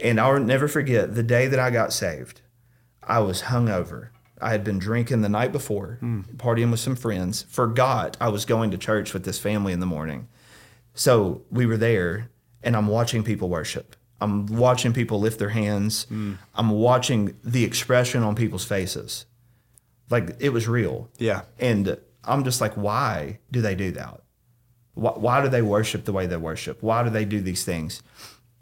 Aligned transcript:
And 0.00 0.20
I'll 0.20 0.38
never 0.38 0.68
forget 0.68 1.14
the 1.14 1.22
day 1.22 1.46
that 1.48 1.58
I 1.58 1.70
got 1.70 1.92
saved. 1.92 2.40
I 3.02 3.20
was 3.20 3.42
hungover. 3.42 4.10
I 4.40 4.50
had 4.50 4.62
been 4.62 4.78
drinking 4.78 5.22
the 5.22 5.28
night 5.28 5.50
before, 5.50 5.96
hmm. 6.00 6.20
partying 6.36 6.70
with 6.70 6.80
some 6.80 6.94
friends. 6.94 7.42
Forgot 7.48 8.16
I 8.20 8.28
was 8.28 8.44
going 8.44 8.70
to 8.70 8.78
church 8.78 9.12
with 9.12 9.24
this 9.24 9.38
family 9.38 9.72
in 9.72 9.80
the 9.80 9.86
morning. 9.86 10.28
So 10.94 11.42
we 11.50 11.66
were 11.66 11.76
there, 11.76 12.30
and 12.62 12.76
I'm 12.76 12.86
watching 12.86 13.24
people 13.24 13.48
worship. 13.48 13.96
I'm 14.20 14.46
watching 14.46 14.92
people 14.92 15.20
lift 15.20 15.38
their 15.38 15.48
hands. 15.48 16.04
Hmm. 16.04 16.34
I'm 16.54 16.70
watching 16.70 17.36
the 17.44 17.64
expression 17.64 18.22
on 18.22 18.34
people's 18.34 18.64
faces. 18.64 19.26
Like 20.10 20.36
it 20.40 20.50
was 20.50 20.68
real. 20.68 21.08
Yeah. 21.18 21.42
And 21.58 21.98
I'm 22.24 22.44
just 22.44 22.60
like, 22.60 22.74
why 22.74 23.38
do 23.50 23.60
they 23.60 23.74
do 23.74 23.92
that? 23.92 24.22
Why, 24.94 25.12
why 25.12 25.42
do 25.42 25.48
they 25.48 25.62
worship 25.62 26.04
the 26.04 26.12
way 26.12 26.26
they 26.26 26.36
worship? 26.36 26.82
Why 26.82 27.02
do 27.02 27.10
they 27.10 27.24
do 27.24 27.40
these 27.40 27.64
things? 27.64 28.02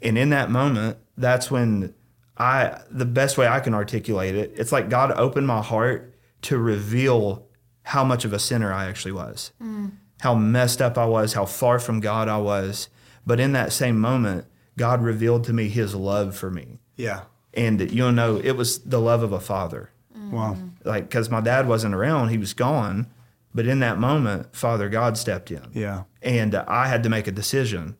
And 0.01 0.17
in 0.17 0.29
that 0.29 0.49
moment, 0.49 0.97
that's 1.17 1.49
when 1.49 1.93
I, 2.37 2.81
the 2.89 3.05
best 3.05 3.37
way 3.37 3.47
I 3.47 3.59
can 3.59 3.73
articulate 3.73 4.35
it, 4.35 4.53
it's 4.55 4.71
like 4.71 4.89
God 4.89 5.11
opened 5.11 5.47
my 5.47 5.61
heart 5.61 6.13
to 6.43 6.57
reveal 6.57 7.47
how 7.83 8.03
much 8.03 8.25
of 8.25 8.33
a 8.33 8.39
sinner 8.39 8.71
I 8.71 8.85
actually 8.85 9.13
was, 9.13 9.51
mm. 9.61 9.91
how 10.21 10.35
messed 10.35 10.81
up 10.81 10.97
I 10.97 11.05
was, 11.05 11.33
how 11.33 11.45
far 11.45 11.79
from 11.79 11.99
God 11.99 12.27
I 12.27 12.37
was. 12.37 12.89
But 13.25 13.39
in 13.39 13.53
that 13.53 13.73
same 13.73 13.99
moment, 13.99 14.45
God 14.77 15.01
revealed 15.01 15.43
to 15.45 15.53
me 15.53 15.69
his 15.69 15.95
love 15.95 16.35
for 16.35 16.51
me. 16.51 16.79
Yeah. 16.95 17.23
And 17.53 17.91
you'll 17.91 18.11
know 18.11 18.37
it 18.37 18.51
was 18.51 18.79
the 18.79 18.99
love 18.99 19.23
of 19.23 19.31
a 19.31 19.39
father 19.39 19.89
mm. 20.17 20.31
Wow. 20.31 20.57
like 20.83 21.09
because 21.09 21.29
my 21.29 21.41
dad 21.41 21.67
wasn't 21.67 21.95
around 21.95 22.29
he 22.29 22.37
was 22.37 22.53
gone 22.53 23.07
but 23.53 23.65
in 23.65 23.79
that 23.79 23.97
moment 23.97 24.55
father 24.55 24.89
god 24.89 25.17
stepped 25.17 25.51
in 25.51 25.63
Yeah. 25.73 26.03
and 26.21 26.55
i 26.55 26.87
had 26.87 27.03
to 27.03 27.09
make 27.09 27.27
a 27.27 27.31
decision 27.31 27.97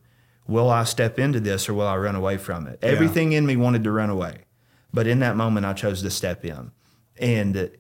will 0.48 0.70
i 0.70 0.84
step 0.84 1.20
into 1.20 1.40
this 1.40 1.68
or 1.70 1.74
will 1.74 1.88
i 1.88 1.96
run 1.98 2.16
away 2.16 2.38
from 2.38 2.68
it? 2.68 2.80
Everything 2.82 3.34
in 3.34 3.46
me 3.46 3.56
wanted 3.56 3.84
to 3.84 3.92
run 3.92 4.10
away 4.10 4.40
but 4.94 5.06
in 5.08 5.20
that 5.20 5.36
moment 5.36 5.66
i 5.66 5.74
chose 5.74 6.02
to 6.02 6.10
step 6.10 6.44
in. 6.46 6.72
And 7.20 7.72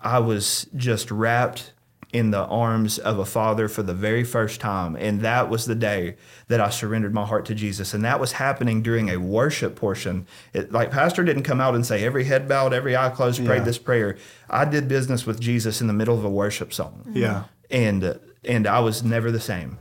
i 0.00 0.18
was 0.18 0.66
just 0.76 1.10
wrapped 1.10 1.72
in 2.12 2.32
the 2.32 2.44
arms 2.46 2.98
of 2.98 3.20
a 3.20 3.24
father 3.24 3.68
for 3.68 3.84
the 3.84 3.94
very 3.94 4.24
first 4.24 4.60
time. 4.60 4.96
And 4.96 5.20
that 5.20 5.48
was 5.48 5.64
the 5.66 5.76
day 5.76 6.16
that 6.48 6.60
i 6.60 6.68
surrendered 6.68 7.14
my 7.14 7.24
heart 7.24 7.44
to 7.46 7.54
jesus. 7.54 7.94
And 7.94 8.04
that 8.04 8.18
was 8.20 8.32
happening 8.32 8.82
during 8.82 9.08
a 9.08 9.16
worship 9.16 9.76
portion. 9.76 10.26
It, 10.52 10.72
like 10.72 10.90
pastor 10.90 11.22
didn't 11.24 11.44
come 11.44 11.60
out 11.60 11.74
and 11.76 11.86
say 11.86 12.04
every 12.04 12.24
head 12.24 12.48
bowed 12.48 12.72
every 12.74 12.96
eye 12.96 13.10
closed 13.10 13.44
prayed 13.44 13.58
Yeah. 13.58 13.64
this 13.64 13.78
prayer. 13.78 14.16
I 14.48 14.64
did 14.64 14.88
business 14.88 15.24
with 15.24 15.40
jesus 15.40 15.80
in 15.80 15.86
the 15.86 15.92
middle 15.92 16.18
of 16.18 16.24
a 16.24 16.30
worship 16.30 16.72
song. 16.72 17.04
Yeah. 17.12 17.44
and 17.70 18.18
and 18.44 18.66
i 18.66 18.80
was 18.80 19.02
never 19.04 19.30
the 19.30 19.38
same 19.40 19.78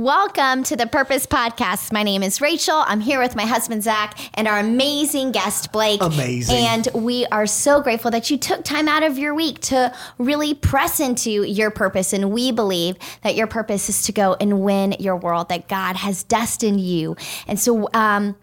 Welcome 0.00 0.62
to 0.62 0.76
the 0.76 0.86
Purpose 0.86 1.26
Podcast. 1.26 1.92
My 1.92 2.02
name 2.02 2.22
is 2.22 2.40
Rachel. 2.40 2.84
I'm 2.86 3.00
here 3.00 3.20
with 3.20 3.36
my 3.36 3.44
husband, 3.44 3.82
Zac, 3.82 4.18
and 4.32 4.48
our 4.48 4.58
amazing 4.58 5.30
guest, 5.30 5.72
Blake. 5.72 6.00
Amazing. 6.00 6.56
And 6.56 6.88
we 6.94 7.26
are 7.26 7.46
so 7.46 7.82
grateful 7.82 8.10
that 8.12 8.30
you 8.30 8.38
took 8.38 8.64
time 8.64 8.88
out 8.88 9.02
of 9.02 9.18
your 9.18 9.34
week 9.34 9.60
to 9.60 9.94
really 10.16 10.54
press 10.54 11.00
into 11.00 11.42
your 11.42 11.70
purpose. 11.70 12.14
And 12.14 12.30
we 12.30 12.50
believe 12.50 12.96
that 13.24 13.34
your 13.34 13.46
purpose 13.46 13.90
is 13.90 14.02
to 14.04 14.12
go 14.12 14.38
and 14.40 14.62
win 14.62 14.92
your 14.98 15.16
world, 15.16 15.50
that 15.50 15.68
God 15.68 15.96
has 15.96 16.22
destined 16.22 16.80
you. 16.80 17.14
And 17.46 17.60
so 17.60 17.86
um, 17.92 18.36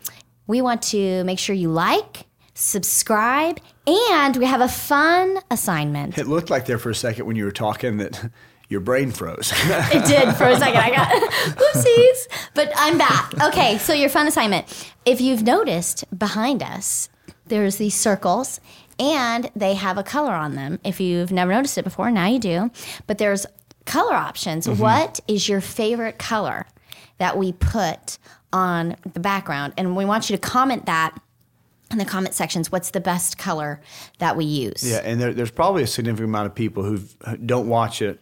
we 0.45 0.61
want 0.61 0.83
to 0.83 1.23
make 1.23 1.39
sure 1.39 1.55
you 1.55 1.69
like, 1.69 2.27
subscribe, 2.53 3.59
and 3.87 4.37
we 4.37 4.45
have 4.45 4.61
a 4.61 4.69
fun 4.69 5.39
assignment. 5.49 6.19
It 6.19 6.27
looked 6.27 6.51
like 6.51 6.67
there 6.67 6.77
for 6.77 6.91
a 6.91 6.95
second 6.95 7.25
when 7.25 7.35
you 7.35 7.45
were 7.45 7.51
talking 7.51 7.97
that 7.97 8.29
your 8.69 8.81
brain 8.81 9.11
froze. 9.11 9.53
It 9.67 10.05
did 10.05 10.35
for 10.35 10.45
a 10.45 10.57
second. 10.57 10.77
I 10.77 10.89
got 10.89 11.07
oopsies, 11.57 12.27
but 12.53 12.71
I'm 12.75 12.97
back. 12.97 13.33
Okay, 13.41 13.77
so 13.77 13.93
your 13.93 14.09
fun 14.09 14.27
assignment. 14.27 14.93
If 15.05 15.21
you've 15.21 15.43
noticed 15.43 16.03
behind 16.17 16.61
us, 16.61 17.09
there's 17.45 17.77
these 17.77 17.95
circles 17.95 18.59
and 18.99 19.49
they 19.55 19.75
have 19.75 19.97
a 19.97 20.03
color 20.03 20.33
on 20.33 20.55
them. 20.55 20.79
If 20.83 20.99
you've 20.99 21.31
never 21.31 21.51
noticed 21.51 21.77
it 21.77 21.83
before, 21.83 22.11
now 22.11 22.27
you 22.27 22.39
do. 22.39 22.71
But 23.05 23.17
there's 23.17 23.45
color 23.85 24.13
options. 24.13 24.67
Mm-hmm. 24.67 24.81
What 24.81 25.19
is 25.27 25.47
your 25.47 25.61
favorite 25.61 26.17
color 26.17 26.65
that 27.19 27.37
we 27.37 27.53
put 27.53 28.17
on 28.51 28.95
the 29.13 29.19
background? 29.19 29.73
And 29.77 29.95
we 29.95 30.05
want 30.05 30.29
you 30.29 30.35
to 30.35 30.41
comment 30.41 30.87
that 30.87 31.17
in 31.91 31.99
the 31.99 32.05
comment 32.05 32.33
sections. 32.33 32.71
What's 32.71 32.91
the 32.91 32.99
best 32.99 33.37
color 33.37 33.79
that 34.19 34.35
we 34.35 34.45
use? 34.45 34.83
yeah, 34.83 34.97
and 34.97 35.21
there, 35.21 35.33
there's 35.33 35.51
probably 35.51 35.83
a 35.83 35.87
significant 35.87 36.29
amount 36.29 36.47
of 36.47 36.55
people 36.55 36.83
who 36.83 36.99
don't 37.45 37.69
watch 37.69 38.01
it 38.01 38.19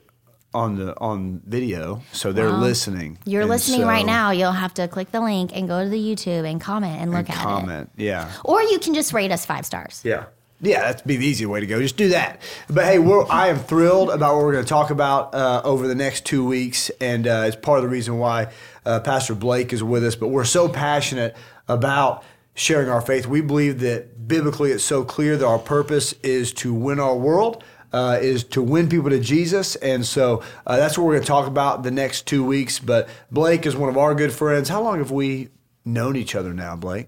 on 0.55 0.75
the 0.77 0.97
on 0.99 1.41
video, 1.45 2.01
so 2.11 2.31
they're 2.31 2.49
listening. 2.51 3.17
You're 3.25 3.41
And 3.41 3.49
listening 3.51 3.81
so- 3.81 3.87
right 3.87 4.05
now. 4.05 4.31
You'll 4.31 4.51
have 4.53 4.73
to 4.75 4.87
click 4.87 5.11
the 5.11 5.21
link 5.21 5.51
and 5.53 5.67
go 5.67 5.83
to 5.83 5.89
the 5.89 5.99
YouTube 5.99 6.49
and 6.49 6.59
comment 6.59 7.01
and 7.01 7.11
look 7.11 7.29
And 7.29 7.29
at 7.29 7.35
it. 7.41 7.43
comment, 7.43 7.89
yeah. 7.97 8.31
Or 8.43 8.61
you 8.63 8.79
can 8.79 8.93
just 8.93 9.13
rate 9.13 9.31
us 9.31 9.45
five 9.45 9.65
stars. 9.65 10.01
Yeah. 10.03 10.25
Yeah, 10.61 10.79
that'd 10.91 11.05
be 11.05 11.17
the 11.17 11.25
easy 11.27 11.45
way 11.45 11.59
to 11.59 11.65
go. 11.67 11.81
Just 11.81 11.97
do 11.97 12.09
that. 12.09 12.41
But 12.69 12.85
hey, 12.85 12.97
we're, 12.97 13.25
I 13.29 13.49
am 13.49 13.59
thrilled 13.59 14.09
about 14.09 14.35
what 14.35 14.45
we're 14.45 14.53
going 14.53 14.63
to 14.63 14.69
talk 14.69 14.89
about 14.89 15.35
uh, 15.35 15.61
over 15.65 15.85
the 15.85 15.95
next 15.95 16.25
two 16.25 16.45
weeks, 16.45 16.89
and 17.01 17.27
uh, 17.27 17.43
it's 17.45 17.57
part 17.57 17.77
of 17.77 17.83
the 17.83 17.89
reason 17.89 18.17
why 18.19 18.47
uh, 18.85 19.01
Pastor 19.01 19.35
Blake 19.35 19.73
is 19.73 19.83
with 19.83 20.05
us. 20.05 20.15
But 20.15 20.29
we're 20.29 20.45
so 20.45 20.69
passionate 20.69 21.35
about 21.67 22.23
sharing 22.55 22.87
our 22.89 23.01
faith. 23.01 23.27
We 23.27 23.41
believe 23.41 23.81
that 23.81 24.29
biblically 24.29 24.71
it's 24.71 24.83
so 24.85 25.03
clear 25.03 25.35
that 25.35 25.45
our 25.45 25.59
purpose 25.59 26.13
is 26.23 26.53
to 26.53 26.73
win 26.73 27.01
our 27.01 27.17
world. 27.17 27.61
Uh, 27.95 28.19
is 28.21 28.43
to 28.43 28.61
win 28.61 28.89
people 28.89 29.09
to 29.09 29.19
Jesus, 29.19 29.77
and 29.77 30.05
so 30.05 30.43
uh, 30.67 30.75
that's 30.75 30.97
what 30.97 31.05
we're 31.07 31.13
going 31.13 31.23
to 31.23 31.27
talk 31.27 31.47
about 31.47 31.83
the 31.83 31.91
next 31.91 32.27
two 32.27 32.43
weeks. 32.43 32.77
But 32.77 33.07
Blake 33.31 33.65
is 33.65 33.73
one 33.75 33.87
of 33.87 33.97
our 33.97 34.13
good 34.13 34.33
friends. 34.33 34.67
How 34.67 34.81
long 34.81 34.97
have 34.97 35.11
we 35.11 35.47
known 35.85 36.17
each 36.17 36.35
other 36.35 36.53
now, 36.53 36.75
Blake? 36.75 37.07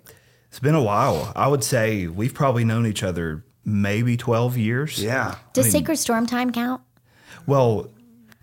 it's 0.50 0.60
been 0.60 0.76
a 0.76 0.82
while 0.82 1.34
i 1.36 1.46
would 1.48 1.64
say 1.64 2.08
we've 2.08 2.34
probably 2.34 2.64
known 2.64 2.86
each 2.88 3.04
other 3.04 3.44
maybe 3.66 4.16
12 4.16 4.58
years 4.58 5.04
Yeah, 5.04 5.36
Does 5.54 5.70
Sacred 5.70 5.98
Storm 5.98 6.26
Time 6.26 6.52
count? 6.52 6.82
well 7.46 7.90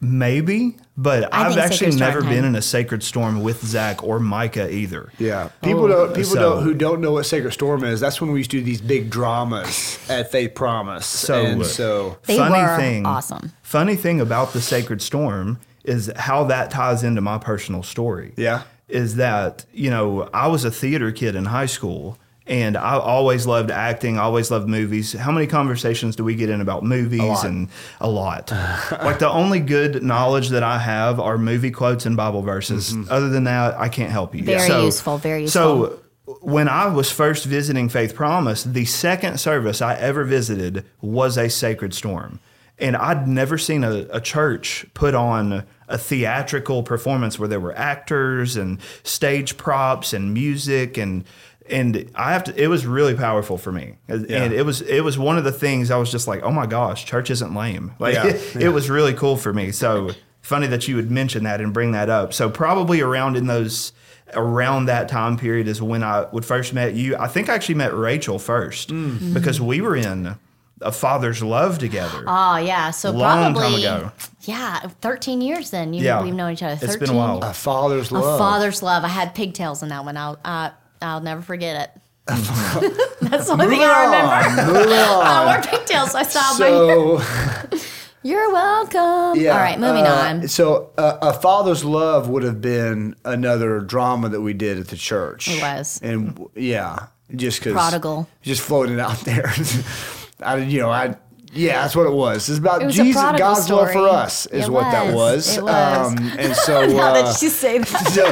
maybe 0.05 0.77
but 0.97 1.33
I 1.35 1.47
i've 1.49 1.59
actually 1.59 1.97
never 1.97 2.21
time. 2.21 2.31
been 2.31 2.45
in 2.45 2.55
a 2.55 2.63
sacred 2.63 3.03
storm 3.03 3.43
with 3.43 3.65
zac 3.65 4.05
or 4.05 4.21
micah 4.21 4.73
either 4.73 5.11
Yeah, 5.19 5.49
people 5.63 5.89
don't 5.89 6.11
oh. 6.11 6.15
people 6.15 6.25
So- 6.31 6.41
don't 6.41 6.63
who 6.63 6.75
don't 6.75 7.01
know 7.01 7.13
what 7.13 7.27
Sacred 7.27 7.53
Storm 7.53 7.83
is. 7.85 8.01
That's 8.01 8.21
when 8.21 8.31
we 8.33 8.39
used 8.41 8.51
to 8.53 8.59
do 8.59 8.65
these 8.65 8.81
big 8.81 9.11
dramas 9.11 9.99
at 10.09 10.31
Faith 10.31 10.55
Promise. 10.55 11.07
So- 11.07 11.35
and 11.45 11.67
so 11.67 12.19
They 12.27 12.37
funny 12.37 12.61
were 12.63 12.77
thing 12.77 13.07
awesome. 13.07 13.53
funny 13.63 13.97
thing 13.97 14.21
about 14.21 14.53
the 14.53 14.61
sacred 14.61 15.03
storm 15.03 15.59
is 15.85 16.11
how 16.17 16.45
that 16.45 16.71
ties 16.71 17.03
into 17.03 17.21
my 17.21 17.39
personal 17.39 17.83
story 17.83 18.33
Yeah. 18.37 18.63
is 18.89 19.17
that 19.17 19.65
you 19.73 19.91
know 19.91 20.29
i 20.33 20.47
was 20.47 20.65
a 20.65 20.71
theater 20.71 21.11
kid 21.13 21.35
in 21.35 21.47
high 21.47 21.67
school 21.67 22.19
and 22.47 22.77
i 22.77 22.99
always 22.99 23.47
loved 23.47 23.71
acting 23.71 24.19
always 24.19 24.51
loved 24.51 24.69
movies 24.69 25.13
how 25.13 25.33
many 25.33 25.47
conversations 25.47 26.15
do 26.15 26.25
we 26.25 26.35
get 26.35 26.51
in 26.51 26.61
about 26.61 26.83
movies 26.83 27.21
lot. 27.21 27.45
and 27.45 27.69
a 28.01 28.09
lot 28.09 28.51
like 29.03 29.19
the 29.19 29.29
only 29.29 29.61
good 29.61 30.03
knowledge 30.03 30.51
that 30.51 30.63
i 30.63 30.79
have 30.79 31.19
are 31.19 31.39
movie 31.39 31.71
quotes 31.71 32.05
and 32.05 32.17
bible 32.17 32.43
verses 32.43 32.93
mm-hmm. 32.93 33.11
other 33.11 33.29
than 33.29 33.45
that 33.45 33.75
i 33.79 33.89
can't 33.89 34.11
help 34.11 34.35
you 34.35 34.45
Very 34.45 34.85
useful, 34.85 35.19
very 35.19 35.43
useful. 35.43 35.89
so 35.89 36.01
when 36.41 36.69
I 36.69 36.87
was 36.87 37.11
first 37.11 37.45
visiting 37.45 37.89
Faith 37.89 38.15
Promise, 38.15 38.65
the 38.65 38.87
second 38.87 39.39
service 39.39 39.83
I 39.83 39.95
ever 39.97 40.25
visited 40.25 40.87
was 41.03 41.37
a 41.37 41.51
sacred 41.51 41.93
storm. 41.93 42.41
And 42.79 42.97
I'd 42.97 43.29
never 43.29 43.57
seen 43.57 43.85
a, 43.85 44.07
a 44.11 44.21
church 44.21 44.87
put 44.95 45.15
on 45.15 45.65
a 45.87 45.99
theatrical 45.99 46.83
performance 46.83 47.39
where 47.39 47.49
there 47.49 47.61
were 47.61 47.77
actors 47.77 48.57
and 48.57 48.81
stage 49.03 49.57
props 49.57 50.13
and 50.13 50.35
music 50.35 50.97
and 50.97 51.25
and 51.71 52.11
I 52.15 52.33
have 52.33 52.45
to 52.45 52.63
it 52.63 52.67
was 52.69 52.85
really 52.87 53.15
powerful 53.15 53.57
for 53.59 53.73
me. 53.73 53.97
And 54.09 54.29
Yeah. 54.29 54.45
it 54.45 54.67
was 54.67 54.81
it 54.83 55.01
was 55.03 55.19
one 55.19 55.39
of 55.39 55.45
the 55.45 55.53
things 55.53 55.91
I 55.91 55.97
was 55.97 56.11
just 56.11 56.27
like, 56.29 56.43
"Oh 56.43 56.51
my 56.53 56.67
gosh, 56.67 57.05
church 57.05 57.31
isn't 57.31 57.55
lame." 57.55 57.93
Like 57.99 58.15
Yeah, 58.15 58.27
it, 58.27 58.57
it 58.65 58.69
was 58.71 58.91
really 58.91 59.15
cool 59.15 59.37
for 59.37 59.53
me. 59.53 59.71
So 59.73 60.11
funny 60.43 60.67
that 60.67 60.87
you 60.89 60.97
would 60.97 61.11
mention 61.11 61.45
that 61.45 61.61
and 61.61 61.73
bring 61.73 61.93
that 61.93 62.11
up. 62.11 62.33
So 62.35 62.51
probably 62.51 63.01
around 63.01 63.37
in 63.37 63.47
those 63.47 63.93
around 64.35 64.87
that 64.87 65.09
time 65.09 65.37
period 65.37 65.69
is 65.69 65.81
when 65.81 66.03
I 66.03 66.27
would 66.33 66.45
first 66.45 66.73
met 66.75 66.95
you. 66.95 67.17
I 67.17 67.29
think 67.29 67.49
I 67.49 67.55
actually 67.55 67.77
met 67.77 67.95
Rachel 67.95 68.39
1st 68.39 68.89
Mm. 68.89 69.35
because 69.35 69.61
we 69.61 69.81
were 69.81 69.95
in 69.97 70.37
a 70.81 70.91
father's 70.93 71.43
love 71.43 71.79
together. 71.79 72.25
Oh 72.27 72.57
yeah, 72.57 72.91
so 72.91 73.11
Long 73.11 73.37
time 73.39 73.55
probably 73.55 73.85
ago. 73.85 74.11
yeah, 74.43 74.81
thirteen 75.01 75.41
years. 75.41 75.71
Then 75.71 75.95
you 75.95 76.03
Yeah. 76.05 76.23
we've 76.23 76.35
known 76.35 76.53
each 76.53 76.63
other. 76.63 76.75
13 76.77 76.89
It's 76.89 76.97
been 76.99 77.11
a 77.17 77.19
while. 77.19 77.39
a 77.43 77.55
father's 77.55 78.11
love. 78.13 78.35
A 78.35 78.39
father's 78.39 78.83
love. 78.83 79.05
I 79.05 79.09
had 79.09 79.35
pigtails 79.35 79.83
in 79.83 79.89
that 79.91 80.05
one. 80.05 80.17
I'll 80.17 80.39
uh, 80.45 80.71
I'll 81.05 81.21
never 81.21 81.43
forget 81.43 81.89
it. 81.89 82.01
That's 82.27 83.47
the 83.47 83.53
only 83.53 83.67
thing 83.67 83.81
I 83.83 84.05
remember. 84.07 84.73
Move. 84.73 84.87
I 84.91 85.45
wore 85.55 85.63
pigtails, 85.63 86.13
so 86.13 86.19
I 86.19 86.23
stopped. 86.23 86.59
my, 86.59 86.69
So 86.69 87.79
You're 88.23 88.51
welcome. 88.51 89.39
yeah. 89.41 89.53
All 89.53 89.59
right, 89.59 89.79
moving 89.79 90.07
uh, 90.07 90.11
on. 90.41 90.49
So 90.49 90.91
uh, 90.97 91.19
a 91.21 91.35
father's 91.35 91.85
love 91.85 92.29
would 92.31 92.43
have 92.43 92.63
been 92.63 93.15
another 93.27 93.81
drama 93.81 94.31
that 94.31 94.41
we 94.41 94.55
did 94.55 94.79
at 94.79 94.89
the 94.89 94.97
church. 94.97 95.49
It 95.49 95.61
was. 95.61 96.01
and 96.03 96.31
w- 96.35 96.51
yeah, 96.55 97.09
just 97.37 97.61
because 97.61 97.75
Prodigal. 97.75 98.27
just 98.41 98.63
floating 98.63 98.99
out 99.01 99.19
there. 99.21 99.53
I 100.43 100.57
you 100.57 100.81
know 100.81 100.91
I 100.91 101.17
Yeah, 101.55 101.83
that's 101.83 101.95
what 101.97 102.07
it 102.07 102.13
was. 102.13 102.49
It's 102.49 102.59
about 102.59 102.83
It 102.83 102.87
was 102.87 102.99
a 102.99 103.03
Jesus, 103.05 103.23
prodigal 103.23 103.55
God's 103.55 103.71
love 103.71 103.87
for 103.87 103.93
story. 103.93 104.11
us, 104.11 104.47
is 104.47 104.65
It 104.67 104.71
what 104.71 104.91
that 104.91 105.15
was. 105.15 105.15
was. 105.15 105.57
It 105.59 105.63
was. 105.65 106.13
Um, 106.13 106.19
and 106.39 106.57
so, 106.67 106.87
now 106.87 107.15
uh, 107.15 107.23
that 107.23 107.43
you 107.43 107.49
say 107.49 107.79
that. 107.81 108.07
so, 108.13 108.25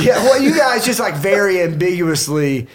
yeah, 0.00 0.22
well, 0.24 0.40
you 0.40 0.56
guys 0.56 0.84
just 0.84 1.00
like 1.00 1.14
very 1.16 1.60
ambiguously 1.62 2.68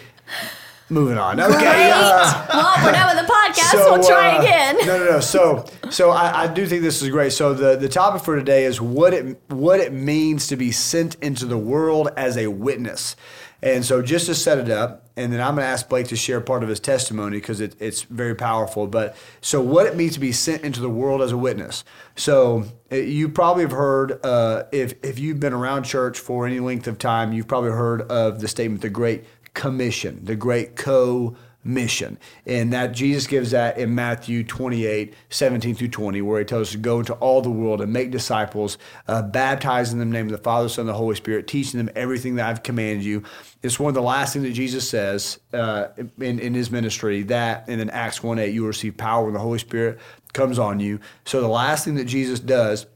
moving 0.88 1.18
on. 1.18 1.40
Okay. 1.40 1.52
Great. 1.58 1.90
uh, 1.90 2.46
well, 2.52 2.84
we're 2.84 2.92
done 2.92 3.16
with 3.16 3.26
the 3.26 3.32
podcast. 3.32 3.74
we'll 3.74 4.02
try 4.06 4.36
uh, 4.36 4.40
again. 4.42 4.76
No, 4.86 4.98
no, 4.98 5.10
no. 5.12 5.20
So, 5.20 5.64
so 5.90 6.10
I, 6.10 6.44
I 6.44 6.46
do 6.46 6.66
think 6.66 6.82
this 6.82 7.02
is 7.02 7.08
great. 7.08 7.32
So 7.32 7.54
the 7.54 7.76
the 7.76 7.88
topic 7.88 8.22
for 8.22 8.36
today 8.36 8.64
is 8.66 8.80
what 8.80 9.12
it 9.14 9.38
what 9.48 9.80
it 9.80 9.92
means 9.92 10.46
to 10.48 10.56
be 10.56 10.70
sent 10.72 11.16
into 11.16 11.46
the 11.46 11.58
world 11.58 12.08
as 12.16 12.36
a 12.36 12.46
witness. 12.48 13.16
And 13.62 13.84
so, 13.84 14.02
just 14.02 14.26
to 14.26 14.34
set 14.34 14.58
it 14.58 14.70
up, 14.70 15.08
and 15.16 15.32
then 15.32 15.40
I'm 15.40 15.54
going 15.54 15.64
to 15.64 15.70
ask 15.70 15.88
Blake 15.88 16.08
to 16.08 16.16
share 16.16 16.40
part 16.40 16.62
of 16.62 16.68
his 16.68 16.78
testimony 16.78 17.38
because 17.38 17.60
it, 17.60 17.74
it's 17.80 18.02
very 18.02 18.34
powerful. 18.34 18.86
But 18.86 19.16
so, 19.40 19.62
what 19.62 19.86
it 19.86 19.96
means 19.96 20.14
to 20.14 20.20
be 20.20 20.32
sent 20.32 20.62
into 20.62 20.80
the 20.80 20.90
world 20.90 21.22
as 21.22 21.32
a 21.32 21.38
witness. 21.38 21.82
So, 22.16 22.64
uh, 22.92 22.96
you 22.96 23.28
probably 23.28 23.62
have 23.62 23.72
heard 23.72 24.24
uh, 24.24 24.64
if 24.72 24.94
if 25.02 25.18
you've 25.18 25.40
been 25.40 25.54
around 25.54 25.84
church 25.84 26.18
for 26.18 26.46
any 26.46 26.60
length 26.60 26.86
of 26.86 26.98
time, 26.98 27.32
you've 27.32 27.48
probably 27.48 27.70
heard 27.70 28.02
of 28.02 28.40
the 28.40 28.48
statement, 28.48 28.82
the 28.82 28.90
Great 28.90 29.24
Commission, 29.54 30.24
the 30.24 30.36
Great 30.36 30.76
Co 30.76 31.36
mission. 31.66 32.18
And 32.46 32.72
that 32.72 32.92
Jesus 32.92 33.26
gives 33.26 33.50
that 33.50 33.78
in 33.78 33.94
Matthew 33.94 34.44
28, 34.44 35.14
17 35.30 35.74
through 35.74 35.88
20, 35.88 36.22
where 36.22 36.38
he 36.38 36.44
tells 36.44 36.68
us 36.68 36.72
to 36.72 36.78
go 36.78 37.00
into 37.00 37.14
all 37.14 37.42
the 37.42 37.50
world 37.50 37.80
and 37.80 37.92
make 37.92 38.10
disciples, 38.10 38.78
uh, 39.08 39.22
baptizing 39.22 39.98
them 39.98 40.08
in 40.08 40.12
the 40.12 40.18
name 40.18 40.26
of 40.26 40.32
the 40.32 40.42
Father, 40.42 40.68
Son, 40.68 40.82
and 40.82 40.88
the 40.88 40.94
Holy 40.94 41.16
Spirit, 41.16 41.46
teaching 41.46 41.78
them 41.78 41.90
everything 41.96 42.36
that 42.36 42.48
I've 42.48 42.62
commanded 42.62 43.04
you. 43.04 43.22
It's 43.62 43.80
one 43.80 43.88
of 43.88 43.94
the 43.94 44.02
last 44.02 44.32
things 44.32 44.44
that 44.44 44.52
Jesus 44.52 44.88
says 44.88 45.40
uh, 45.52 45.88
in, 46.18 46.38
in 46.38 46.54
his 46.54 46.70
ministry, 46.70 47.22
that 47.24 47.64
and 47.68 47.80
in 47.80 47.90
Acts 47.90 48.22
1 48.22 48.38
8, 48.38 48.52
you 48.52 48.62
will 48.62 48.68
receive 48.68 48.96
power 48.96 49.24
when 49.24 49.34
the 49.34 49.40
Holy 49.40 49.58
Spirit 49.58 49.98
comes 50.32 50.58
on 50.58 50.80
you. 50.80 51.00
So 51.24 51.40
the 51.40 51.48
last 51.48 51.84
thing 51.84 51.94
that 51.96 52.04
Jesus 52.04 52.40
does 52.40 52.86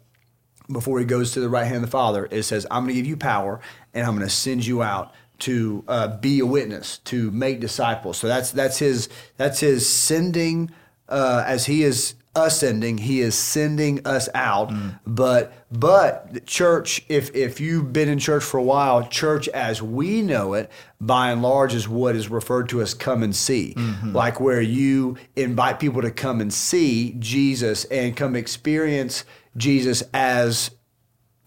before 0.72 0.98
he 1.00 1.04
goes 1.04 1.32
to 1.32 1.40
the 1.40 1.48
right 1.48 1.64
hand 1.64 1.76
of 1.76 1.82
the 1.82 1.88
Father, 1.88 2.28
it 2.30 2.44
says, 2.44 2.66
I'm 2.70 2.84
going 2.84 2.94
to 2.94 3.00
give 3.00 3.06
you 3.06 3.16
power 3.16 3.60
and 3.92 4.06
I'm 4.06 4.14
going 4.14 4.26
to 4.26 4.32
send 4.32 4.64
you 4.64 4.82
out 4.82 5.12
to 5.40 5.84
uh, 5.88 6.16
be 6.18 6.40
a 6.40 6.46
witness, 6.46 6.98
to 6.98 7.30
make 7.30 7.60
disciples. 7.60 8.18
So 8.18 8.28
that's 8.28 8.50
that's 8.52 8.78
his 8.78 9.08
that's 9.36 9.60
his 9.60 9.88
sending 9.88 10.70
uh, 11.08 11.44
as 11.46 11.66
he 11.66 11.82
is 11.82 12.14
ascending, 12.36 12.98
he 12.98 13.20
is 13.20 13.34
sending 13.34 14.06
us 14.06 14.28
out. 14.34 14.72
But 15.04 15.52
but 15.70 16.46
church, 16.46 17.04
if 17.08 17.34
if 17.34 17.60
you've 17.60 17.92
been 17.92 18.08
in 18.08 18.18
church 18.18 18.44
for 18.44 18.58
a 18.58 18.62
while, 18.62 19.06
church 19.08 19.48
as 19.48 19.82
we 19.82 20.22
know 20.22 20.54
it, 20.54 20.70
by 21.00 21.32
and 21.32 21.42
large, 21.42 21.74
is 21.74 21.88
what 21.88 22.14
is 22.14 22.28
referred 22.28 22.68
to 22.70 22.80
as 22.80 22.94
come 22.94 23.22
and 23.22 23.34
see, 23.34 23.74
like 24.04 24.40
where 24.40 24.60
you 24.60 25.16
invite 25.36 25.80
people 25.80 26.02
to 26.02 26.10
come 26.10 26.40
and 26.40 26.52
see 26.52 27.16
Jesus 27.18 27.84
and 27.86 28.16
come 28.16 28.36
experience 28.36 29.24
Jesus 29.56 30.02
as 30.14 30.70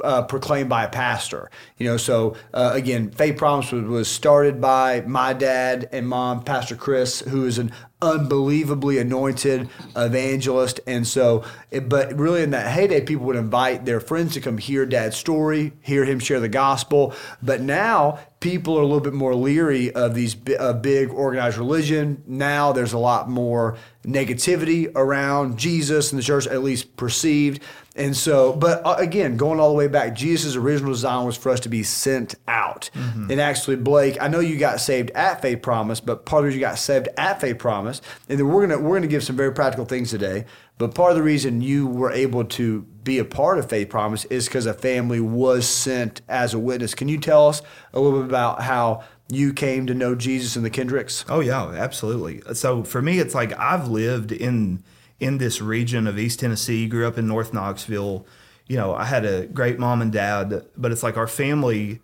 uh, 0.04 0.24
proclaimed 0.24 0.70
by 0.70 0.84
a 0.84 0.90
pastor. 0.90 1.50
You 1.78 1.88
know, 1.88 1.98
so 1.98 2.36
uh, 2.54 2.72
again, 2.74 3.10
Faith 3.12 3.38
Promise 3.38 3.72
was, 3.72 3.84
was 3.86 4.08
started 4.08 4.62
by 4.62 5.02
my 5.02 5.34
dad 5.34 5.90
and 5.92 6.08
mom, 6.08 6.44
Pastor 6.44 6.76
Chris, 6.76 7.22
who 7.22 7.46
is 7.46 7.58
an 7.58 7.72
unbelievably 8.04 8.98
anointed 8.98 9.70
evangelist. 9.96 10.82
And 10.86 11.08
so, 11.08 11.44
it, 11.72 11.88
but 11.88 12.14
really 12.20 12.44
in 12.44 12.52
that 12.52 12.70
heyday, 12.70 13.02
people 13.02 13.26
would 13.28 13.38
invite 13.38 13.86
their 13.86 14.02
friends 14.02 14.34
to 14.34 14.42
come 14.42 14.58
hear 14.58 14.86
dad's 14.86 15.16
story, 15.16 15.72
hear 15.82 16.04
him 16.04 16.20
share 16.20 16.42
the 16.42 16.50
gospel. 16.50 17.14
But 17.42 17.62
now 17.62 18.20
people 18.42 18.78
are 18.78 18.82
a 18.82 18.86
little 18.86 19.00
bit 19.00 19.14
more 19.14 19.34
leery 19.34 19.94
of 19.94 20.16
these 20.16 20.36
uh, 20.60 20.74
big 20.74 21.12
organized 21.12 21.58
religion. 21.58 22.22
Now 22.28 22.74
there's 22.74 22.92
a 22.92 22.98
lot 22.98 23.30
more 23.30 23.78
negativity 24.06 24.92
around 24.96 25.58
Jesus 25.58 26.12
and 26.12 26.20
the 26.20 26.24
church, 26.24 26.46
at 26.48 26.62
least 26.62 26.98
perceived. 26.98 27.64
And 27.96 28.18
so, 28.18 28.54
but 28.54 28.84
uh, 28.86 28.96
again, 28.98 29.38
going 29.38 29.60
all 29.60 29.70
the 29.70 29.76
way 29.76 29.88
back, 29.88 30.16
Jesus' 30.16 30.56
original 30.56 30.92
design 30.92 31.26
was 31.26 31.38
for 31.38 31.52
us 31.52 31.60
to 31.60 31.70
be 31.70 31.84
sent 31.84 32.34
out. 32.48 32.90
And 33.30 33.40
actually, 33.40 33.76
Blake, 33.76 34.18
I 34.20 34.28
know 34.28 34.40
you 34.40 34.58
got 34.58 34.80
saved 34.80 35.12
at 35.12 35.42
Faith 35.44 35.62
Promise, 35.62 36.00
but 36.00 36.26
part 36.26 36.46
of 36.48 36.54
you 36.54 36.60
got 36.60 36.80
saved 36.80 37.08
at 37.18 37.40
Faith 37.40 37.60
Promise, 37.60 38.02
and 38.30 38.40
then 38.40 38.48
we're 38.48 38.66
gonna 38.66 38.80
we're 38.82 38.96
gonna 38.96 39.08
give 39.08 39.24
some 39.24 39.36
very 39.36 39.54
practical 39.54 39.86
things 39.86 40.10
today. 40.10 40.46
But 40.80 40.96
part 40.96 41.12
of 41.12 41.18
the 41.18 41.24
reason 41.24 41.62
you 41.62 41.86
were 41.86 42.12
able 42.12 42.46
to 42.46 42.82
be 43.04 43.20
a 43.20 43.26
part 43.26 43.60
of 43.60 43.70
Faith 43.70 43.90
Promise 43.90 44.26
is 44.26 44.48
because 44.48 44.66
a 44.66 44.74
family 44.74 45.20
was 45.20 45.68
sent 45.68 46.22
as 46.28 46.54
a 46.56 46.60
witness. 46.60 46.96
Can 46.96 47.10
you 47.10 47.20
tell 47.20 47.48
us 47.48 47.62
a 47.94 48.00
little 48.00 48.22
bit 48.22 48.30
about 48.30 48.64
how 48.64 49.04
you 49.30 49.54
came 49.54 49.86
to 49.88 49.94
know 49.94 50.16
Jesus 50.16 50.56
and 50.56 50.66
the 50.66 50.70
Kendricks? 50.72 51.26
Oh 51.30 51.42
yeah, 51.42 51.70
absolutely. 51.70 52.42
So 52.56 52.84
for 52.84 53.02
me, 53.04 53.20
it's 53.20 53.36
like 53.36 53.58
I've 53.58 53.88
lived 53.88 54.32
in 54.32 54.84
in 55.24 55.38
this 55.38 55.62
region 55.62 56.06
of 56.06 56.20
East 56.20 56.42
Tennessee. 56.42 56.88
Grew 56.88 57.08
up 57.08 57.18
in 57.18 57.28
North 57.28 57.54
Knoxville. 57.54 58.26
You 58.68 58.78
know, 58.78 58.94
I 58.94 59.06
had 59.06 59.26
a 59.26 59.46
great 59.48 59.80
mom 59.80 60.02
and 60.02 60.12
dad, 60.12 60.66
but 60.76 60.92
it's 60.92 61.04
like 61.04 61.18
our 61.18 61.28
family 61.28 62.02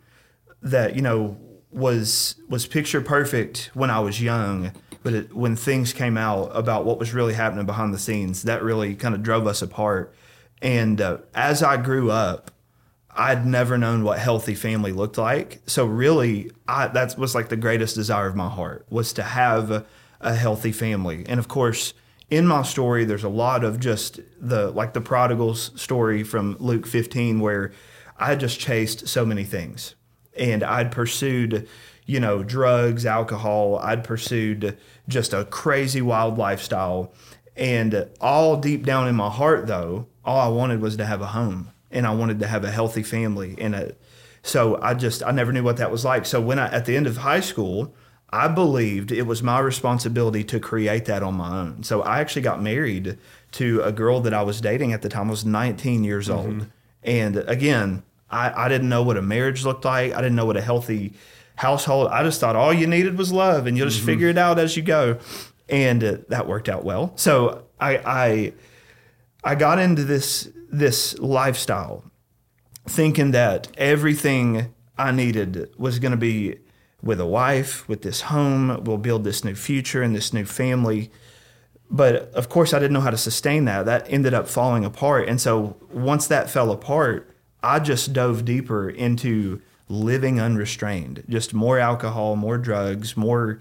that 0.62 0.96
you 0.96 1.02
know 1.02 1.38
was 1.72 2.36
was 2.48 2.66
picture 2.66 3.02
perfect 3.02 3.72
when 3.74 3.90
I 3.90 4.00
was 4.00 4.22
young. 4.22 4.72
But 5.02 5.14
it, 5.14 5.34
when 5.34 5.56
things 5.56 5.94
came 5.94 6.18
out 6.18 6.52
about 6.54 6.86
what 6.86 7.00
was 7.00 7.14
really 7.14 7.34
happening 7.34 7.66
behind 7.66 7.94
the 7.94 8.00
scenes, 8.00 8.44
that 8.44 8.64
really 8.64 8.96
kind 8.96 9.16
of 9.16 9.24
drove 9.24 9.48
us 9.48 9.62
apart. 9.62 10.14
And 10.62 11.00
uh, 11.00 11.20
as 11.34 11.64
I 11.64 11.78
grew 11.78 12.12
up, 12.12 12.52
I'd 13.10 13.46
never 13.46 13.78
known 13.78 14.04
what 14.04 14.20
healthy 14.20 14.56
family 14.56 14.92
looked 14.92 15.18
like. 15.18 15.62
So 15.68 15.86
really, 15.86 16.52
I, 16.68 16.88
that 16.88 17.18
was 17.18 17.34
like 17.34 17.48
the 17.48 17.56
greatest 17.56 17.96
desire 17.96 18.28
of 18.28 18.36
my 18.36 18.50
heart 18.50 18.86
was 18.90 19.14
to 19.14 19.24
have 19.24 19.72
a, 19.72 19.86
a 20.20 20.36
healthy 20.36 20.74
family. 20.74 21.26
And 21.30 21.40
of 21.40 21.48
course, 21.48 21.94
in 22.30 22.46
my 22.46 22.64
story, 22.64 23.06
there's 23.06 23.24
a 23.24 23.30
lot 23.30 23.64
of 23.64 23.80
just 23.80 24.20
the 24.40 24.72
like 24.72 24.94
the 24.94 25.02
prodigal's 25.02 25.72
story 25.80 26.24
from 26.24 26.58
Luke 26.60 26.86
15, 26.86 27.40
where 27.40 27.72
I 28.18 28.36
just 28.36 28.60
chased 28.60 29.08
so 29.08 29.26
many 29.26 29.44
things, 29.44 29.96
and 30.38 30.64
I'd 30.64 30.92
pursued, 30.92 31.68
you 32.06 32.20
know, 32.20 32.44
drugs, 32.44 33.06
alcohol. 33.06 33.78
I'd 33.78 34.04
pursued 34.04 34.78
just 35.08 35.34
a 35.34 35.46
crazy 35.46 36.02
wild 36.02 36.38
lifestyle, 36.38 37.14
and 37.56 38.10
all 38.22 38.58
deep 38.58 38.86
down 38.86 39.08
in 39.08 39.16
my 39.16 39.30
heart, 39.30 39.68
though, 39.68 40.08
all 40.24 40.40
I 40.40 40.56
wanted 40.56 40.82
was 40.82 40.98
to 40.98 41.06
have 41.06 41.22
a 41.22 41.28
home 41.28 41.72
and 41.92 42.06
I 42.06 42.14
wanted 42.14 42.40
to 42.40 42.48
have 42.48 42.64
a 42.64 42.72
healthy 42.72 43.04
family 43.04 43.56
and 43.58 43.76
a 43.76 43.96
so 44.42 44.80
I 44.82 44.94
just 44.94 45.24
I 45.24 45.32
never 45.32 45.52
knew 45.52 45.64
what 45.64 45.78
that 45.78 45.92
was 45.92 46.06
like. 46.06 46.26
So 46.26 46.40
when 46.40 46.60
I 46.60 46.72
at 46.72 46.86
the 46.86 46.96
end 46.96 47.08
of 47.08 47.18
high 47.18 47.42
school, 47.42 47.94
I 48.32 48.48
believed 48.48 49.12
it 49.12 49.24
was 49.24 49.42
my 49.42 49.60
responsibility 49.60 50.44
to 50.46 50.60
create 50.60 51.06
that 51.06 51.24
on 51.24 51.34
my 51.34 51.62
own. 51.62 51.84
So 51.84 52.02
I 52.02 52.20
actually 52.20 52.44
got 52.44 52.62
married 52.62 53.18
to 53.54 53.82
a 53.82 53.92
girl 53.92 54.22
that 54.22 54.34
I 54.34 54.44
was 54.44 54.62
dating 54.62 54.94
at 54.94 55.02
the 55.02 55.10
time. 55.10 55.28
I 55.28 55.32
was 55.32 55.46
19 55.46 56.04
years 56.04 56.30
old. 56.30 56.68
And 57.04 57.38
again, 57.38 58.04
I, 58.30 58.66
I 58.66 58.70
didn't 58.70 58.90
know 58.90 59.02
what 59.02 59.18
a 59.18 59.22
marriage 59.22 59.66
looked 59.66 59.86
like. 59.86 60.14
I 60.14 60.22
didn't 60.22 60.36
know 60.36 60.46
what 60.46 60.58
a 60.58 60.62
healthy 60.62 61.14
household. 61.56 62.10
I 62.10 62.24
just 62.24 62.40
thought 62.40 62.56
all 62.56 62.74
you 62.74 62.86
needed 62.86 63.18
was 63.18 63.32
love 63.34 63.66
and 63.66 63.76
you'll 63.76 63.90
just 63.90 64.04
figure 64.06 64.28
it 64.28 64.38
out 64.38 64.60
as 64.60 64.78
you 64.78 64.84
go. 64.84 65.18
And 65.68 66.04
uh, 66.04 66.18
that 66.30 66.48
worked 66.48 66.70
out 66.70 66.84
well. 66.84 67.14
So 67.16 67.64
I 67.80 67.98
I 67.98 68.54
I 69.44 69.56
got 69.56 69.80
into 69.80 70.04
this 70.04 70.50
this 70.72 71.18
lifestyle 71.20 72.04
thinking 72.88 73.32
that 73.32 73.68
everything 73.78 74.74
I 74.98 75.12
needed 75.12 75.72
was 75.78 76.00
going 76.00 76.12
to 76.12 76.18
be 76.18 76.58
with 77.02 77.20
a 77.20 77.26
wife, 77.26 77.88
with 77.88 78.02
this 78.02 78.22
home, 78.22 78.84
we'll 78.84 78.98
build 78.98 79.24
this 79.24 79.44
new 79.44 79.56
future 79.56 80.02
and 80.02 80.16
this 80.16 80.34
new 80.34 80.46
family. 80.46 81.12
But 81.90 82.32
of 82.34 82.50
course, 82.50 82.74
I 82.74 82.80
didn't 82.80 82.94
know 82.94 83.02
how 83.02 83.10
to 83.10 83.18
sustain 83.18 83.66
that. 83.66 83.86
That 83.86 84.06
ended 84.12 84.34
up 84.34 84.48
falling 84.48 84.86
apart. 84.86 85.28
And 85.28 85.40
so 85.42 85.78
once 85.92 86.28
that 86.28 86.50
fell 86.50 86.72
apart, 86.72 87.36
I 87.64 87.80
just 87.80 88.14
dove 88.14 88.46
deeper 88.46 88.90
into 88.90 89.62
living 89.88 90.40
unrestrained, 90.40 91.24
just 91.28 91.54
more 91.54 91.80
alcohol, 91.80 92.36
more 92.36 92.58
drugs, 92.58 93.18
more 93.18 93.60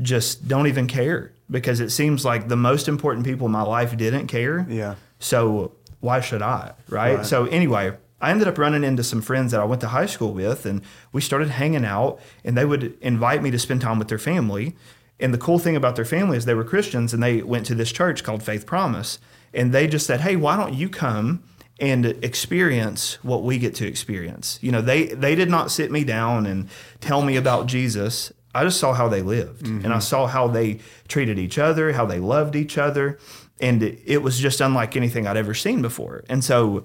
just 0.00 0.48
don't 0.48 0.66
even 0.66 0.86
care 0.86 1.32
because 1.50 1.80
it 1.80 1.90
seems 1.90 2.24
like 2.24 2.48
the 2.48 2.56
most 2.56 2.88
important 2.88 3.24
people 3.24 3.46
in 3.46 3.52
my 3.52 3.62
life 3.62 3.96
didn't 3.96 4.26
care. 4.28 4.66
Yeah. 4.68 4.96
So 5.18 5.72
why 6.00 6.20
should 6.20 6.42
I? 6.42 6.74
Right? 6.88 7.16
Right. 7.16 7.26
So 7.26 7.46
anyway, 7.46 7.96
I 8.20 8.30
ended 8.30 8.48
up 8.48 8.58
running 8.58 8.84
into 8.84 9.04
some 9.04 9.20
friends 9.20 9.52
that 9.52 9.60
I 9.60 9.64
went 9.64 9.80
to 9.82 9.88
high 9.88 10.06
school 10.06 10.32
with 10.32 10.64
and 10.64 10.82
we 11.12 11.20
started 11.20 11.50
hanging 11.50 11.84
out 11.84 12.20
and 12.44 12.56
they 12.56 12.64
would 12.64 12.96
invite 13.00 13.42
me 13.42 13.50
to 13.50 13.58
spend 13.58 13.80
time 13.80 13.98
with 13.98 14.08
their 14.08 14.18
family. 14.18 14.76
And 15.20 15.32
the 15.32 15.38
cool 15.38 15.58
thing 15.58 15.76
about 15.76 15.96
their 15.96 16.04
family 16.04 16.36
is 16.36 16.44
they 16.44 16.54
were 16.54 16.64
Christians 16.64 17.12
and 17.12 17.22
they 17.22 17.42
went 17.42 17.66
to 17.66 17.74
this 17.74 17.92
church 17.92 18.24
called 18.24 18.42
Faith 18.42 18.66
Promise. 18.66 19.18
And 19.52 19.72
they 19.72 19.86
just 19.86 20.06
said, 20.06 20.20
Hey, 20.20 20.36
why 20.36 20.56
don't 20.56 20.74
you 20.74 20.88
come 20.88 21.44
and 21.80 22.06
experience 22.24 23.22
what 23.22 23.42
we 23.42 23.58
get 23.58 23.74
to 23.76 23.86
experience? 23.86 24.58
You 24.62 24.72
know, 24.72 24.80
they 24.80 25.06
they 25.06 25.34
did 25.34 25.50
not 25.50 25.70
sit 25.70 25.90
me 25.90 26.04
down 26.04 26.46
and 26.46 26.68
tell 27.00 27.22
me 27.22 27.36
about 27.36 27.66
Jesus. 27.66 28.32
I 28.54 28.64
just 28.64 28.78
saw 28.78 28.92
how 28.92 29.08
they 29.08 29.22
lived 29.22 29.66
and 29.66 29.86
I 29.86 29.88
mm-hmm. 29.88 30.00
saw 30.00 30.26
how 30.28 30.46
they 30.46 30.78
treated 31.08 31.38
each 31.40 31.58
other, 31.58 31.92
how 31.92 32.06
they 32.06 32.20
loved 32.20 32.54
each 32.54 32.78
other. 32.78 33.18
And 33.60 33.82
it, 33.82 34.00
it 34.04 34.18
was 34.22 34.38
just 34.38 34.60
unlike 34.60 34.96
anything 34.96 35.26
I'd 35.26 35.36
ever 35.36 35.54
seen 35.54 35.82
before. 35.82 36.24
And 36.28 36.42
so 36.44 36.84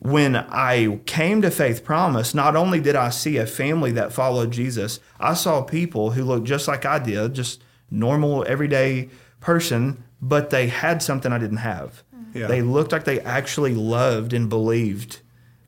when 0.00 0.36
I 0.36 1.00
came 1.06 1.42
to 1.42 1.50
Faith 1.50 1.84
Promise, 1.84 2.34
not 2.34 2.54
only 2.54 2.80
did 2.80 2.94
I 2.94 3.10
see 3.10 3.36
a 3.36 3.46
family 3.46 3.90
that 3.92 4.12
followed 4.12 4.52
Jesus, 4.52 5.00
I 5.18 5.34
saw 5.34 5.62
people 5.62 6.12
who 6.12 6.24
looked 6.24 6.46
just 6.46 6.68
like 6.68 6.86
I 6.86 6.98
did, 6.98 7.34
just 7.34 7.62
normal, 7.90 8.44
everyday 8.46 9.08
person, 9.40 10.04
but 10.20 10.50
they 10.50 10.68
had 10.68 11.02
something 11.02 11.32
I 11.32 11.38
didn't 11.38 11.58
have. 11.58 12.02
Yeah. 12.32 12.46
They 12.46 12.62
looked 12.62 12.92
like 12.92 13.04
they 13.04 13.20
actually 13.20 13.74
loved 13.74 14.32
and 14.32 14.48
believed 14.48 15.20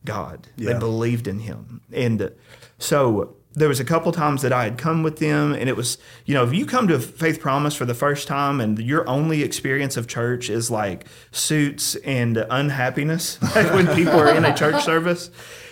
God. 0.04 0.48
Yeah. 0.56 0.72
They 0.72 0.78
believed 0.78 1.26
in 1.26 1.40
Him. 1.40 1.80
And 1.92 2.32
so 2.78 3.36
there 3.60 3.68
was 3.68 3.78
a 3.78 3.84
couple 3.84 4.10
times 4.10 4.42
that 4.42 4.52
I 4.52 4.64
had 4.64 4.78
come 4.78 5.02
with 5.02 5.18
them, 5.18 5.52
and 5.52 5.68
it 5.68 5.76
was, 5.76 5.98
you 6.24 6.34
know, 6.34 6.44
if 6.44 6.52
you 6.52 6.66
come 6.66 6.88
to 6.88 6.98
Faith 6.98 7.40
Promise 7.40 7.74
for 7.74 7.84
the 7.84 7.94
first 7.94 8.26
time 8.26 8.60
and 8.60 8.78
your 8.78 9.08
only 9.08 9.42
experience 9.42 9.96
of 9.96 10.08
church 10.08 10.50
is 10.50 10.70
like 10.70 11.06
suits 11.30 11.94
and 11.96 12.38
unhappiness, 12.50 13.40
like 13.54 13.72
when 13.72 13.86
people 13.94 14.18
are 14.18 14.34
in 14.34 14.44
a 14.44 14.56
church 14.56 14.82
service, 14.82 15.30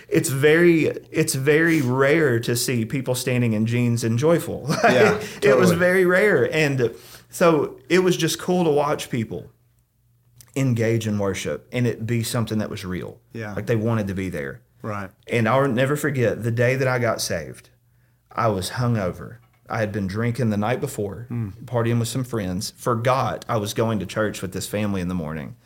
it's 0.08 0.28
very 0.28 0.86
it's 1.10 1.34
very 1.34 1.82
rare 1.82 2.38
to 2.40 2.54
see 2.54 2.84
people 2.84 3.14
standing 3.14 3.54
in 3.54 3.66
jeans 3.66 4.04
and 4.04 4.18
joyful. 4.18 4.68
Yeah, 4.84 5.20
it 5.42 5.56
was 5.56 5.72
very 5.72 6.04
rare, 6.06 6.52
and 6.54 6.94
so 7.30 7.78
it 7.88 8.00
was 8.00 8.16
just 8.16 8.38
cool 8.38 8.64
to 8.64 8.70
watch 8.70 9.10
people 9.10 9.50
engage 10.56 11.06
in 11.06 11.18
worship 11.18 11.68
and 11.72 11.86
it 11.86 12.04
be 12.04 12.22
something 12.22 12.58
that 12.58 12.68
was 12.68 12.84
real. 12.84 13.20
Yeah. 13.32 13.54
like 13.54 13.66
they 13.66 13.76
wanted 13.76 14.08
to 14.08 14.14
be 14.14 14.28
there. 14.28 14.60
Right. 14.82 15.10
And 15.26 15.48
I'll 15.48 15.68
never 15.68 15.96
forget 15.96 16.42
the 16.42 16.50
day 16.50 16.76
that 16.76 16.88
I 16.88 16.98
got 16.98 17.20
saved. 17.20 17.70
I 18.32 18.48
was 18.48 18.70
hungover. 18.70 19.38
I 19.68 19.80
had 19.80 19.92
been 19.92 20.06
drinking 20.06 20.50
the 20.50 20.56
night 20.56 20.80
before, 20.80 21.26
partying 21.64 21.98
with 21.98 22.08
some 22.08 22.24
friends. 22.24 22.72
Forgot 22.76 23.44
I 23.48 23.58
was 23.58 23.74
going 23.74 23.98
to 23.98 24.06
church 24.06 24.40
with 24.40 24.52
this 24.52 24.66
family 24.66 25.00
in 25.00 25.08
the 25.08 25.14
morning. 25.14 25.56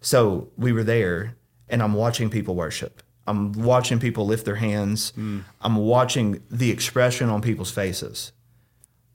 So 0.00 0.48
we 0.56 0.72
were 0.72 0.84
there, 0.84 1.36
and 1.68 1.82
I'm 1.82 1.94
watching 1.94 2.28
people 2.30 2.54
worship. 2.54 3.02
I'm 3.26 3.52
watching 3.52 3.98
people 3.98 4.26
lift 4.26 4.44
their 4.44 4.56
hands. 4.56 5.12
I'm 5.60 5.76
watching 5.76 6.42
the 6.50 6.70
expression 6.70 7.28
on 7.28 7.42
people's 7.42 7.70
faces. 7.70 8.32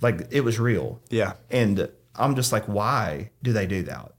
Like 0.01 0.27
it 0.31 0.41
was 0.41 0.59
real. 0.59 1.01
Yeah. 1.09 1.33
And 1.49 1.89
I'm 2.15 2.35
just 2.35 2.51
like, 2.51 2.65
why 2.65 3.31
do 3.41 3.53
they 3.53 3.67
do 3.67 3.83
that? 3.83 4.13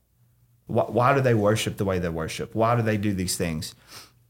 Why, 0.66 0.84
why 0.84 1.14
do 1.14 1.20
they 1.20 1.34
worship 1.34 1.76
the 1.76 1.84
way 1.84 1.98
they 1.98 2.08
worship? 2.08 2.54
Why 2.54 2.76
do 2.76 2.82
they 2.82 2.96
do 2.96 3.12
these 3.12 3.36
things? 3.36 3.74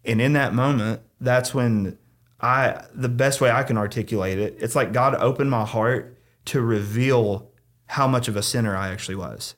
And 0.05 0.21
in 0.21 0.33
that 0.33 0.53
moment, 0.55 1.03
that's 1.21 1.55
when 1.55 1.99
I, 2.43 2.85
the 2.95 3.09
best 3.09 3.41
way 3.41 3.51
I 3.51 3.63
can 3.63 3.79
articulate 3.79 4.39
it, 4.39 4.57
it's 4.59 4.75
like 4.75 4.93
God 4.93 5.15
opened 5.15 5.51
my 5.51 5.65
heart 5.65 6.19
to 6.47 6.61
reveal 6.61 7.51
how 7.87 8.09
much 8.09 8.27
of 8.29 8.37
a 8.37 8.43
sinner 8.43 8.77
I 8.77 8.89
actually 8.91 9.15
was, 9.15 9.55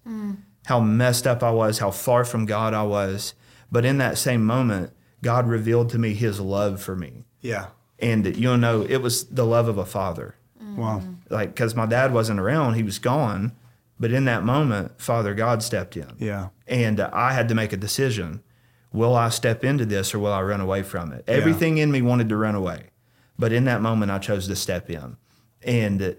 how 0.67 0.81
messed 0.81 1.26
up 1.26 1.43
I 1.43 1.50
was, 1.50 1.79
how 1.79 1.91
far 1.91 2.25
from 2.25 2.45
God 2.47 2.75
I 2.75 2.83
was. 2.83 3.35
But 3.73 3.85
in 3.85 3.99
that 3.99 4.19
same 4.19 4.45
moment, 4.45 4.93
God 5.23 5.49
revealed 5.49 5.88
to 5.91 5.99
me 5.99 6.12
his 6.14 6.41
love 6.41 6.83
for 6.83 6.95
me. 6.95 7.25
Yeah. 7.41 7.69
And 7.99 8.37
you'll 8.37 8.59
know, 8.59 8.83
it 8.83 8.99
was 8.99 9.25
the 9.29 9.47
love 9.47 9.69
of 9.69 9.79
a 9.79 9.87
father 9.87 10.35
Wow. 10.76 11.03
like 11.31 11.50
because 11.55 11.75
my 11.76 11.87
dad 11.87 12.12
wasn't 12.12 12.41
around 12.41 12.75
he 12.75 12.83
was 12.83 12.99
gone 12.99 13.53
but 14.00 14.11
in 14.11 14.25
that 14.25 14.43
moment 14.43 15.00
father 15.00 15.33
god 15.33 15.62
stepped 15.62 15.97
in 15.97 16.09
Yeah. 16.19 16.49
and 16.67 16.99
uh, 16.99 17.11
i 17.12 17.33
had 17.33 17.49
to 17.50 17.55
make 17.55 17.73
a 17.73 17.76
decision 17.76 18.43
will 18.94 19.14
i 19.14 19.28
step 19.28 19.62
into 19.64 19.84
this 19.84 20.14
or 20.14 20.18
will 20.18 20.32
i 20.32 20.40
run 20.40 20.60
away 20.62 20.82
from 20.82 21.12
it? 21.12 21.22
Everything 21.28 21.76
in 21.78 21.90
me 21.92 22.00
wanted 22.00 22.28
to 22.30 22.36
run 22.36 22.54
away 22.54 22.84
but 23.38 23.52
in 23.52 23.64
that 23.64 23.82
moment 23.82 24.10
i 24.10 24.18
chose 24.18 24.46
to 24.48 24.56
step 24.56 24.88
in. 24.88 25.16
And 25.62 26.16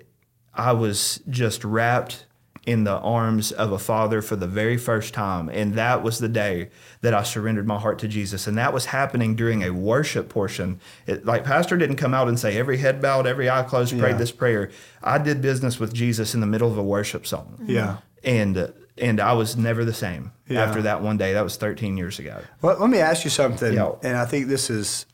i 0.54 0.72
was 0.74 1.22
just 1.30 1.64
wrapped 1.64 2.26
in 2.66 2.84
the 2.84 2.98
arms 2.98 3.52
of 3.52 3.72
a 3.72 3.78
father 3.78 4.24
for 4.24 4.36
the 4.36 4.48
very 4.48 4.76
first 4.76 5.14
time. 5.14 5.50
And 5.50 5.76
that 5.76 6.02
was 6.02 6.18
the 6.18 6.28
day 6.28 6.70
that 7.02 7.14
i 7.14 7.22
surrendered 7.24 7.68
my 7.68 7.78
heart 7.80 8.00
to 8.00 8.08
jesus. 8.08 8.48
And 8.48 8.58
that 8.58 8.74
was 8.74 8.86
happening 8.88 9.36
during 9.36 9.64
a 9.64 9.70
worship 9.72 10.30
portion. 10.30 10.80
It, 11.08 11.26
like 11.26 11.44
pastor 11.46 11.78
didn't 11.78 11.98
come 11.98 12.14
out 12.16 12.28
and 12.28 12.40
say 12.40 12.58
every 12.58 12.78
head 12.80 13.02
bowed 13.02 13.28
every 13.28 13.50
eye 13.50 13.64
closed 13.64 13.98
prayed 13.98 14.12
Yeah. 14.14 14.18
this 14.18 14.32
prayer. 14.32 14.72
I 15.04 15.18
did 15.20 15.42
business 15.42 15.80
with 15.80 15.94
jesus 15.94 16.34
in 16.34 16.42
the 16.42 16.48
middle 16.48 16.70
of 16.72 16.78
a 16.78 16.84
worship 16.84 17.28
song. 17.28 17.64
Yeah. 17.68 17.98
and 18.24 18.58
uh, 18.58 18.68
and 18.98 19.20
i 19.20 19.34
was 19.34 19.58
never 19.58 19.84
the 19.86 19.94
same 19.94 20.32
Yeah. 20.48 20.64
after 20.64 20.82
that 20.84 21.02
one 21.02 21.18
day 21.18 21.34
that 21.34 21.44
was 21.44 21.56
13 21.58 21.98
years 21.98 22.20
ago 22.20 22.42
Well, 22.62 22.78
let 22.80 22.90
me 22.90 23.00
ask 23.00 23.24
you 23.24 23.30
something, 23.30 23.74
Yeah. 23.74 23.92
and 24.04 24.16
I 24.18 24.26
think 24.26 24.48
this 24.48 24.70
is 24.70 25.06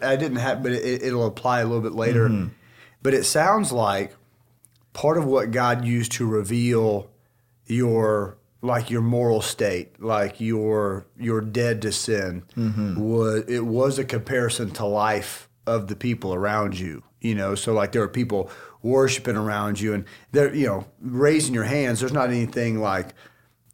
I 0.00 0.14
didn't 0.14 0.36
have, 0.36 0.62
but 0.62 0.70
it, 0.72 1.02
it'll 1.02 1.26
apply 1.26 1.60
a 1.60 1.64
little 1.64 1.80
bit 1.82 1.92
later. 1.92 2.28
Mm-hmm. 2.28 2.48
But 3.02 3.14
it 3.14 3.24
sounds 3.24 3.72
like 3.72 4.14
part 4.92 5.18
of 5.18 5.24
what 5.24 5.50
God 5.50 5.84
used 5.84 6.12
to 6.12 6.26
reveal 6.26 7.10
your 7.66 8.38
like 8.62 8.90
your 8.90 9.02
moral 9.02 9.40
state, 9.42 10.00
like 10.00 10.40
your 10.40 11.06
you're 11.18 11.40
dead 11.40 11.82
to 11.82 11.90
sin, 11.92 12.44
mm-hmm. 12.56 12.98
was 13.00 13.44
it 13.48 13.66
was 13.66 13.98
a 13.98 14.04
comparison 14.04 14.70
to 14.72 14.86
life 14.86 15.48
of 15.66 15.88
the 15.88 15.96
people 15.96 16.32
around 16.32 16.78
you. 16.78 17.02
You 17.20 17.34
know, 17.34 17.54
so 17.56 17.72
like 17.72 17.90
there 17.90 18.02
are 18.02 18.08
people 18.08 18.50
worshiping 18.82 19.36
around 19.36 19.80
you, 19.80 19.94
and 19.94 20.04
they're 20.32 20.54
you 20.54 20.66
know 20.66 20.86
raising 21.00 21.54
your 21.54 21.64
hands. 21.64 22.00
There's 22.00 22.12
not 22.12 22.30
anything 22.30 22.80
like 22.80 23.14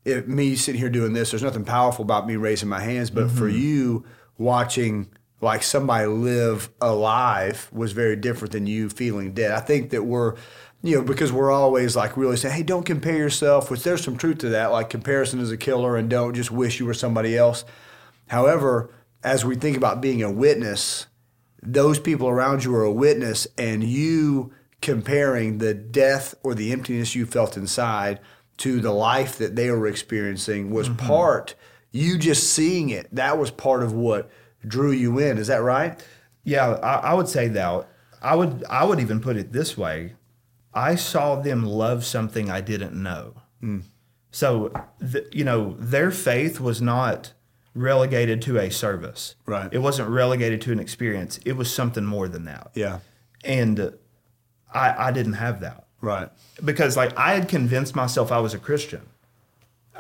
if 0.04 0.26
me 0.26 0.56
sitting 0.56 0.80
here 0.80 0.90
doing 0.90 1.12
this, 1.12 1.30
there's 1.30 1.42
nothing 1.42 1.64
powerful 1.64 2.04
about 2.04 2.26
me 2.26 2.36
raising 2.36 2.68
my 2.68 2.80
hands, 2.80 3.10
but 3.10 3.30
for 3.30 3.48
mm-hmm. 3.48 3.58
you 3.58 4.04
watching 4.38 5.08
like 5.40 5.62
somebody 5.62 6.06
live 6.06 6.70
alive 6.80 7.68
was 7.72 7.92
very 7.92 8.16
different 8.16 8.52
than 8.52 8.66
you 8.66 8.88
feeling 8.88 9.32
dead. 9.32 9.50
I 9.50 9.60
think 9.60 9.90
that 9.90 10.04
we're, 10.04 10.34
you 10.82 10.96
know, 10.96 11.04
because 11.04 11.32
we're 11.32 11.50
always 11.50 11.96
like 11.96 12.16
really 12.16 12.36
saying, 12.36 12.54
hey, 12.54 12.62
don't 12.62 12.86
compare 12.86 13.16
yourself, 13.16 13.70
which 13.70 13.82
there's 13.82 14.04
some 14.04 14.16
truth 14.16 14.38
to 14.38 14.50
that. 14.50 14.70
Like 14.70 14.88
comparison 14.88 15.40
is 15.40 15.50
a 15.50 15.56
killer 15.56 15.96
and 15.96 16.08
don't 16.08 16.34
just 16.34 16.52
wish 16.52 16.78
you 16.78 16.86
were 16.86 16.94
somebody 16.94 17.36
else. 17.36 17.64
However, 18.28 18.90
as 19.24 19.44
we 19.44 19.56
think 19.56 19.76
about 19.76 20.00
being 20.00 20.22
a 20.22 20.30
witness, 20.30 21.06
those 21.60 21.98
people 21.98 22.28
around 22.28 22.64
you 22.64 22.74
are 22.74 22.84
a 22.84 22.92
witness 22.92 23.46
and 23.58 23.82
you 23.82 24.52
comparing 24.82 25.58
the 25.58 25.72
death 25.72 26.34
or 26.42 26.54
the 26.54 26.72
emptiness 26.72 27.14
you 27.14 27.24
felt 27.24 27.56
inside 27.56 28.20
to 28.58 28.80
the 28.80 28.92
life 28.92 29.38
that 29.38 29.56
they 29.56 29.70
were 29.70 29.86
experiencing 29.86 30.70
was 30.70 30.88
part 30.90 31.54
you 31.92 32.18
just 32.18 32.52
seeing 32.52 32.90
it 32.90 33.08
that 33.14 33.38
was 33.38 33.50
part 33.50 33.82
of 33.82 33.92
what 33.92 34.30
drew 34.66 34.90
you 34.92 35.18
in 35.18 35.38
is 35.38 35.46
that 35.46 35.62
right 35.62 36.02
Yeah, 36.44 36.70
I, 36.82 37.10
I 37.10 37.14
would 37.14 37.28
say 37.28 37.48
that. 37.48 37.86
I 38.20 38.34
would 38.34 38.64
I 38.68 38.84
would 38.84 38.98
even 39.00 39.20
put 39.20 39.36
it 39.36 39.52
this 39.52 39.76
way. 39.78 40.14
I 40.74 40.96
saw 40.96 41.36
them 41.36 41.64
love 41.64 42.04
something 42.04 42.50
I 42.50 42.60
didn't 42.60 42.94
know. 43.00 43.34
So, 44.30 44.72
th- 45.12 45.28
you 45.32 45.44
know, 45.44 45.76
their 45.78 46.10
faith 46.10 46.58
was 46.58 46.80
not 46.80 47.32
relegated 47.74 48.42
to 48.42 48.58
a 48.58 48.70
service. 48.70 49.36
Right. 49.46 49.68
It 49.72 49.78
wasn't 49.78 50.08
relegated 50.08 50.60
to 50.62 50.72
an 50.72 50.80
experience. 50.80 51.38
It 51.44 51.56
was 51.56 51.72
something 51.72 52.04
more 52.04 52.28
than 52.28 52.44
that. 52.46 52.70
yeah 52.74 52.98
And 53.44 53.78
uh, 53.78 53.90
I 54.74 55.08
I 55.08 55.12
didn't 55.12 55.34
have 55.34 55.60
that 55.60 55.86
right 56.00 56.28
because 56.64 56.96
like 56.96 57.16
I 57.18 57.34
had 57.34 57.48
convinced 57.48 57.94
myself 57.94 58.32
I 58.32 58.40
was 58.40 58.54
a 58.54 58.58
Christian. 58.58 59.02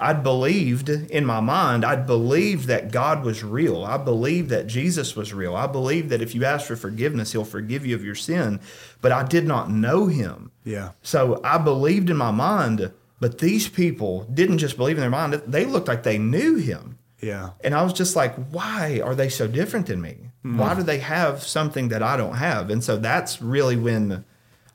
I'd 0.02 0.22
believed 0.22 0.88
in 0.88 1.24
my 1.24 1.40
mind, 1.40 1.84
I'd 1.84 2.06
believed 2.06 2.66
that 2.66 2.90
God 2.90 3.24
was 3.24 3.44
real. 3.44 3.84
I 3.84 3.98
believed 3.98 4.48
that 4.48 4.66
Jesus 4.66 5.14
was 5.14 5.32
real. 5.32 5.54
I 5.54 5.66
believed 5.66 6.08
that 6.08 6.22
if 6.22 6.34
you 6.34 6.44
ask 6.44 6.66
for 6.66 6.76
forgiveness, 6.76 7.32
he'll 7.32 7.44
forgive 7.44 7.84
you 7.84 7.94
of 7.94 8.04
your 8.04 8.14
sin, 8.14 8.58
but 9.00 9.12
I 9.12 9.22
did 9.22 9.46
not 9.46 9.70
know 9.70 10.06
him. 10.06 10.50
yeah 10.64 10.90
So 11.02 11.40
I 11.44 11.58
believed 11.58 12.08
in 12.10 12.16
my 12.16 12.30
mind, 12.30 12.90
but 13.20 13.38
these 13.38 13.68
people 13.68 14.24
didn't 14.24 14.58
just 14.58 14.76
believe 14.76 14.96
in 14.96 15.02
their 15.02 15.10
mind, 15.10 15.34
they 15.46 15.66
looked 15.66 15.88
like 15.88 16.02
they 16.02 16.18
knew 16.18 16.56
him. 16.56 16.98
yeah 17.20 17.50
And 17.60 17.74
I 17.74 17.82
was 17.82 17.92
just 17.92 18.16
like, 18.16 18.34
why 18.50 19.00
are 19.04 19.14
they 19.14 19.28
so 19.28 19.46
different 19.46 19.86
than 19.86 20.00
me? 20.00 20.16
Why 20.42 20.72
hmm. 20.72 20.80
do 20.80 20.82
they 20.82 20.98
have 20.98 21.44
something 21.44 21.88
that 21.90 22.02
I 22.02 22.16
don't 22.16 22.34
have? 22.34 22.70
And 22.70 22.82
so 22.82 22.96
that's 22.96 23.40
really 23.40 23.76
when 23.76 24.24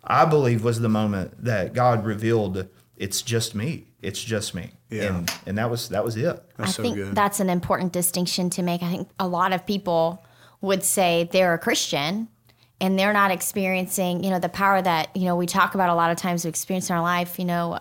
I 0.07 0.25
believe 0.25 0.63
was 0.63 0.79
the 0.79 0.89
moment 0.89 1.43
that 1.43 1.73
God 1.73 2.05
revealed 2.05 2.67
it's 2.95 3.21
just 3.21 3.53
me. 3.53 3.85
It's 4.01 4.23
just 4.23 4.55
me. 4.55 4.71
Yeah. 4.89 5.15
And 5.15 5.31
and 5.45 5.57
that 5.57 5.69
was 5.69 5.89
that 5.89 6.03
was 6.03 6.15
it. 6.15 6.41
that's 6.57 6.69
I 6.69 6.71
so 6.71 6.83
think 6.83 6.95
good 6.95 7.13
that's 7.15 7.39
an 7.39 7.49
important 7.49 7.93
distinction 7.93 8.49
to 8.51 8.63
make. 8.63 8.81
I 8.81 8.89
think 8.89 9.09
a 9.19 9.27
lot 9.27 9.53
of 9.53 9.65
people 9.65 10.23
would 10.61 10.83
say 10.83 11.29
they're 11.31 11.53
a 11.53 11.59
Christian 11.59 12.29
and 12.79 12.97
they're 12.97 13.13
not 13.13 13.31
experiencing, 13.31 14.23
you 14.23 14.29
know, 14.29 14.39
the 14.39 14.49
power 14.49 14.81
that, 14.81 15.15
you 15.15 15.25
know, 15.25 15.35
we 15.35 15.47
talk 15.47 15.73
about 15.73 15.89
a 15.89 15.95
lot 15.95 16.11
of 16.11 16.17
times 16.17 16.43
we 16.43 16.49
experience 16.49 16.89
in 16.89 16.95
our 16.95 17.01
life, 17.01 17.39
you 17.39 17.45
know, 17.45 17.79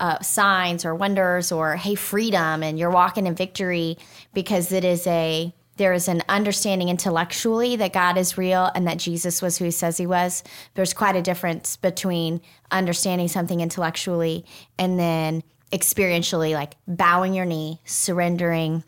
uh, 0.00 0.18
signs 0.20 0.84
or 0.86 0.94
wonders 0.94 1.52
or, 1.52 1.76
hey, 1.76 1.94
freedom, 1.94 2.62
and 2.62 2.78
you're 2.78 2.90
walking 2.90 3.26
in 3.26 3.34
victory 3.34 3.98
because 4.32 4.72
it 4.72 4.84
is 4.84 5.06
a, 5.06 5.52
there 5.78 5.92
is 5.92 6.08
an 6.08 6.22
understanding 6.28 6.88
intellectually 6.88 7.76
that 7.76 7.92
God 7.92 8.18
is 8.18 8.36
real 8.36 8.70
and 8.74 8.86
that 8.86 8.98
Jesus 8.98 9.40
was 9.40 9.56
who 9.56 9.64
he 9.64 9.70
says 9.70 9.96
he 9.96 10.06
was. 10.06 10.44
There's 10.74 10.92
quite 10.92 11.16
a 11.16 11.22
difference 11.22 11.76
between 11.76 12.40
understanding 12.70 13.28
something 13.28 13.60
intellectually 13.60 14.44
and 14.78 14.98
then 14.98 15.42
experientially, 15.72 16.52
like 16.52 16.74
bowing 16.86 17.32
your 17.32 17.44
knee, 17.44 17.80
surrendering, 17.84 18.82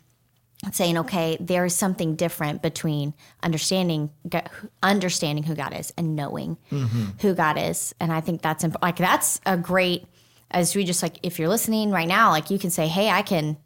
saying, 0.71 0.97
okay, 0.97 1.37
there 1.39 1.65
is 1.65 1.75
something 1.75 2.15
different 2.15 2.61
between 2.61 3.13
understanding 3.41 4.11
understanding 4.83 5.43
who 5.43 5.55
God 5.55 5.73
is 5.73 5.91
and 5.97 6.15
knowing 6.15 6.57
mm-hmm. 6.71 7.05
who 7.21 7.33
God 7.33 7.57
is. 7.57 7.95
And 7.99 8.11
I 8.11 8.21
think 8.21 8.41
that's 8.41 8.63
imp- 8.63 8.81
like 8.81 8.97
that's 8.97 9.39
a 9.45 9.57
great 9.57 10.05
as 10.51 10.75
we 10.75 10.83
just 10.83 11.01
like 11.01 11.17
if 11.23 11.39
you're 11.39 11.49
listening 11.49 11.89
right 11.91 12.07
now, 12.07 12.29
like 12.29 12.49
you 12.51 12.59
can 12.59 12.69
say, 12.69 12.87
hey, 12.87 13.09
I 13.09 13.21
can 13.21 13.57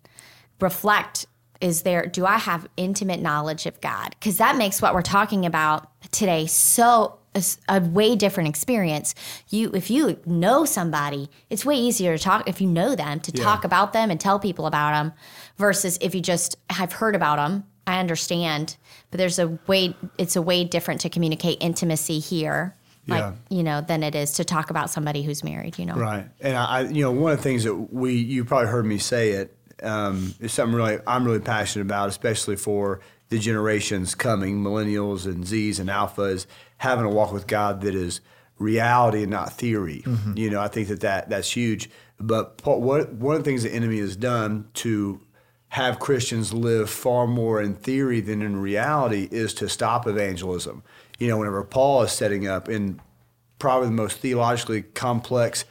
reflect 0.62 1.26
is 1.66 1.82
there 1.82 2.06
do 2.06 2.26
i 2.26 2.38
have 2.38 2.68
intimate 2.78 3.20
knowledge 3.20 3.66
of 3.66 3.80
god 3.82 4.16
because 4.20 4.38
that 4.38 4.56
makes 4.56 4.82
what 4.82 4.94
we're 4.94 5.02
talking 5.02 5.46
about 5.46 5.90
today 6.12 6.46
so 6.46 7.20
a 7.68 7.82
way 7.82 8.16
different 8.16 8.48
experience. 8.48 9.14
You, 9.50 9.72
if 9.74 9.90
you 9.90 10.18
know 10.26 10.66
somebody, 10.66 11.30
it's 11.50 11.66
way 11.66 11.76
easier 11.76 12.18
to 12.18 12.24
talk 12.24 12.48
if 12.48 12.62
you 12.62 12.68
know 12.68 12.96
them 12.96 13.20
to 13.20 13.32
talk 13.32 13.64
about 13.64 13.94
them 13.94 14.10
and 14.10 14.20
tell 14.20 14.40
people 14.40 14.68
about 14.68 14.92
them, 14.92 15.14
versus 15.58 15.98
if 16.02 16.16
you 16.16 16.22
just 16.22 16.56
have 16.70 16.94
heard 16.94 17.16
about 17.16 17.38
them. 17.38 17.66
I 17.88 18.00
understand, 18.00 18.78
but 19.12 19.20
there's 19.20 19.38
a 19.38 19.60
way. 19.68 19.96
It's 20.18 20.36
a 20.36 20.42
way 20.42 20.64
different 20.64 21.02
to 21.02 21.10
communicate 21.10 21.60
intimacy 21.62 22.18
here, 22.20 22.76
like 23.08 23.20
Yeah. 23.20 23.34
you 23.50 23.62
know, 23.62 23.82
than 23.82 24.02
it 24.02 24.16
is 24.16 24.32
to 24.34 24.44
talk 24.44 24.72
about 24.72 24.90
somebody 24.90 25.22
who's 25.22 25.44
married. 25.44 25.78
You 25.78 25.86
know, 25.86 25.94
Right. 25.96 26.26
And 26.42 26.58
I, 26.58 26.82
you 26.82 27.04
know, 27.04 27.12
one 27.12 27.34
of 27.34 27.38
the 27.38 27.44
things 27.44 27.64
that 27.64 27.76
we, 27.76 28.14
you 28.16 28.44
probably 28.44 28.70
heard 28.70 28.88
me 28.88 28.98
say 28.98 29.32
it, 29.32 29.55
um, 29.84 30.34
is 30.40 30.54
something 30.54 30.76
really, 30.76 31.00
I'm 31.06 31.26
really 31.26 31.40
passionate 31.40 31.86
about, 31.86 32.10
especially 32.10 32.56
for 32.56 33.02
the 33.30 33.40
generations 33.40 34.16
coming, 34.16 34.64
millennials 34.64 35.26
and 35.26 35.44
Zs 35.44 35.80
and 35.80 35.90
Alphas, 35.90 36.46
having 36.78 37.06
a 37.06 37.10
walk 37.10 37.34
with 37.34 37.48
God 37.48 37.82
that 37.82 37.96
is 37.96 38.22
reality 38.60 39.24
and 39.24 39.32
not 39.32 39.54
theory. 39.54 40.04
You 40.36 40.50
know, 40.50 40.62
I 40.62 40.68
think 40.68 40.88
that, 40.90 41.02
that 41.02 41.30
that's 41.30 41.52
huge. 41.52 41.90
But 42.20 42.58
part, 42.60 42.80
what, 42.80 43.14
one 43.14 43.36
of 43.36 43.44
the 43.44 43.50
things 43.50 43.64
the 43.64 43.74
enemy 43.74 44.00
has 44.00 44.16
done 44.16 44.70
to 44.76 45.22
have 45.70 46.00
Christians 46.00 46.54
live 46.54 46.90
far 46.90 47.28
more 47.28 47.62
in 47.62 47.74
theory 47.76 48.22
than 48.22 48.42
in 48.42 48.56
reality 48.58 49.28
is 49.32 49.54
to 49.56 49.68
stop 49.68 50.08
evangelism. 50.08 50.84
You 51.20 51.28
know, 51.28 51.38
whenever 51.38 51.64
Paul 51.64 52.04
is 52.04 52.12
setting 52.12 52.48
up 52.48 52.70
in 52.70 53.02
probably 53.60 53.88
the 53.88 53.94
most 53.94 54.20
theologically 54.20 54.84
complex 54.84 55.66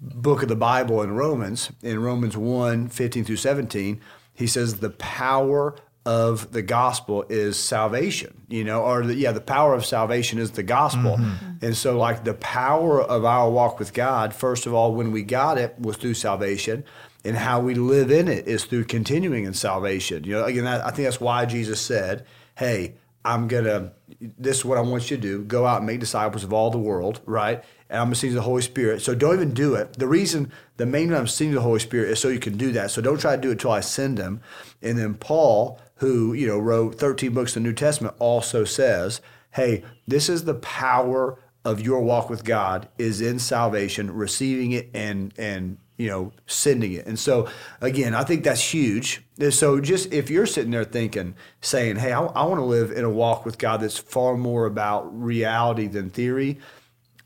book 0.00 0.42
of 0.42 0.48
the 0.48 0.56
Bible 0.56 1.02
in 1.02 1.12
Romans, 1.12 1.70
in 1.82 2.00
Romans 2.00 2.36
1 2.36 2.88
15 2.88 3.24
through 3.24 3.36
17, 3.36 4.00
he 4.32 4.46
says 4.46 4.76
the 4.76 4.90
power 4.90 5.76
of 6.06 6.52
the 6.52 6.60
gospel 6.60 7.24
is 7.30 7.58
salvation, 7.58 8.42
you 8.48 8.62
know, 8.62 8.82
or 8.82 9.06
the, 9.06 9.14
yeah, 9.14 9.32
the 9.32 9.40
power 9.40 9.74
of 9.74 9.86
salvation 9.86 10.38
is 10.38 10.50
the 10.50 10.62
gospel. 10.62 11.16
Mm-hmm. 11.16 11.64
And 11.64 11.76
so, 11.76 11.96
like, 11.96 12.24
the 12.24 12.34
power 12.34 13.00
of 13.00 13.24
our 13.24 13.50
walk 13.50 13.78
with 13.78 13.94
God, 13.94 14.34
first 14.34 14.66
of 14.66 14.74
all, 14.74 14.94
when 14.94 15.12
we 15.12 15.22
got 15.22 15.56
it, 15.56 15.78
was 15.78 15.96
through 15.96 16.14
salvation. 16.14 16.84
And 17.26 17.36
how 17.38 17.58
we 17.58 17.74
live 17.74 18.10
in 18.10 18.28
it 18.28 18.46
is 18.46 18.66
through 18.66 18.84
continuing 18.84 19.44
in 19.44 19.54
salvation. 19.54 20.24
You 20.24 20.32
know, 20.34 20.44
again, 20.44 20.66
I 20.66 20.90
think 20.90 21.06
that's 21.06 21.22
why 21.22 21.46
Jesus 21.46 21.80
said, 21.80 22.26
Hey, 22.54 22.96
I'm 23.24 23.48
gonna. 23.48 23.92
This 24.20 24.58
is 24.58 24.64
what 24.64 24.76
I 24.78 24.82
want 24.82 25.10
you 25.10 25.16
to 25.16 25.22
do: 25.22 25.44
go 25.44 25.66
out 25.66 25.78
and 25.78 25.86
make 25.86 26.00
disciples 26.00 26.44
of 26.44 26.52
all 26.52 26.70
the 26.70 26.78
world, 26.78 27.20
right? 27.24 27.64
And 27.90 28.00
I'm 28.00 28.06
gonna 28.06 28.16
send 28.16 28.32
you 28.32 28.36
the 28.36 28.42
Holy 28.42 28.62
Spirit. 28.62 29.02
So 29.02 29.14
don't 29.14 29.34
even 29.34 29.54
do 29.54 29.74
it. 29.74 29.94
The 29.94 30.08
reason, 30.08 30.50
the 30.76 30.86
main 30.86 31.08
reason 31.08 31.20
I'm 31.20 31.26
sending 31.26 31.54
the 31.54 31.60
Holy 31.60 31.80
Spirit 31.80 32.10
is 32.10 32.18
so 32.18 32.28
you 32.28 32.40
can 32.40 32.56
do 32.56 32.72
that. 32.72 32.90
So 32.90 33.02
don't 33.02 33.20
try 33.20 33.36
to 33.36 33.42
do 33.42 33.50
it 33.50 33.52
until 33.52 33.72
I 33.72 33.80
send 33.80 34.18
him. 34.18 34.40
And 34.82 34.98
then 34.98 35.14
Paul, 35.14 35.80
who 35.96 36.32
you 36.32 36.46
know 36.46 36.58
wrote 36.58 36.96
13 36.96 37.32
books 37.32 37.56
in 37.56 37.62
the 37.62 37.68
New 37.68 37.74
Testament, 37.74 38.14
also 38.18 38.64
says, 38.64 39.20
"Hey, 39.52 39.84
this 40.06 40.28
is 40.28 40.44
the 40.44 40.54
power 40.54 41.38
of 41.64 41.80
your 41.80 42.00
walk 42.00 42.28
with 42.28 42.44
God 42.44 42.88
is 42.98 43.20
in 43.20 43.38
salvation, 43.38 44.12
receiving 44.14 44.72
it 44.72 44.90
and 44.92 45.32
and 45.38 45.78
you 45.96 46.08
know 46.08 46.32
sending 46.46 46.92
it." 46.92 47.06
And 47.06 47.18
so 47.18 47.48
again, 47.80 48.14
I 48.14 48.24
think 48.24 48.44
that's 48.44 48.74
huge. 48.74 49.22
So 49.50 49.80
just 49.80 50.12
if 50.12 50.30
you're 50.30 50.46
sitting 50.46 50.70
there 50.72 50.84
thinking, 50.84 51.34
saying, 51.60 51.96
"Hey, 51.96 52.12
I, 52.12 52.22
I 52.22 52.44
want 52.44 52.60
to 52.60 52.64
live 52.64 52.90
in 52.90 53.04
a 53.04 53.10
walk 53.10 53.44
with 53.44 53.58
God 53.58 53.80
that's 53.80 53.98
far 53.98 54.36
more 54.36 54.66
about 54.66 55.02
reality 55.18 55.86
than 55.86 56.10
theory," 56.10 56.58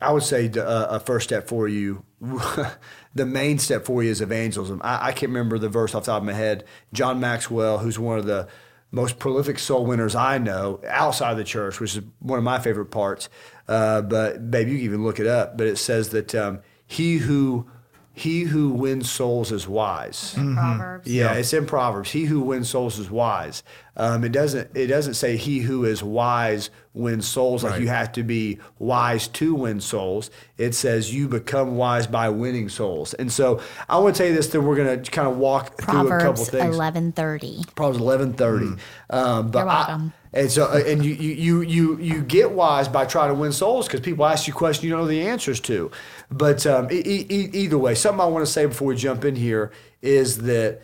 I 0.01 0.11
would 0.11 0.23
say 0.23 0.47
the, 0.47 0.67
uh, 0.67 0.87
a 0.91 0.99
first 0.99 1.27
step 1.27 1.47
for 1.47 1.67
you, 1.67 2.03
the 2.21 3.25
main 3.25 3.59
step 3.59 3.85
for 3.85 4.01
you 4.01 4.09
is 4.11 4.21
evangelism. 4.21 4.81
I, 4.83 5.07
I 5.07 5.11
can't 5.11 5.31
remember 5.31 5.57
the 5.57 5.69
verse 5.69 5.93
off 5.93 6.05
the 6.05 6.11
top 6.11 6.21
of 6.21 6.25
my 6.25 6.33
head. 6.33 6.63
John 6.93 7.19
Maxwell, 7.19 7.79
who's 7.79 7.99
one 7.99 8.17
of 8.17 8.25
the 8.25 8.47
most 8.91 9.19
prolific 9.19 9.59
soul 9.59 9.85
winners 9.85 10.15
I 10.15 10.37
know 10.37 10.81
outside 10.87 11.31
of 11.31 11.37
the 11.37 11.43
church, 11.43 11.79
which 11.79 11.95
is 11.95 12.03
one 12.19 12.39
of 12.39 12.43
my 12.43 12.59
favorite 12.59 12.87
parts. 12.87 13.29
Uh, 13.67 14.01
but 14.01 14.49
babe, 14.49 14.67
you 14.67 14.77
can 14.77 14.85
even 14.85 15.03
look 15.03 15.19
it 15.19 15.27
up. 15.27 15.57
But 15.57 15.67
it 15.67 15.77
says 15.77 16.09
that 16.09 16.33
um, 16.33 16.61
he 16.87 17.17
who 17.17 17.69
he 18.19 18.41
who 18.43 18.69
wins 18.69 19.09
souls 19.09 19.51
is 19.51 19.67
wise. 19.67 20.33
Proverbs. 20.33 21.07
Yeah, 21.07 21.33
it's 21.33 21.53
in 21.53 21.65
Proverbs. 21.65 22.11
He 22.11 22.25
who 22.25 22.41
wins 22.41 22.69
souls 22.69 22.99
is 22.99 23.09
wise. 23.09 23.63
Um, 23.95 24.23
it 24.23 24.31
doesn't. 24.31 24.69
It 24.75 24.87
doesn't 24.87 25.13
say 25.15 25.37
he 25.37 25.59
who 25.59 25.85
is 25.85 26.03
wise 26.03 26.69
wins 26.93 27.27
souls. 27.27 27.63
Like 27.63 27.81
you 27.81 27.87
have 27.87 28.11
to 28.13 28.23
be 28.23 28.59
wise 28.77 29.27
to 29.29 29.53
win 29.55 29.79
souls. 29.81 30.31
It 30.57 30.73
says 30.75 31.13
you 31.13 31.27
become 31.27 31.77
wise 31.77 32.07
by 32.07 32.29
winning 32.29 32.69
souls. 32.69 33.13
And 33.13 33.31
so 33.31 33.61
I 33.87 33.97
want 33.99 34.15
to 34.15 34.19
tell 34.23 34.29
you 34.29 34.35
this. 34.35 34.47
That 34.47 34.61
we're 34.61 34.75
going 34.75 35.01
to 35.01 35.11
kind 35.11 35.27
of 35.27 35.37
walk 35.37 35.77
through 35.81 35.93
a 35.93 36.03
couple 36.03 36.09
Proverbs 36.09 36.49
things. 36.49 36.75
eleven 36.75 37.11
thirty. 37.11 37.63
Proverbs 37.75 37.99
eleven 37.99 38.33
thirty. 38.33 38.69
Um, 39.09 39.51
but 39.51 39.59
You're 39.59 39.67
I- 39.69 39.73
welcome. 39.79 40.13
and 40.33 40.51
so, 40.51 40.65
uh, 40.65 40.83
and 40.85 41.03
you, 41.03 41.13
you, 41.15 41.33
you, 41.33 41.61
you, 41.61 41.97
you 41.97 42.21
get 42.21 42.51
wise 42.51 42.87
by 42.87 43.05
trying 43.05 43.29
to 43.29 43.33
win 43.33 43.51
souls 43.51 43.87
because 43.87 43.99
people 44.01 44.25
ask 44.25 44.47
you 44.47 44.53
questions 44.53 44.83
you 44.85 44.91
don't 44.91 44.99
know 45.01 45.07
the 45.07 45.21
answers 45.27 45.59
to. 45.61 45.89
But 46.31 46.65
um, 46.65 46.91
e- 46.91 47.25
e- 47.29 47.49
either 47.53 47.77
way, 47.77 47.95
something 47.95 48.21
I 48.21 48.25
want 48.25 48.45
to 48.45 48.51
say 48.51 48.65
before 48.65 48.89
we 48.89 48.95
jump 48.95 49.25
in 49.25 49.35
here 49.35 49.71
is 50.01 50.39
that 50.39 50.81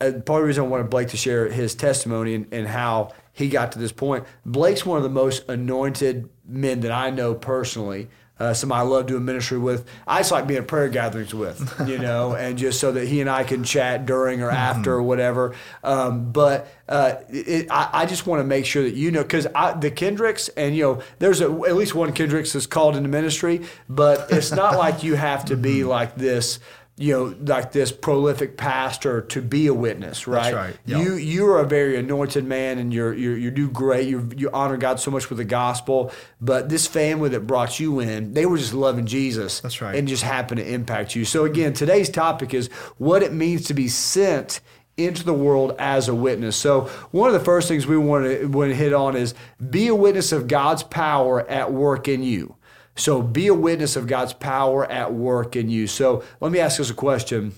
uh, 0.00 0.12
part 0.12 0.18
of 0.18 0.24
the 0.26 0.42
reason 0.42 0.64
I 0.64 0.66
wanted 0.68 0.90
Blake 0.90 1.08
to 1.08 1.16
share 1.16 1.48
his 1.48 1.74
testimony 1.74 2.34
and, 2.34 2.46
and 2.52 2.66
how 2.66 3.12
he 3.32 3.48
got 3.48 3.72
to 3.72 3.78
this 3.78 3.92
point. 3.92 4.24
Blake's 4.44 4.86
one 4.86 4.96
of 4.96 5.02
the 5.02 5.10
most 5.10 5.48
anointed 5.48 6.28
men 6.46 6.80
that 6.80 6.92
I 6.92 7.10
know 7.10 7.34
personally. 7.34 8.08
Uh, 8.38 8.52
somebody 8.52 8.80
I 8.80 8.82
love 8.82 9.06
doing 9.06 9.24
ministry 9.24 9.56
with. 9.56 9.88
I 10.06 10.18
just 10.20 10.30
like 10.30 10.46
being 10.46 10.60
at 10.60 10.68
prayer 10.68 10.90
gatherings 10.90 11.34
with, 11.34 11.72
you 11.86 11.98
know, 11.98 12.34
and 12.34 12.58
just 12.58 12.78
so 12.78 12.92
that 12.92 13.08
he 13.08 13.22
and 13.22 13.30
I 13.30 13.44
can 13.44 13.64
chat 13.64 14.04
during 14.04 14.42
or 14.42 14.50
after 14.50 14.92
or 14.92 15.02
whatever. 15.02 15.54
Um, 15.82 16.32
but 16.32 16.68
uh, 16.86 17.14
it, 17.30 17.70
I, 17.70 17.88
I 17.92 18.06
just 18.06 18.26
want 18.26 18.40
to 18.40 18.44
make 18.44 18.66
sure 18.66 18.82
that 18.82 18.94
you 18.94 19.10
know, 19.10 19.22
because 19.22 19.44
the 19.80 19.90
Kendricks, 19.90 20.48
and 20.50 20.76
you 20.76 20.82
know, 20.82 21.02
there's 21.18 21.40
a, 21.40 21.46
at 21.46 21.76
least 21.76 21.94
one 21.94 22.12
Kendricks 22.12 22.52
that's 22.52 22.66
called 22.66 22.94
into 22.94 23.08
ministry, 23.08 23.62
but 23.88 24.30
it's 24.30 24.52
not 24.52 24.76
like 24.78 25.02
you 25.02 25.14
have 25.14 25.46
to 25.46 25.56
be 25.56 25.84
like 25.84 26.16
this 26.16 26.58
you 26.98 27.12
know, 27.12 27.36
like 27.52 27.72
this 27.72 27.92
prolific 27.92 28.56
pastor 28.56 29.20
to 29.20 29.42
be 29.42 29.66
a 29.66 29.74
witness, 29.74 30.26
right? 30.26 30.54
right, 30.54 30.76
yeah. 30.86 30.98
You 30.98 31.14
you 31.16 31.46
are 31.46 31.60
a 31.60 31.66
very 31.66 31.96
anointed 31.96 32.44
man, 32.44 32.78
and 32.78 32.92
you're 32.92 33.12
you're 33.12 33.36
you 33.36 33.50
do 33.50 33.68
great. 33.68 34.08
You 34.08 34.30
you 34.34 34.50
honor 34.50 34.78
God 34.78 34.98
so 34.98 35.10
much 35.10 35.28
with 35.28 35.36
the 35.36 35.44
gospel. 35.44 36.10
But 36.40 36.70
this 36.70 36.86
family 36.86 37.28
that 37.30 37.40
brought 37.40 37.78
you 37.78 38.00
in, 38.00 38.32
they 38.32 38.46
were 38.46 38.56
just 38.56 38.72
loving 38.72 39.04
Jesus. 39.04 39.60
That's 39.60 39.82
right. 39.82 39.94
And 39.94 40.08
just 40.08 40.22
happened 40.22 40.58
to 40.58 40.72
impact 40.72 41.14
you. 41.14 41.26
So 41.26 41.44
again, 41.44 41.74
today's 41.74 42.08
topic 42.08 42.54
is 42.54 42.68
what 42.96 43.22
it 43.22 43.32
means 43.32 43.66
to 43.66 43.74
be 43.74 43.88
sent 43.88 44.60
into 44.96 45.22
the 45.22 45.34
world 45.34 45.74
as 45.78 46.08
a 46.08 46.14
witness. 46.14 46.56
So 46.56 46.82
one 47.10 47.28
of 47.28 47.34
the 47.34 47.44
first 47.44 47.68
things 47.68 47.86
we 47.86 47.98
want 47.98 48.24
to 48.24 48.46
want 48.46 48.70
to 48.70 48.74
hit 48.74 48.94
on 48.94 49.16
is 49.16 49.34
be 49.68 49.88
a 49.88 49.94
witness 49.94 50.32
of 50.32 50.48
God's 50.48 50.82
power 50.82 51.46
at 51.46 51.74
work 51.74 52.08
in 52.08 52.22
you. 52.22 52.56
So 52.96 53.22
be 53.22 53.46
a 53.46 53.54
witness 53.54 53.94
of 53.94 54.06
God's 54.06 54.32
power 54.32 54.90
at 54.90 55.12
work 55.12 55.54
in 55.54 55.68
you. 55.68 55.86
So 55.86 56.24
let 56.40 56.50
me 56.50 56.58
ask 56.58 56.80
us 56.80 56.90
a 56.90 56.94
question. 56.94 57.52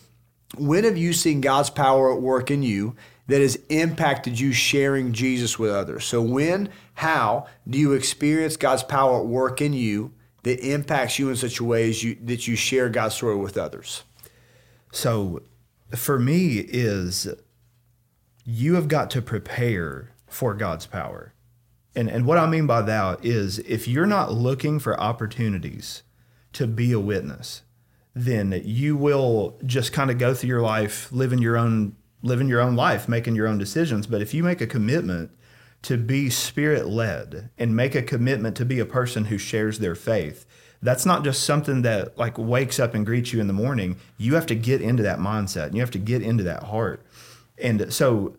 When 0.56 0.84
have 0.84 0.98
you 0.98 1.12
seen 1.12 1.40
God's 1.40 1.70
power 1.70 2.12
at 2.12 2.20
work 2.20 2.50
in 2.50 2.62
you 2.62 2.96
that 3.28 3.40
has 3.40 3.56
impacted 3.68 4.40
you 4.40 4.52
sharing 4.52 5.12
Jesus 5.12 5.58
with 5.58 5.70
others? 5.70 6.04
So 6.04 6.20
when, 6.22 6.70
how 6.94 7.46
do 7.68 7.78
you 7.78 7.92
experience 7.92 8.56
God's 8.56 8.82
power 8.82 9.20
at 9.20 9.26
work 9.26 9.60
in 9.60 9.72
you 9.72 10.12
that 10.42 10.60
impacts 10.60 11.18
you 11.18 11.30
in 11.30 11.36
such 11.36 11.60
a 11.60 11.64
way 11.64 11.88
as 11.88 12.02
you, 12.02 12.16
that 12.24 12.48
you 12.48 12.56
share 12.56 12.88
God's 12.88 13.14
story 13.14 13.36
with 13.36 13.56
others? 13.56 14.02
So 14.90 15.42
for 15.94 16.18
me 16.18 16.58
is 16.58 17.28
you 18.44 18.74
have 18.74 18.88
got 18.88 19.10
to 19.10 19.22
prepare 19.22 20.10
for 20.26 20.54
God's 20.54 20.86
power. 20.86 21.32
And 21.98 22.08
and 22.08 22.26
what 22.26 22.38
I 22.38 22.46
mean 22.46 22.68
by 22.68 22.82
that 22.82 23.24
is 23.24 23.58
if 23.58 23.88
you're 23.88 24.06
not 24.06 24.32
looking 24.32 24.78
for 24.78 24.98
opportunities 25.00 26.04
to 26.52 26.68
be 26.68 26.92
a 26.92 27.00
witness, 27.00 27.62
then 28.14 28.62
you 28.64 28.96
will 28.96 29.58
just 29.66 29.92
kind 29.92 30.08
of 30.08 30.16
go 30.16 30.32
through 30.32 30.46
your 30.46 30.62
life 30.62 31.10
living 31.10 31.40
your 31.40 31.56
own 31.56 31.96
living 32.22 32.46
your 32.46 32.60
own 32.60 32.76
life, 32.76 33.08
making 33.08 33.34
your 33.34 33.48
own 33.48 33.58
decisions. 33.58 34.06
But 34.06 34.22
if 34.22 34.32
you 34.32 34.44
make 34.44 34.60
a 34.60 34.66
commitment 34.66 35.32
to 35.82 35.96
be 35.96 36.30
spirit 36.30 36.86
led 36.86 37.50
and 37.58 37.74
make 37.74 37.96
a 37.96 38.02
commitment 38.02 38.56
to 38.58 38.64
be 38.64 38.78
a 38.78 38.86
person 38.86 39.24
who 39.24 39.36
shares 39.36 39.80
their 39.80 39.96
faith, 39.96 40.46
that's 40.80 41.04
not 41.04 41.24
just 41.24 41.42
something 41.42 41.82
that 41.82 42.16
like 42.16 42.38
wakes 42.38 42.78
up 42.78 42.94
and 42.94 43.04
greets 43.04 43.32
you 43.32 43.40
in 43.40 43.48
the 43.48 43.52
morning. 43.52 43.96
You 44.18 44.36
have 44.36 44.46
to 44.46 44.54
get 44.54 44.80
into 44.80 45.02
that 45.02 45.18
mindset 45.18 45.66
and 45.66 45.74
you 45.74 45.80
have 45.80 45.90
to 45.90 45.98
get 45.98 46.22
into 46.22 46.44
that 46.44 46.62
heart. 46.62 47.04
And 47.60 47.92
so 47.92 48.36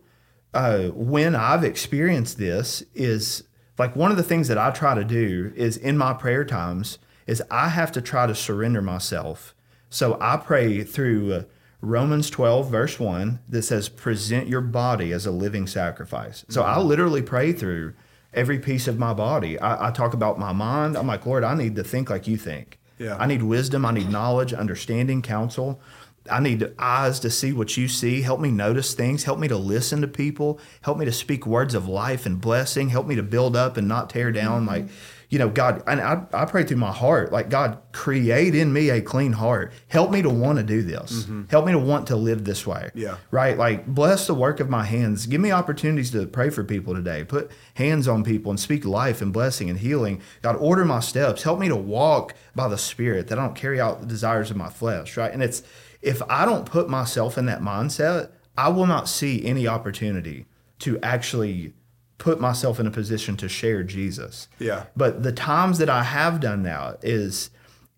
uh, 0.54 0.88
when 0.88 1.36
I've 1.36 1.64
experienced 1.64 2.38
this 2.38 2.84
is 2.96 3.44
like 3.80 3.96
one 3.96 4.12
of 4.12 4.18
the 4.18 4.24
things 4.24 4.50
that 4.50 4.58
I 4.58 4.72
try 4.72 4.94
to 4.94 5.04
do 5.04 5.54
is 5.56 5.78
in 5.78 5.98
my 5.98 6.14
prayer 6.14 6.44
times 6.44 7.00
is 7.26 7.42
I 7.50 7.70
have 7.70 7.92
to 7.94 8.02
try 8.02 8.28
to 8.28 8.36
surrender 8.36 8.82
myself. 8.82 9.56
So 9.90 10.18
I 10.20 10.38
pray 10.38 10.84
through 10.84 11.34
uh, 11.34 11.44
Romans 11.82 12.30
12 12.30 12.70
verse 12.70 13.00
1 13.00 13.40
that 13.48 13.64
says 13.64 13.88
present 13.88 14.48
your 14.48 14.62
body 14.62 15.14
as 15.14 15.26
a 15.26 15.32
living 15.32 15.66
sacrifice. 15.66 16.46
So 16.50 16.64
I 16.64 16.80
literally 16.80 17.22
pray 17.22 17.54
through 17.54 17.94
every 18.34 18.60
piece 18.60 18.88
of 18.88 19.00
my 19.00 19.14
body. 19.14 19.58
I, 19.60 19.88
I 19.88 19.92
talk 19.92 20.14
about 20.14 20.38
my 20.38 20.52
mind. 20.52 20.98
I'm 20.98 21.08
like, 21.08 21.26
Lord, 21.26 21.44
I 21.44 21.56
need 21.56 21.76
to 21.78 21.84
think 21.84 22.10
like 22.10 22.28
you 22.28 22.38
think. 22.38 22.80
Yeah. 23.00 23.16
I 23.18 23.28
need 23.28 23.44
wisdom. 23.44 23.86
I 23.86 23.92
need 23.92 24.10
knowledge, 24.10 24.54
understanding, 24.54 25.22
counsel. 25.22 25.82
I 26.30 26.40
need 26.40 26.74
eyes 26.78 27.20
to 27.22 27.30
see 27.30 27.54
what 27.54 27.78
you 27.78 27.88
see. 27.88 28.22
Help 28.22 28.40
me 28.40 28.52
notice 28.52 28.94
things. 28.94 29.24
Help 29.24 29.40
me 29.40 29.48
to 29.48 29.58
listen 29.58 30.02
to 30.02 30.08
people. 30.08 30.60
Help 30.82 30.98
me 30.98 31.06
to 31.06 31.12
speak 31.12 31.46
words 31.46 31.74
of 31.74 31.88
life 31.88 32.26
and 32.26 32.40
blessing. 32.40 32.90
Help 32.90 33.08
me 33.08 33.16
to 33.16 33.24
build 33.24 33.56
up 33.56 33.78
and 33.78 33.88
not 33.88 34.10
tear 34.10 34.32
down. 34.32 34.62
Mm-hmm. 34.62 34.70
Like, 34.70 34.88
you 35.30 35.38
know, 35.38 35.50
God, 35.50 35.84
and 35.86 36.02
I, 36.02 36.24
I 36.34 36.46
pray 36.46 36.64
through 36.64 36.78
my 36.78 36.92
heart, 36.92 37.32
like, 37.32 37.52
God, 37.52 37.78
create 37.92 38.56
in 38.56 38.74
me 38.74 38.90
a 38.90 39.00
clean 39.00 39.34
heart. 39.34 39.72
Help 39.88 40.10
me 40.10 40.24
to 40.24 40.30
want 40.30 40.58
to 40.58 40.64
do 40.64 40.82
this. 40.82 41.24
Mm-hmm. 41.24 41.44
Help 41.52 41.68
me 41.68 41.72
to 41.72 41.78
want 41.78 42.08
to 42.08 42.16
live 42.16 42.46
this 42.46 42.66
way. 42.66 42.90
Yeah. 42.96 43.18
Right? 43.30 43.56
Like, 43.56 43.86
bless 43.86 44.26
the 44.26 44.34
work 44.34 44.60
of 44.60 44.70
my 44.70 44.84
hands. 44.84 45.28
Give 45.28 45.40
me 45.40 45.52
opportunities 45.52 46.10
to 46.12 46.26
pray 46.26 46.50
for 46.50 46.64
people 46.64 46.96
today. 46.96 47.24
Put 47.24 47.52
hands 47.76 48.08
on 48.08 48.24
people 48.24 48.50
and 48.50 48.60
speak 48.60 48.86
life 48.86 49.22
and 49.22 49.32
blessing 49.32 49.70
and 49.70 49.78
healing. 49.78 50.20
God, 50.42 50.56
order 50.56 50.84
my 50.84 51.00
steps. 51.00 51.44
Help 51.44 51.60
me 51.60 51.68
to 51.68 51.76
walk 51.76 52.34
by 52.56 52.68
the 52.68 52.78
Spirit, 52.78 53.28
that 53.28 53.38
I 53.38 53.44
don't 53.44 53.56
carry 53.56 53.80
out 53.80 54.02
the 54.02 54.08
desires 54.08 54.50
of 54.50 54.58
my 54.58 54.70
flesh. 54.70 55.16
Right? 55.16 55.32
And 55.32 55.44
it's, 55.44 55.62
if 56.02 56.22
I 56.30 56.46
don't 56.46 56.66
put 56.66 56.90
myself 56.90 57.38
in 57.38 57.46
that 57.48 57.62
mindset, 57.62 58.32
I 58.58 58.70
will 58.70 58.88
not 58.88 59.08
see 59.08 59.46
any 59.46 59.68
opportunity 59.68 60.46
to 60.80 61.00
actually 61.02 61.74
put 62.18 62.40
myself 62.40 62.80
in 62.80 62.88
a 62.88 62.92
position 62.92 63.38
to 63.38 63.50
share 63.50 63.84
Jesus. 63.84 64.48
Yeah. 64.60 64.86
But 64.96 65.24
the 65.24 65.32
times 65.32 65.78
that 65.78 65.90
I 65.90 66.04
have 66.04 66.40
done 66.40 66.62
now 66.62 66.98
is 67.02 67.50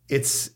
it's 0.08 0.52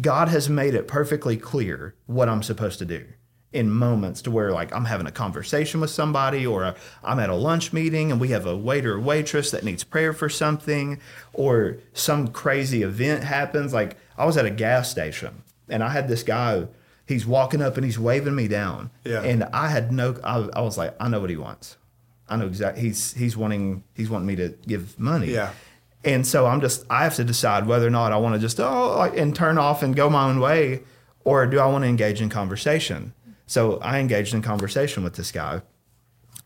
God 0.00 0.28
has 0.28 0.48
made 0.48 0.74
it 0.74 0.88
perfectly 0.88 1.36
clear 1.36 1.94
what 2.06 2.28
I'm 2.28 2.42
supposed 2.42 2.78
to 2.78 2.84
do 2.84 3.06
in 3.52 3.68
moments 3.70 4.22
to 4.22 4.30
where 4.30 4.52
like 4.52 4.72
I'm 4.74 4.84
having 4.84 5.06
a 5.06 5.12
conversation 5.12 5.80
with 5.80 5.90
somebody 5.90 6.46
or 6.46 6.74
I'm 7.02 7.18
at 7.18 7.30
a 7.30 7.34
lunch 7.34 7.72
meeting 7.72 8.12
and 8.12 8.20
we 8.20 8.28
have 8.28 8.46
a 8.46 8.56
waiter 8.56 8.94
or 8.94 9.00
waitress 9.00 9.50
that 9.50 9.64
needs 9.64 9.82
prayer 9.82 10.12
for 10.12 10.28
something 10.28 11.00
or 11.32 11.78
some 11.92 12.28
crazy 12.28 12.82
event 12.82 13.24
happens 13.24 13.72
like 13.72 13.96
I 14.16 14.24
was 14.24 14.36
at 14.36 14.46
a 14.46 14.50
gas 14.50 14.88
station 14.90 15.42
and 15.68 15.82
I 15.82 15.88
had 15.88 16.06
this 16.06 16.22
guy 16.22 16.68
he's 17.14 17.26
walking 17.26 17.60
up 17.60 17.76
and 17.76 17.84
he's 17.84 17.98
waving 17.98 18.34
me 18.34 18.48
down 18.48 18.90
Yeah. 19.04 19.22
and 19.22 19.44
I 19.44 19.68
had 19.68 19.92
no 19.92 20.16
I, 20.24 20.36
I 20.54 20.60
was 20.62 20.78
like 20.78 20.94
I 21.00 21.08
know 21.08 21.20
what 21.20 21.30
he 21.30 21.36
wants 21.36 21.76
I 22.28 22.36
know 22.36 22.46
exactly 22.46 22.82
he's 22.82 23.12
he's 23.14 23.36
wanting 23.36 23.82
he's 23.94 24.08
wanting 24.08 24.26
me 24.26 24.36
to 24.36 24.48
give 24.66 24.98
money 24.98 25.32
Yeah. 25.32 25.50
and 26.04 26.26
so 26.26 26.46
I'm 26.46 26.60
just 26.60 26.84
I 26.88 27.04
have 27.04 27.16
to 27.16 27.24
decide 27.24 27.66
whether 27.66 27.86
or 27.86 27.90
not 27.90 28.12
I 28.12 28.16
want 28.16 28.34
to 28.36 28.40
just 28.40 28.58
oh 28.60 28.96
like, 28.96 29.16
and 29.18 29.34
turn 29.34 29.58
off 29.58 29.82
and 29.82 29.94
go 29.96 30.08
my 30.08 30.24
own 30.30 30.40
way, 30.40 30.82
or 31.24 31.46
do 31.46 31.58
I 31.58 31.66
want 31.66 31.84
to 31.84 31.88
engage 31.88 32.20
in 32.22 32.28
conversation? 32.30 33.12
So 33.46 33.78
I 33.80 33.98
engaged 33.98 34.32
in 34.32 34.42
conversation 34.42 35.02
with 35.04 35.14
this 35.16 35.32
guy, 35.32 35.62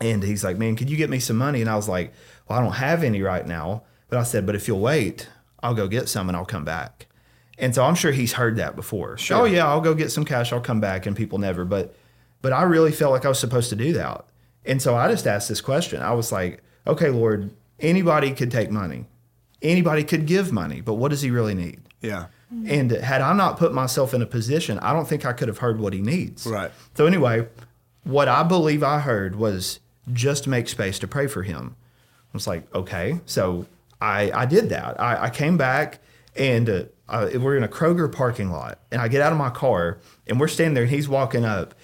and 0.00 0.22
he's 0.22 0.42
like, 0.42 0.56
"Man, 0.58 0.74
could 0.76 0.88
you 0.90 0.96
get 0.96 1.10
me 1.10 1.20
some 1.20 1.36
money?" 1.36 1.60
And 1.60 1.68
I 1.70 1.76
was 1.76 1.88
like, 1.88 2.12
"Well, 2.48 2.58
I 2.58 2.62
don't 2.62 2.72
have 2.72 3.04
any 3.04 3.20
right 3.22 3.46
now." 3.46 3.82
But 4.08 4.18
I 4.18 4.22
said, 4.24 4.46
"But 4.46 4.54
if 4.54 4.66
you'll 4.66 4.80
wait, 4.80 5.28
I'll 5.62 5.74
go 5.74 5.86
get 5.86 6.08
some 6.08 6.28
and 6.28 6.36
I'll 6.36 6.44
come 6.46 6.64
back." 6.64 7.06
And 7.58 7.74
so 7.74 7.84
I'm 7.84 7.94
sure 7.94 8.12
he's 8.12 8.32
heard 8.32 8.56
that 8.56 8.74
before. 8.76 9.16
Sure. 9.16 9.42
Oh 9.42 9.44
yeah, 9.44 9.66
I'll 9.66 9.80
go 9.80 9.94
get 9.94 10.10
some 10.10 10.24
cash. 10.24 10.52
I'll 10.52 10.60
come 10.60 10.80
back, 10.80 11.06
and 11.06 11.16
people 11.16 11.38
never. 11.38 11.64
But 11.64 11.94
but 12.42 12.52
I 12.52 12.62
really 12.62 12.92
felt 12.92 13.12
like 13.12 13.24
I 13.24 13.28
was 13.28 13.38
supposed 13.38 13.70
to 13.70 13.76
do 13.76 13.92
that. 13.94 14.24
And 14.66 14.80
so 14.80 14.96
I 14.96 15.08
just 15.10 15.26
asked 15.26 15.48
this 15.48 15.60
question. 15.60 16.02
I 16.02 16.12
was 16.12 16.32
like, 16.32 16.62
"Okay, 16.86 17.10
Lord, 17.10 17.50
anybody 17.78 18.32
could 18.32 18.50
take 18.50 18.70
money, 18.70 19.06
anybody 19.62 20.02
could 20.04 20.26
give 20.26 20.52
money, 20.52 20.80
but 20.80 20.94
what 20.94 21.10
does 21.10 21.22
he 21.22 21.30
really 21.30 21.54
need?" 21.54 21.80
Yeah. 22.00 22.26
And 22.66 22.90
had 22.92 23.20
I 23.20 23.32
not 23.32 23.58
put 23.58 23.72
myself 23.72 24.14
in 24.14 24.22
a 24.22 24.26
position, 24.26 24.78
I 24.78 24.92
don't 24.92 25.08
think 25.08 25.24
I 25.24 25.32
could 25.32 25.48
have 25.48 25.58
heard 25.58 25.80
what 25.80 25.92
he 25.92 26.00
needs. 26.00 26.46
Right. 26.46 26.70
So 26.94 27.04
anyway, 27.04 27.48
what 28.04 28.28
I 28.28 28.44
believe 28.44 28.82
I 28.84 29.00
heard 29.00 29.34
was 29.34 29.80
just 30.12 30.46
make 30.46 30.68
space 30.68 30.98
to 31.00 31.08
pray 31.08 31.26
for 31.26 31.42
him. 31.42 31.74
I 31.78 32.30
was 32.32 32.46
like, 32.46 32.72
okay. 32.74 33.20
So 33.26 33.66
I 34.00 34.30
I 34.32 34.46
did 34.46 34.68
that. 34.68 35.00
I, 35.00 35.24
I 35.24 35.30
came 35.30 35.56
back 35.56 35.98
and 36.36 36.68
uh, 36.68 36.84
uh, 37.08 37.28
we're 37.34 37.56
in 37.56 37.64
a 37.64 37.68
Kroger 37.68 38.10
parking 38.10 38.50
lot, 38.50 38.78
and 38.90 39.00
I 39.00 39.08
get 39.08 39.20
out 39.20 39.32
of 39.32 39.38
my 39.38 39.50
car 39.50 39.98
and 40.26 40.40
we're 40.40 40.48
standing 40.48 40.74
there, 40.74 40.84
and 40.84 40.92
he's 40.92 41.08
walking 41.08 41.44
up, 41.44 41.74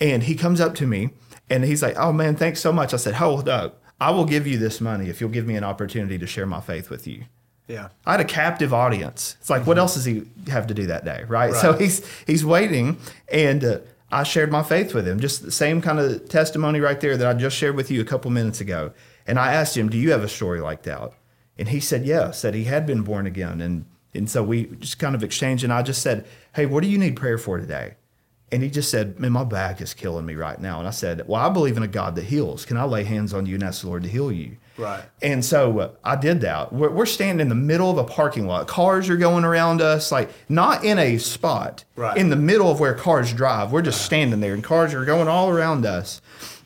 and 0.00 0.22
he 0.24 0.34
comes 0.34 0.60
up 0.60 0.74
to 0.76 0.86
me 0.86 1.10
and 1.50 1.64
he's 1.64 1.82
like, 1.82 1.96
"Oh 1.96 2.12
man, 2.12 2.36
thanks 2.36 2.60
so 2.60 2.72
much." 2.72 2.94
I 2.94 2.96
said, 2.96 3.14
"Hold 3.14 3.48
up, 3.48 3.82
I 4.00 4.10
will 4.10 4.24
give 4.24 4.46
you 4.46 4.58
this 4.58 4.80
money 4.80 5.08
if 5.08 5.20
you'll 5.20 5.30
give 5.30 5.46
me 5.46 5.56
an 5.56 5.64
opportunity 5.64 6.18
to 6.18 6.26
share 6.26 6.46
my 6.46 6.60
faith 6.60 6.90
with 6.90 7.06
you." 7.06 7.24
Yeah. 7.66 7.88
I 8.04 8.12
had 8.12 8.20
a 8.20 8.24
captive 8.24 8.74
audience. 8.74 9.36
It's 9.40 9.48
like, 9.48 9.66
what 9.66 9.78
else 9.78 9.94
does 9.94 10.04
he 10.04 10.24
have 10.48 10.66
to 10.66 10.74
do 10.74 10.86
that 10.86 11.04
day, 11.04 11.24
right? 11.28 11.54
So 11.54 11.72
he's 11.72 12.06
he's 12.26 12.44
waiting, 12.44 12.98
and 13.28 13.64
uh, 13.64 13.78
I 14.12 14.22
shared 14.22 14.50
my 14.50 14.62
faith 14.62 14.94
with 14.94 15.06
him. 15.08 15.20
Just 15.20 15.42
the 15.42 15.52
same 15.52 15.80
kind 15.80 15.98
of 15.98 16.28
testimony 16.28 16.80
right 16.80 17.00
there 17.00 17.16
that 17.16 17.26
I 17.26 17.34
just 17.34 17.56
shared 17.56 17.76
with 17.76 17.90
you 17.90 18.00
a 18.00 18.04
couple 18.04 18.30
minutes 18.30 18.60
ago. 18.60 18.92
And 19.26 19.38
I 19.38 19.54
asked 19.54 19.76
him, 19.76 19.88
"Do 19.88 19.98
you 19.98 20.12
have 20.12 20.22
a 20.22 20.28
story 20.28 20.60
like 20.60 20.82
that?" 20.82 21.12
And 21.58 21.68
he 21.68 21.80
said, 21.80 22.04
"Yes." 22.04 22.42
That 22.42 22.54
he 22.54 22.64
had 22.64 22.86
been 22.86 23.02
born 23.02 23.26
again, 23.26 23.60
and 23.60 23.86
and 24.14 24.28
so 24.30 24.42
we 24.42 24.64
just 24.78 24.98
kind 24.98 25.14
of 25.14 25.22
exchanged. 25.22 25.64
And 25.64 25.72
I 25.72 25.82
just 25.82 26.02
said, 26.02 26.24
"Hey, 26.54 26.66
what 26.66 26.82
do 26.82 26.88
you 26.88 26.98
need 26.98 27.16
prayer 27.16 27.38
for 27.38 27.58
today?" 27.58 27.94
And 28.52 28.62
he 28.62 28.70
just 28.70 28.88
said, 28.88 29.18
Man, 29.18 29.32
my 29.32 29.42
back 29.42 29.80
is 29.80 29.94
killing 29.94 30.26
me 30.26 30.34
right 30.36 30.60
now. 30.60 30.78
And 30.78 30.86
I 30.86 30.92
said, 30.92 31.26
Well, 31.26 31.40
I 31.40 31.48
believe 31.48 31.76
in 31.76 31.82
a 31.82 31.88
God 31.88 32.14
that 32.14 32.24
heals. 32.26 32.64
Can 32.64 32.76
I 32.76 32.84
lay 32.84 33.02
hands 33.02 33.34
on 33.34 33.46
you 33.46 33.54
and 33.54 33.64
ask 33.64 33.80
the 33.80 33.88
Lord 33.88 34.04
to 34.04 34.08
heal 34.08 34.30
you? 34.30 34.58
Right. 34.76 35.02
And 35.22 35.44
so 35.44 35.76
uh, 35.80 35.90
I 36.04 36.14
did 36.14 36.42
that. 36.42 36.72
We're, 36.72 36.90
we're 36.90 37.06
standing 37.06 37.40
in 37.40 37.48
the 37.48 37.56
middle 37.56 37.90
of 37.90 37.98
a 37.98 38.04
parking 38.04 38.46
lot. 38.46 38.68
Cars 38.68 39.08
are 39.08 39.16
going 39.16 39.44
around 39.44 39.80
us, 39.80 40.12
like 40.12 40.30
not 40.48 40.84
in 40.84 41.00
a 41.00 41.18
spot, 41.18 41.84
Right. 41.96 42.16
in 42.16 42.28
the 42.30 42.36
middle 42.36 42.70
of 42.70 42.78
where 42.78 42.94
cars 42.94 43.32
drive. 43.32 43.72
We're 43.72 43.82
just 43.82 44.02
standing 44.04 44.38
there, 44.38 44.54
and 44.54 44.62
cars 44.62 44.94
are 44.94 45.04
going 45.06 45.26
all 45.26 45.48
around 45.50 45.84
us. 45.84 46.20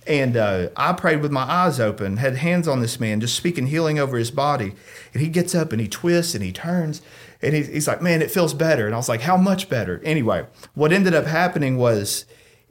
And 0.06 0.36
uh, 0.36 0.68
I 0.76 0.92
prayed 0.94 1.22
with 1.22 1.30
my 1.32 1.42
eyes 1.42 1.80
open, 1.80 2.18
had 2.18 2.36
hands 2.36 2.66
on 2.68 2.80
this 2.80 2.98
man, 3.00 3.20
just 3.20 3.36
speaking 3.36 3.66
healing 3.68 3.98
over 3.98 4.18
his 4.18 4.30
body. 4.30 4.74
And 5.14 5.22
he 5.22 5.28
gets 5.28 5.54
up 5.54 5.70
and 5.72 5.80
he 5.80 5.88
twists 5.88 6.34
and 6.34 6.42
he 6.44 6.52
turns. 6.52 7.00
And 7.40 7.54
he's, 7.54 7.68
he's 7.68 7.86
like, 7.88 8.02
man, 8.02 8.20
it 8.22 8.30
feels 8.30 8.52
better. 8.52 8.86
And 8.86 8.94
I 8.94 8.98
was 8.98 9.08
like, 9.08 9.20
how 9.20 9.36
much 9.36 9.68
better? 9.68 10.00
Anyway, 10.04 10.46
what 10.74 10.92
ended 10.92 11.14
up 11.14 11.24
happening 11.26 11.78
was 11.78 12.24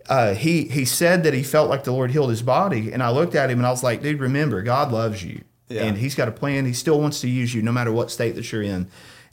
uh, 0.10 0.34
he 0.34 0.66
he 0.66 0.84
said 0.86 1.24
that 1.24 1.34
he 1.34 1.44
felt 1.44 1.70
like 1.70 1.84
the 1.86 1.92
Lord 1.92 2.12
healed 2.12 2.30
his 2.30 2.42
body, 2.42 2.92
and 2.92 3.02
I 3.04 3.10
looked 3.12 3.36
at 3.36 3.50
him 3.50 3.60
and 3.60 3.66
I 3.68 3.72
was 3.72 3.84
like, 3.84 4.02
dude, 4.02 4.20
remember, 4.20 4.62
God 4.62 4.92
loves 4.92 5.24
you, 5.24 5.42
Yeah. 5.70 5.84
and 5.84 5.98
He's 5.98 6.16
got 6.16 6.28
a 6.28 6.32
plan. 6.32 6.66
He 6.66 6.74
still 6.74 7.00
wants 7.00 7.22
to 7.22 7.30
use 7.30 7.54
you, 7.54 7.62
no 7.62 7.72
matter 7.72 7.92
what 7.92 8.12
state 8.12 8.36
that 8.36 8.52
you're 8.52 8.62
in. 8.64 8.90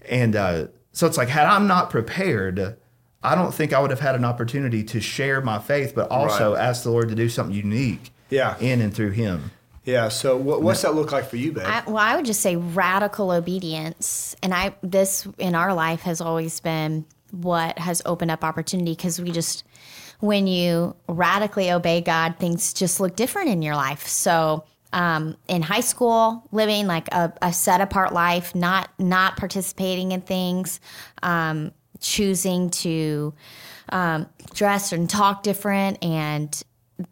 And 0.08 0.34
uh, 0.36 0.66
so 0.92 1.06
it's 1.06 1.16
like, 1.16 1.28
had 1.28 1.46
I'm 1.46 1.66
not 1.66 1.90
prepared, 1.90 2.76
I 3.22 3.34
don't 3.34 3.52
think 3.54 3.72
I 3.72 3.80
would 3.80 3.90
have 3.90 4.00
had 4.00 4.14
an 4.16 4.24
opportunity 4.24 4.82
to 4.84 5.00
share 5.00 5.40
my 5.40 5.58
faith, 5.58 5.94
but 5.94 6.10
also 6.10 6.54
Right. 6.54 6.62
ask 6.64 6.82
the 6.84 6.90
Lord 6.90 7.08
to 7.08 7.14
do 7.14 7.28
something 7.28 7.54
unique, 7.56 8.10
Yeah. 8.30 8.56
in 8.58 8.80
and 8.80 8.92
through 8.94 9.10
Him. 9.12 9.50
Yeah. 9.84 10.08
So 10.08 10.36
what, 10.36 10.62
what's 10.62 10.82
that 10.82 10.94
look 10.94 11.12
like 11.12 11.28
for 11.28 11.36
you, 11.36 11.52
babe? 11.52 11.64
I, 11.66 11.82
well, 11.86 11.98
I 11.98 12.16
would 12.16 12.24
just 12.24 12.40
say 12.40 12.56
radical 12.56 13.30
obedience, 13.30 14.34
and 14.42 14.54
I 14.54 14.74
this 14.82 15.26
in 15.38 15.54
our 15.54 15.74
life 15.74 16.00
has 16.02 16.20
always 16.20 16.58
been 16.60 17.04
what 17.30 17.78
has 17.78 18.00
opened 18.06 18.30
up 18.30 18.44
opportunity 18.44 18.92
because 18.92 19.20
we 19.20 19.30
just 19.30 19.64
when 20.20 20.46
you 20.46 20.96
radically 21.08 21.70
obey 21.70 22.00
God, 22.00 22.36
things 22.38 22.72
just 22.72 22.98
look 23.00 23.16
different 23.16 23.50
in 23.50 23.62
your 23.62 23.76
life. 23.76 24.06
So. 24.06 24.64
Um, 24.92 25.36
in 25.48 25.60
high 25.60 25.80
school, 25.80 26.46
living 26.52 26.86
like 26.86 27.08
a, 27.12 27.32
a 27.42 27.52
set 27.52 27.80
apart 27.80 28.12
life, 28.12 28.54
not 28.54 28.90
not 28.96 29.36
participating 29.36 30.12
in 30.12 30.20
things, 30.20 30.78
um, 31.20 31.72
choosing 31.98 32.70
to 32.70 33.34
um, 33.88 34.28
dress 34.54 34.92
and 34.92 35.10
talk 35.10 35.42
different, 35.42 35.98
and 36.00 36.62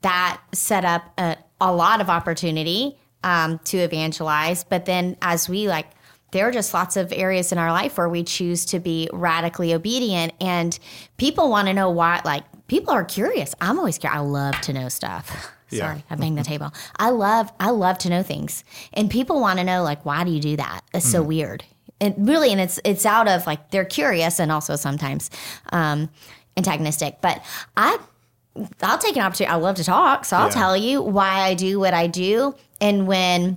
that 0.02 0.40
set 0.52 0.84
up 0.84 1.12
a, 1.18 1.36
a 1.62 1.72
lot 1.72 2.00
of 2.00 2.10
opportunity 2.10 2.98
um, 3.24 3.60
to 3.64 3.78
evangelize. 3.78 4.64
But 4.64 4.84
then 4.84 5.16
as 5.22 5.48
we 5.48 5.68
like, 5.68 5.86
there 6.32 6.48
are 6.48 6.50
just 6.50 6.74
lots 6.74 6.96
of 6.96 7.12
areas 7.12 7.52
in 7.52 7.58
our 7.58 7.70
life 7.70 7.96
where 7.96 8.08
we 8.08 8.24
choose 8.24 8.64
to 8.66 8.80
be 8.80 9.08
radically 9.12 9.72
obedient, 9.72 10.32
and 10.40 10.78
people 11.16 11.48
want 11.48 11.68
to 11.68 11.74
know 11.74 11.90
why. 11.90 12.20
Like 12.24 12.44
people 12.66 12.92
are 12.92 13.04
curious. 13.04 13.54
I'm 13.60 13.78
always 13.78 13.98
curious. 13.98 14.18
I 14.18 14.22
love 14.22 14.60
to 14.62 14.72
know 14.72 14.88
stuff. 14.88 15.50
Yeah. 15.72 15.86
Sorry, 15.86 16.04
I 16.10 16.16
banged 16.16 16.36
the 16.36 16.44
table. 16.44 16.70
I 16.98 17.08
love 17.08 17.50
I 17.58 17.70
love 17.70 17.96
to 18.00 18.10
know 18.10 18.22
things, 18.22 18.62
and 18.92 19.10
people 19.10 19.40
want 19.40 19.58
to 19.58 19.64
know 19.64 19.82
like 19.82 20.04
why 20.04 20.22
do 20.22 20.30
you 20.30 20.38
do 20.38 20.54
that? 20.58 20.82
It's 20.92 21.10
so 21.10 21.22
weird. 21.22 21.64
And 21.98 22.28
really, 22.28 22.52
and 22.52 22.60
it's 22.60 22.78
it's 22.84 23.06
out 23.06 23.26
of 23.26 23.46
like 23.46 23.70
they're 23.70 23.86
curious 23.86 24.38
and 24.38 24.52
also 24.52 24.76
sometimes 24.76 25.30
um, 25.72 26.10
antagonistic. 26.58 27.22
But 27.22 27.42
I 27.74 27.98
I'll 28.82 28.98
take 28.98 29.16
an 29.16 29.22
opportunity. 29.22 29.52
I 29.52 29.56
love 29.56 29.76
to 29.76 29.84
talk, 29.84 30.24
so 30.24 30.36
I'll 30.36 30.46
Yeah. 30.48 30.52
tell 30.54 30.76
you 30.76 31.00
why 31.02 31.40
I 31.40 31.54
do 31.54 31.80
what 31.80 31.94
I 31.94 32.06
do, 32.06 32.54
and 32.80 33.06
when 33.06 33.56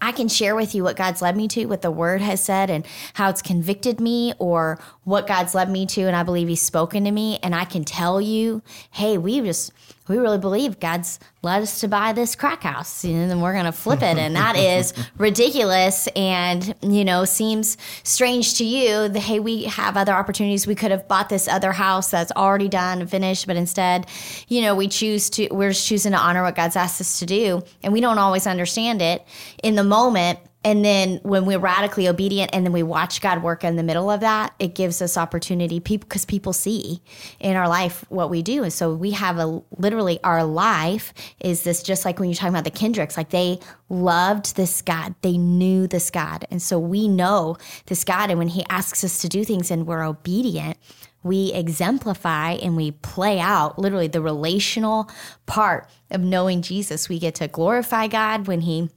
I 0.00 0.12
can 0.12 0.28
share 0.28 0.54
with 0.54 0.74
you 0.74 0.82
what 0.82 0.96
God's 0.96 1.22
led 1.22 1.36
me 1.36 1.48
to, 1.48 1.66
what 1.66 1.82
the 1.82 1.90
Word 1.90 2.20
has 2.20 2.40
said, 2.40 2.70
and 2.70 2.84
how 3.14 3.28
it's 3.30 3.42
convicted 3.42 4.00
me, 4.00 4.32
or 4.38 4.78
what 5.04 5.26
God's 5.26 5.54
led 5.54 5.70
me 5.70 5.86
to, 5.86 6.02
and 6.02 6.14
I 6.14 6.22
believe 6.22 6.48
He's 6.48 6.62
spoken 6.62 7.04
to 7.04 7.10
me, 7.10 7.38
and 7.42 7.54
I 7.54 7.64
can 7.64 7.84
tell 7.84 8.20
you, 8.20 8.62
hey, 8.90 9.16
we 9.18 9.40
just 9.40 9.72
we 10.08 10.18
really 10.18 10.38
believe 10.38 10.80
God's 10.80 11.18
led 11.42 11.62
us 11.62 11.80
to 11.80 11.88
buy 11.88 12.12
this 12.12 12.34
crack 12.34 12.62
house, 12.62 13.04
and 13.04 13.30
then 13.30 13.40
we're 13.40 13.52
gonna 13.52 13.72
flip 13.72 14.02
it, 14.02 14.18
and 14.18 14.34
that 14.36 14.56
is 14.56 14.92
ridiculous, 15.18 16.08
and 16.16 16.74
you 16.82 17.04
know 17.04 17.24
seems 17.24 17.76
strange 18.02 18.54
to 18.58 18.64
you. 18.64 19.08
The, 19.08 19.20
hey, 19.20 19.40
we 19.40 19.64
have 19.64 19.96
other 19.96 20.12
opportunities. 20.12 20.66
We 20.66 20.74
could 20.74 20.90
have 20.90 21.08
bought 21.08 21.28
this 21.28 21.48
other 21.48 21.72
house 21.72 22.10
that's 22.10 22.32
already 22.32 22.68
done 22.68 23.00
and 23.00 23.10
finished, 23.10 23.46
but 23.46 23.56
instead, 23.56 24.06
you 24.48 24.62
know, 24.62 24.74
we 24.74 24.88
choose 24.88 25.30
to 25.30 25.48
we're 25.50 25.72
choosing 25.72 26.12
to 26.12 26.18
honor 26.18 26.42
what 26.42 26.54
God's 26.54 26.76
asked 26.76 27.00
us 27.00 27.18
to 27.20 27.26
do, 27.26 27.62
and 27.82 27.92
we 27.92 28.00
don't 28.00 28.18
always 28.18 28.46
understand 28.46 29.02
it 29.02 29.24
in 29.62 29.74
the 29.74 29.84
moment. 29.84 30.38
And 30.66 30.84
then 30.84 31.20
when 31.22 31.46
we're 31.46 31.60
radically 31.60 32.08
obedient 32.08 32.50
and 32.52 32.66
then 32.66 32.72
we 32.72 32.82
watch 32.82 33.20
God 33.20 33.40
work 33.40 33.62
in 33.62 33.76
the 33.76 33.84
middle 33.84 34.10
of 34.10 34.18
that, 34.18 34.52
it 34.58 34.74
gives 34.74 35.00
us 35.00 35.16
opportunity 35.16 35.78
people 35.78 36.08
because 36.08 36.24
people 36.24 36.52
see 36.52 37.00
in 37.38 37.54
our 37.54 37.68
life 37.68 38.04
what 38.08 38.30
we 38.30 38.42
do. 38.42 38.64
And 38.64 38.72
so 38.72 38.92
we 38.92 39.12
have 39.12 39.38
a 39.38 39.62
literally 39.78 40.18
our 40.24 40.42
life 40.42 41.14
is 41.38 41.62
this 41.62 41.84
just 41.84 42.04
like 42.04 42.18
when 42.18 42.30
you're 42.30 42.34
talking 42.34 42.52
about 42.52 42.64
the 42.64 42.72
Kendricks, 42.72 43.16
like 43.16 43.30
they 43.30 43.60
loved 43.88 44.56
this 44.56 44.82
God. 44.82 45.14
They 45.22 45.38
knew 45.38 45.86
this 45.86 46.10
God. 46.10 46.44
And 46.50 46.60
so 46.60 46.80
we 46.80 47.06
know 47.06 47.58
this 47.86 48.02
God. 48.02 48.30
And 48.30 48.38
when 48.40 48.48
he 48.48 48.64
asks 48.68 49.04
us 49.04 49.20
to 49.22 49.28
do 49.28 49.44
things 49.44 49.70
and 49.70 49.86
we're 49.86 50.02
obedient, 50.02 50.78
we 51.22 51.52
exemplify 51.52 52.54
and 52.54 52.74
we 52.74 52.90
play 52.90 53.38
out 53.38 53.78
literally 53.78 54.08
the 54.08 54.20
relational 54.20 55.08
part 55.46 55.88
of 56.10 56.22
knowing 56.22 56.60
Jesus. 56.60 57.08
We 57.08 57.20
get 57.20 57.36
to 57.36 57.46
glorify 57.46 58.08
God 58.08 58.48
when 58.48 58.62
he 58.62 58.90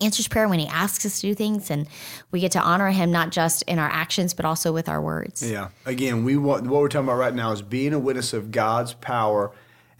answers 0.00 0.28
prayer 0.28 0.48
when 0.48 0.58
he 0.58 0.66
asks 0.66 1.04
us 1.06 1.20
to 1.20 1.28
do 1.28 1.34
things 1.34 1.70
and 1.70 1.88
we 2.30 2.40
get 2.40 2.52
to 2.52 2.60
honor 2.60 2.90
him 2.90 3.10
not 3.10 3.30
just 3.30 3.62
in 3.62 3.78
our 3.78 3.88
actions 3.88 4.34
but 4.34 4.44
also 4.44 4.72
with 4.72 4.88
our 4.88 5.00
words 5.00 5.48
yeah 5.48 5.68
again 5.86 6.24
we 6.24 6.36
want 6.36 6.64
what 6.64 6.80
we're 6.80 6.88
talking 6.88 7.08
about 7.08 7.18
right 7.18 7.34
now 7.34 7.52
is 7.52 7.62
being 7.62 7.92
a 7.92 7.98
witness 7.98 8.32
of 8.32 8.50
god's 8.50 8.94
power 8.94 9.50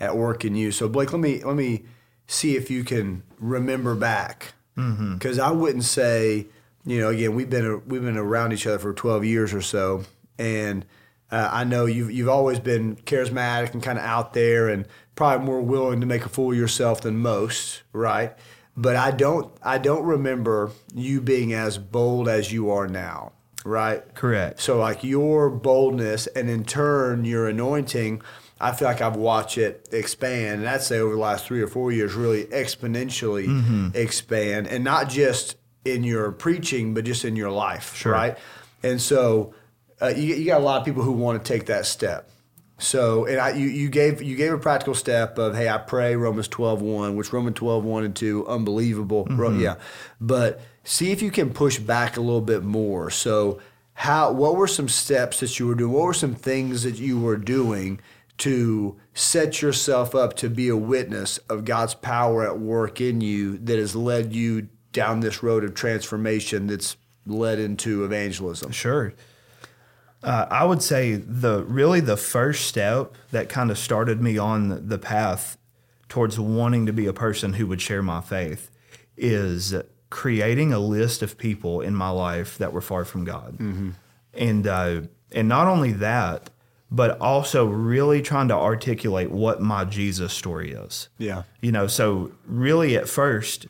at 0.01 0.17
work 0.17 0.45
in 0.45 0.55
you 0.55 0.71
so 0.71 0.89
blake 0.89 1.13
let 1.13 1.21
me 1.21 1.43
let 1.45 1.57
me 1.57 1.83
see 2.27 2.57
if 2.57 2.71
you 2.71 2.85
can 2.85 3.23
remember 3.39 3.95
back 3.95 4.53
because 4.75 5.39
mm-hmm. 5.39 5.41
i 5.41 5.51
wouldn't 5.51 5.85
say 5.85 6.47
you 6.85 7.01
know 7.01 7.09
again 7.09 7.35
we've 7.35 7.51
been 7.51 7.83
we've 7.87 8.03
been 8.03 8.17
around 8.17 8.53
each 8.53 8.67
other 8.67 8.79
for 8.79 8.93
12 8.93 9.25
years 9.25 9.55
or 9.55 9.63
so 9.63 10.05
and 10.39 10.85
uh, 11.31 11.49
I 11.53 11.65
know 11.65 11.87
you've 11.87 12.11
you've 12.11 12.29
always 12.29 12.59
been 12.59 12.97
charismatic 12.97 13.75
and 13.75 13.83
kind 13.83 13.99
of 13.99 14.05
out 14.05 14.33
there, 14.33 14.69
and 14.69 14.87
probably 15.15 15.45
more 15.45 15.61
willing 15.61 16.01
to 16.01 16.07
make 16.07 16.25
a 16.25 16.29
fool 16.29 16.53
of 16.53 16.57
yourself 16.57 17.03
than 17.03 17.19
most, 17.19 17.83
right? 17.93 18.35
But 18.81 18.95
I 18.95 19.11
don't 19.11 19.53
I 19.61 19.79
don't 19.79 20.05
remember 20.05 20.71
you 20.95 21.21
being 21.21 21.53
as 21.53 21.79
bold 21.79 22.29
as 22.29 22.53
you 22.53 22.71
are 22.71 22.87
now, 22.87 23.33
right? 23.65 24.03
Correct. 24.15 24.61
So 24.61 24.79
like 24.79 25.03
your 25.03 25.51
boldness, 25.51 26.29
and 26.29 26.49
in 26.49 26.65
turn 26.65 27.25
your 27.25 27.49
anointing. 27.49 28.23
I 28.61 28.73
feel 28.73 28.89
like 28.89 29.01
I've 29.01 29.15
watched 29.15 29.57
it 29.57 29.89
expand, 29.93 30.61
and 30.61 30.69
I'd 30.69 30.83
say 30.83 30.99
over 30.99 31.15
the 31.15 31.21
last 31.21 31.47
three 31.47 31.63
or 31.63 31.69
four 31.69 31.93
years, 31.93 32.15
really 32.15 32.45
exponentially 32.45 33.47
mm-hmm. 33.47 33.89
expand, 33.95 34.67
and 34.67 34.83
not 34.83 35.09
just 35.09 35.57
in 35.85 36.03
your 36.03 36.33
preaching, 36.33 36.95
but 36.95 37.05
just 37.05 37.25
in 37.25 37.37
your 37.37 37.51
life, 37.51 37.95
sure. 37.95 38.13
right? 38.13 38.39
And 38.83 39.01
so 39.01 39.55
uh, 40.01 40.09
you, 40.09 40.35
you 40.35 40.47
got 40.47 40.61
a 40.61 40.65
lot 40.65 40.81
of 40.81 40.85
people 40.85 41.03
who 41.03 41.13
want 41.13 41.45
to 41.45 41.53
take 41.53 41.67
that 41.67 41.87
step. 41.87 42.31
So, 42.79 43.27
and 43.27 43.41
I, 43.41 43.51
you, 43.51 43.67
you 43.67 43.89
gave 43.89 44.23
you 44.23 44.37
gave 44.37 44.53
a 44.53 44.59
practical 44.59 44.95
step 44.95 45.37
of, 45.37 45.57
hey, 45.57 45.69
I 45.69 45.79
pray 45.79 46.15
Romans 46.15 46.47
12, 46.49 46.81
1, 46.81 47.17
which 47.17 47.33
Romans 47.33 47.57
12, 47.57 47.85
1 47.85 48.05
and 48.05 48.17
2, 48.17 48.47
unbelievable. 48.47 49.27
Mm-hmm. 49.27 49.61
Yeah. 49.61 49.77
But 50.21 50.61
see 50.85 51.11
if 51.11 51.21
you 51.21 51.33
can 51.33 51.53
push 51.53 51.79
back 51.79 52.17
a 52.17 52.21
little 52.21 52.41
bit 52.41 52.63
more. 52.63 53.11
So, 53.11 53.61
how 53.95 54.31
what 54.31 54.55
were 54.55 54.69
some 54.69 54.89
steps 54.89 55.41
that 55.41 55.59
you 55.59 55.67
were 55.67 55.75
doing? 55.75 55.93
What 55.93 56.05
were 56.05 56.15
some 56.15 56.37
things 56.37 56.85
that 56.85 56.99
you 56.99 57.19
were 57.19 57.37
doing 57.37 58.01
to 58.39 58.97
set 59.13 59.61
yourself 59.61 60.15
up 60.15 60.37
to 60.37 60.49
be 60.49 60.69
a 60.69 60.77
witness 60.77 61.39
of 61.51 61.65
God's 61.65 61.95
power 61.95 62.47
at 62.47 62.61
work 62.61 63.01
in 63.01 63.21
you 63.21 63.59
that 63.59 63.79
has 63.79 63.97
led 63.97 64.33
you 64.33 64.69
down 64.93 65.21
this 65.21 65.43
road 65.43 65.65
of 65.65 65.75
transformation 65.75 66.69
that's 66.69 66.97
led 67.27 67.59
into 67.59 68.05
evangelism? 68.05 68.71
Sure. 68.71 69.13
Uh, 70.23 70.47
I 70.51 70.65
would 70.65 70.83
say 70.83 71.15
the 71.15 71.63
really 71.65 72.01
the 72.01 72.17
first 72.17 72.67
step 72.67 73.15
that 73.31 73.49
kind 73.49 73.71
of 73.71 73.79
started 73.79 74.21
me 74.21 74.37
on 74.37 74.89
the 74.89 74.99
path 74.99 75.57
towards 76.09 76.41
wanting 76.41 76.87
to 76.87 76.93
be 76.93 77.07
a 77.07 77.13
person 77.13 77.55
who 77.55 77.67
would 77.67 77.81
share 77.81 78.03
my 78.03 78.21
faith 78.21 78.71
is 79.17 79.75
creating 80.11 80.73
a 80.73 80.79
list 80.79 81.23
of 81.23 81.37
people 81.39 81.81
in 81.81 81.95
my 81.95 82.09
life 82.09 82.59
that 82.59 82.73
were 82.73 82.81
far 82.81 83.05
from 83.05 83.25
God, 83.25 83.59
mm-hmm. 83.59 83.91
and 84.35 84.67
uh, 84.67 85.03
and 85.33 85.49
not 85.49 85.67
only 85.67 85.93
that, 85.93 86.51
but 86.91 87.21
also 87.21 87.67
really 87.67 88.23
trying 88.23 88.49
to 88.49 88.55
articulate 88.55 89.31
what 89.31 89.61
my 89.61 89.85
Jesus 89.85 90.33
story 90.33 90.73
is. 90.73 91.09
Yeah, 91.19 91.43
you 91.61 91.73
know, 91.73 91.87
so 91.87 92.33
really 92.47 92.97
at 92.97 93.09
first 93.09 93.67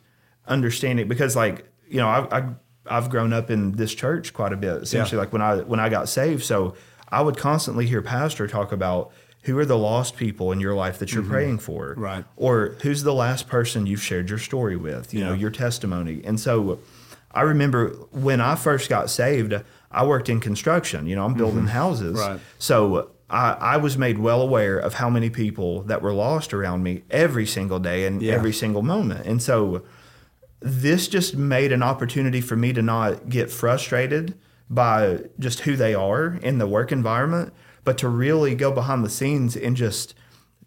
understanding 0.47 1.07
because 1.07 1.35
like 1.35 1.69
you 1.87 1.97
know 1.97 2.07
I, 2.07 2.39
I 2.39 2.49
I've 2.89 3.09
grown 3.09 3.33
up 3.33 3.49
in 3.51 3.73
this 3.73 3.93
church 3.93 4.33
quite 4.33 4.51
a 4.51 4.57
bit. 4.57 4.81
Essentially, 4.81 5.17
yeah. 5.17 5.23
like 5.23 5.33
when 5.33 5.41
I 5.41 5.57
when 5.57 5.79
I 5.79 5.89
got 5.89 6.09
saved, 6.09 6.43
so 6.43 6.75
I 7.09 7.21
would 7.21 7.37
constantly 7.37 7.85
hear 7.85 8.01
pastor 8.01 8.47
talk 8.47 8.71
about 8.71 9.11
who 9.43 9.57
are 9.57 9.65
the 9.65 9.77
lost 9.77 10.17
people 10.17 10.51
in 10.51 10.59
your 10.59 10.75
life 10.75 10.99
that 10.99 11.13
you're 11.13 11.21
mm-hmm. 11.21 11.31
praying 11.31 11.59
for, 11.59 11.93
right? 11.97 12.25
Or 12.35 12.75
who's 12.81 13.03
the 13.03 13.13
last 13.13 13.47
person 13.47 13.85
you've 13.85 14.01
shared 14.01 14.29
your 14.29 14.39
story 14.39 14.75
with, 14.75 15.13
you 15.13 15.21
yeah. 15.21 15.27
know, 15.27 15.33
your 15.33 15.51
testimony. 15.51 16.21
And 16.23 16.39
so, 16.39 16.79
I 17.31 17.41
remember 17.41 17.89
when 18.11 18.41
I 18.41 18.55
first 18.55 18.89
got 18.89 19.09
saved, 19.09 19.53
I 19.91 20.05
worked 20.05 20.29
in 20.29 20.39
construction. 20.39 21.07
You 21.07 21.15
know, 21.15 21.25
I'm 21.25 21.35
building 21.35 21.59
mm-hmm. 21.59 21.67
houses, 21.67 22.19
right? 22.19 22.39
So. 22.57 23.11
I, 23.31 23.51
I, 23.51 23.77
was 23.77 23.95
made 23.95 24.17
well 24.17 24.41
aware 24.41 24.79
of 24.79 24.95
how 24.95 25.07
many 25.07 25.29
people 25.29 25.83
that 25.83 26.01
were 26.01 26.13
lost 26.13 26.51
around 26.51 26.81
me 26.81 27.03
every 27.11 27.45
single 27.45 27.77
day 27.77 28.07
and 28.07 28.23
yeah. 28.23 28.33
every 28.33 28.51
single 28.51 28.81
moment. 28.81 29.27
And 29.27 29.39
so 29.39 29.83
this 30.59 31.07
just 31.07 31.35
made 31.35 31.71
an 31.71 31.83
opportunity 31.83 32.41
for 32.41 32.55
me 32.55 32.73
to 32.73 32.81
not 32.81 33.29
get 33.29 33.51
frustrated 33.51 34.37
by 34.69 35.21
just 35.39 35.61
who 35.61 35.75
they 35.75 35.93
are 35.93 36.35
in 36.41 36.57
the 36.57 36.67
work 36.67 36.91
environment, 36.91 37.53
but 37.83 37.97
to 37.97 38.09
really 38.09 38.55
go 38.55 38.71
behind 38.71 39.03
the 39.03 39.09
scenes 39.09 39.55
and 39.55 39.75
just 39.75 40.13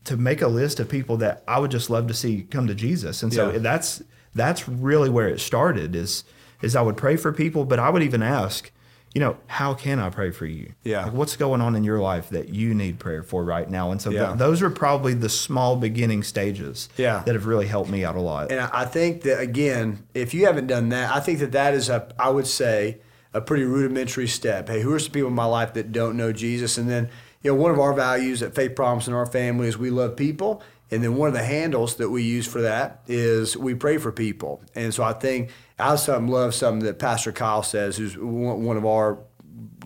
to 0.04 0.16
make 0.16 0.42
a 0.42 0.48
list 0.48 0.80
of 0.80 0.88
people 0.88 1.16
that 1.18 1.44
I 1.46 1.58
would 1.58 1.70
just 1.70 1.90
love 1.90 2.08
to 2.08 2.14
see 2.14 2.42
come 2.42 2.66
to 2.66 2.74
Jesus. 2.74 3.22
And 3.22 3.32
so 3.32 3.52
yeah. 3.52 3.58
that's 3.58 4.02
that's 4.34 4.68
really 4.68 5.10
where 5.10 5.28
it 5.28 5.40
started 5.40 5.94
is 5.94 6.24
is 6.62 6.74
I 6.74 6.82
would 6.82 6.96
pray 6.96 7.16
for 7.16 7.32
people, 7.32 7.64
but 7.64 7.78
I 7.78 7.90
would 7.90 8.02
even 8.02 8.22
ask, 8.22 8.70
you 9.14 9.20
know, 9.20 9.36
how 9.46 9.74
can 9.74 9.98
I 9.98 10.08
pray 10.08 10.30
for 10.30 10.46
you? 10.46 10.72
Yeah. 10.84 11.04
Like 11.04 11.12
what's 11.12 11.36
going 11.36 11.60
on 11.60 11.76
in 11.76 11.84
your 11.84 12.00
life 12.00 12.30
that 12.30 12.48
you 12.48 12.72
need 12.72 12.98
prayer 12.98 13.22
for 13.22 13.44
right 13.44 13.68
now? 13.68 13.90
And 13.90 14.00
so 14.00 14.10
yeah. 14.10 14.28
th- 14.28 14.38
those 14.38 14.62
are 14.62 14.70
probably 14.70 15.12
the 15.12 15.28
small 15.28 15.76
beginning 15.76 16.22
stages 16.22 16.88
yeah. 16.96 17.22
that 17.26 17.34
have 17.34 17.46
really 17.46 17.66
helped 17.66 17.90
me 17.90 18.04
out 18.04 18.16
a 18.16 18.20
lot. 18.20 18.50
And 18.50 18.60
I 18.60 18.86
think 18.86 19.22
that, 19.22 19.38
again, 19.40 20.06
if 20.14 20.32
you 20.32 20.46
haven't 20.46 20.66
done 20.66 20.88
that, 20.90 21.14
I 21.14 21.20
think 21.20 21.40
that 21.40 21.52
that 21.52 21.74
is, 21.74 21.90
a, 21.90 22.10
I 22.18 22.30
would 22.30 22.46
say, 22.46 22.98
a 23.34 23.40
pretty 23.40 23.64
rudimentary 23.64 24.28
step. 24.28 24.68
Hey, 24.68 24.80
who 24.80 24.92
are 24.92 24.98
some 24.98 25.12
people 25.12 25.28
in 25.28 25.34
my 25.34 25.44
life 25.44 25.74
that 25.74 25.92
don't 25.92 26.16
know 26.16 26.32
Jesus? 26.32 26.78
And 26.78 26.88
then, 26.88 27.10
you 27.42 27.50
know, 27.50 27.60
one 27.60 27.70
of 27.70 27.78
our 27.78 27.92
values 27.92 28.42
at 28.42 28.54
Faith 28.54 28.74
Promise 28.74 29.08
in 29.08 29.14
our 29.14 29.26
family 29.26 29.68
is 29.68 29.76
we 29.76 29.90
love 29.90 30.16
people. 30.16 30.62
And 30.90 31.02
then 31.02 31.16
one 31.16 31.28
of 31.28 31.34
the 31.34 31.42
handles 31.42 31.96
that 31.96 32.10
we 32.10 32.22
use 32.22 32.46
for 32.46 32.60
that 32.60 33.00
is 33.06 33.56
we 33.56 33.74
pray 33.74 33.96
for 33.96 34.12
people. 34.12 34.62
And 34.74 34.92
so 34.92 35.02
I 35.02 35.14
think 35.14 35.50
I 35.78 35.96
something 35.96 36.30
love 36.30 36.54
something 36.54 36.84
that 36.84 36.98
Pastor 36.98 37.32
Kyle 37.32 37.62
says, 37.62 37.96
who's 37.96 38.16
one 38.16 38.76
of 38.76 38.84
our 38.84 39.18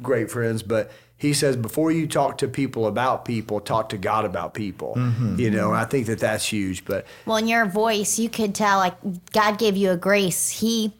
great 0.02 0.30
friends, 0.30 0.62
but 0.62 0.90
he 1.16 1.32
says 1.32 1.56
before 1.56 1.92
you 1.92 2.06
talk 2.06 2.38
to 2.38 2.48
people 2.48 2.86
about 2.86 3.24
people, 3.24 3.60
talk 3.60 3.88
to 3.90 3.98
God 3.98 4.24
about 4.24 4.52
people. 4.52 4.94
Mm-hmm. 4.96 5.38
You 5.38 5.50
know, 5.50 5.68
and 5.68 5.78
I 5.78 5.84
think 5.84 6.06
that 6.08 6.18
that's 6.18 6.44
huge. 6.44 6.84
But 6.84 7.06
well, 7.24 7.36
in 7.36 7.46
your 7.48 7.64
voice, 7.66 8.18
you 8.18 8.28
could 8.28 8.54
tell 8.54 8.78
like 8.78 8.96
God 9.32 9.58
gave 9.58 9.76
you 9.76 9.92
a 9.92 9.96
grace. 9.96 10.50
He 10.50 10.92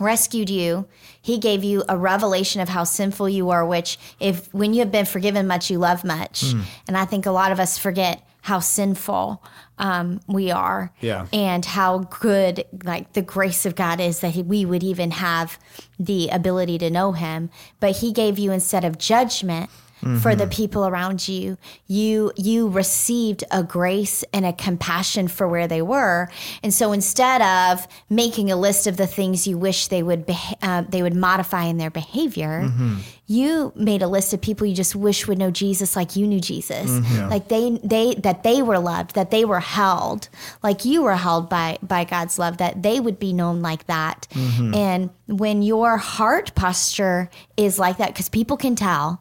rescued 0.00 0.50
you. 0.50 0.86
He 1.20 1.38
gave 1.38 1.64
you 1.64 1.84
a 1.88 1.96
revelation 1.96 2.60
of 2.60 2.68
how 2.68 2.84
sinful 2.84 3.28
you 3.28 3.50
are. 3.50 3.64
Which, 3.66 3.98
if 4.20 4.52
when 4.52 4.74
you 4.74 4.80
have 4.80 4.92
been 4.92 5.06
forgiven 5.06 5.46
much, 5.46 5.70
you 5.70 5.78
love 5.78 6.04
much. 6.04 6.42
Mm. 6.42 6.62
And 6.88 6.96
I 6.96 7.04
think 7.04 7.26
a 7.26 7.30
lot 7.30 7.52
of 7.52 7.60
us 7.60 7.78
forget 7.78 8.22
how 8.46 8.60
sinful 8.60 9.42
um, 9.78 10.20
we 10.28 10.52
are 10.52 10.92
yeah. 11.00 11.26
and 11.32 11.64
how 11.64 11.98
good 11.98 12.64
like 12.84 13.12
the 13.14 13.20
grace 13.20 13.66
of 13.66 13.74
god 13.74 14.00
is 14.00 14.20
that 14.20 14.36
we 14.36 14.64
would 14.64 14.84
even 14.84 15.10
have 15.10 15.58
the 15.98 16.28
ability 16.28 16.78
to 16.78 16.88
know 16.88 17.10
him 17.10 17.50
but 17.80 17.96
he 17.96 18.12
gave 18.12 18.38
you 18.38 18.52
instead 18.52 18.84
of 18.84 18.98
judgment 18.98 19.68
mm-hmm. 20.02 20.18
for 20.18 20.34
the 20.34 20.44
mm-hmm. 20.44 20.50
people 20.50 20.86
around 20.86 21.28
you. 21.28 21.56
You 21.86 22.32
you 22.36 22.68
received 22.68 23.44
a 23.50 23.62
grace 23.62 24.24
and 24.32 24.44
a 24.44 24.52
compassion 24.52 25.28
for 25.28 25.48
where 25.48 25.68
they 25.68 25.82
were, 25.82 26.28
and 26.62 26.72
so 26.72 26.92
instead 26.92 27.42
of 27.42 27.86
making 28.10 28.50
a 28.50 28.56
list 28.56 28.86
of 28.86 28.96
the 28.96 29.06
things 29.06 29.46
you 29.46 29.58
wish 29.58 29.88
they 29.88 30.02
would 30.02 30.26
beha- 30.26 30.56
uh, 30.62 30.82
they 30.82 31.02
would 31.02 31.14
modify 31.14 31.64
in 31.64 31.78
their 31.78 31.90
behavior, 31.90 32.62
mm-hmm. 32.64 32.96
you 33.26 33.72
made 33.74 34.02
a 34.02 34.08
list 34.08 34.32
of 34.34 34.40
people 34.40 34.66
you 34.66 34.74
just 34.74 34.94
wish 34.94 35.26
would 35.26 35.38
know 35.38 35.50
Jesus 35.50 35.96
like 35.96 36.16
you 36.16 36.26
knew 36.26 36.40
Jesus, 36.40 36.90
mm-hmm. 36.90 37.16
yeah. 37.16 37.28
like 37.28 37.48
they 37.48 37.78
they 37.82 38.14
that 38.16 38.42
they 38.42 38.62
were 38.62 38.78
loved, 38.78 39.14
that 39.14 39.30
they 39.30 39.44
were 39.44 39.60
held, 39.60 40.28
like 40.62 40.84
you 40.84 41.02
were 41.02 41.16
held 41.16 41.48
by 41.48 41.78
by 41.82 42.04
God's 42.04 42.38
love, 42.38 42.58
that 42.58 42.82
they 42.82 43.00
would 43.00 43.18
be 43.18 43.32
known 43.32 43.62
like 43.62 43.86
that, 43.86 44.26
mm-hmm. 44.30 44.74
and 44.74 45.10
when 45.26 45.62
your 45.62 45.96
heart 45.96 46.54
posture 46.54 47.30
is 47.56 47.78
like 47.78 47.98
that, 47.98 48.08
because 48.08 48.28
people 48.28 48.56
can 48.56 48.76
tell 48.76 49.20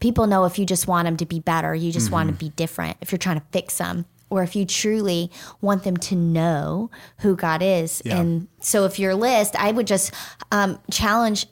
people 0.00 0.26
know 0.26 0.44
if 0.44 0.58
you 0.58 0.66
just 0.66 0.86
want 0.86 1.06
them 1.06 1.16
to 1.18 1.26
be 1.26 1.40
better, 1.40 1.74
you 1.74 1.92
just 1.92 2.06
mm-hmm. 2.06 2.14
want 2.14 2.28
to 2.28 2.34
be 2.34 2.50
different, 2.50 2.96
if 3.00 3.12
you're 3.12 3.18
trying 3.18 3.40
to 3.40 3.46
fix 3.52 3.78
them, 3.78 4.06
or 4.30 4.42
if 4.42 4.56
you 4.56 4.64
truly 4.64 5.30
want 5.60 5.84
them 5.84 5.96
to 5.96 6.16
know 6.16 6.90
who 7.18 7.36
God 7.36 7.62
is. 7.62 8.02
Yeah. 8.04 8.20
And 8.20 8.48
so, 8.60 8.84
if 8.84 8.98
your 8.98 9.14
list, 9.14 9.56
I 9.56 9.70
would 9.72 9.86
just 9.86 10.12
um, 10.52 10.78
challenge 10.90 11.46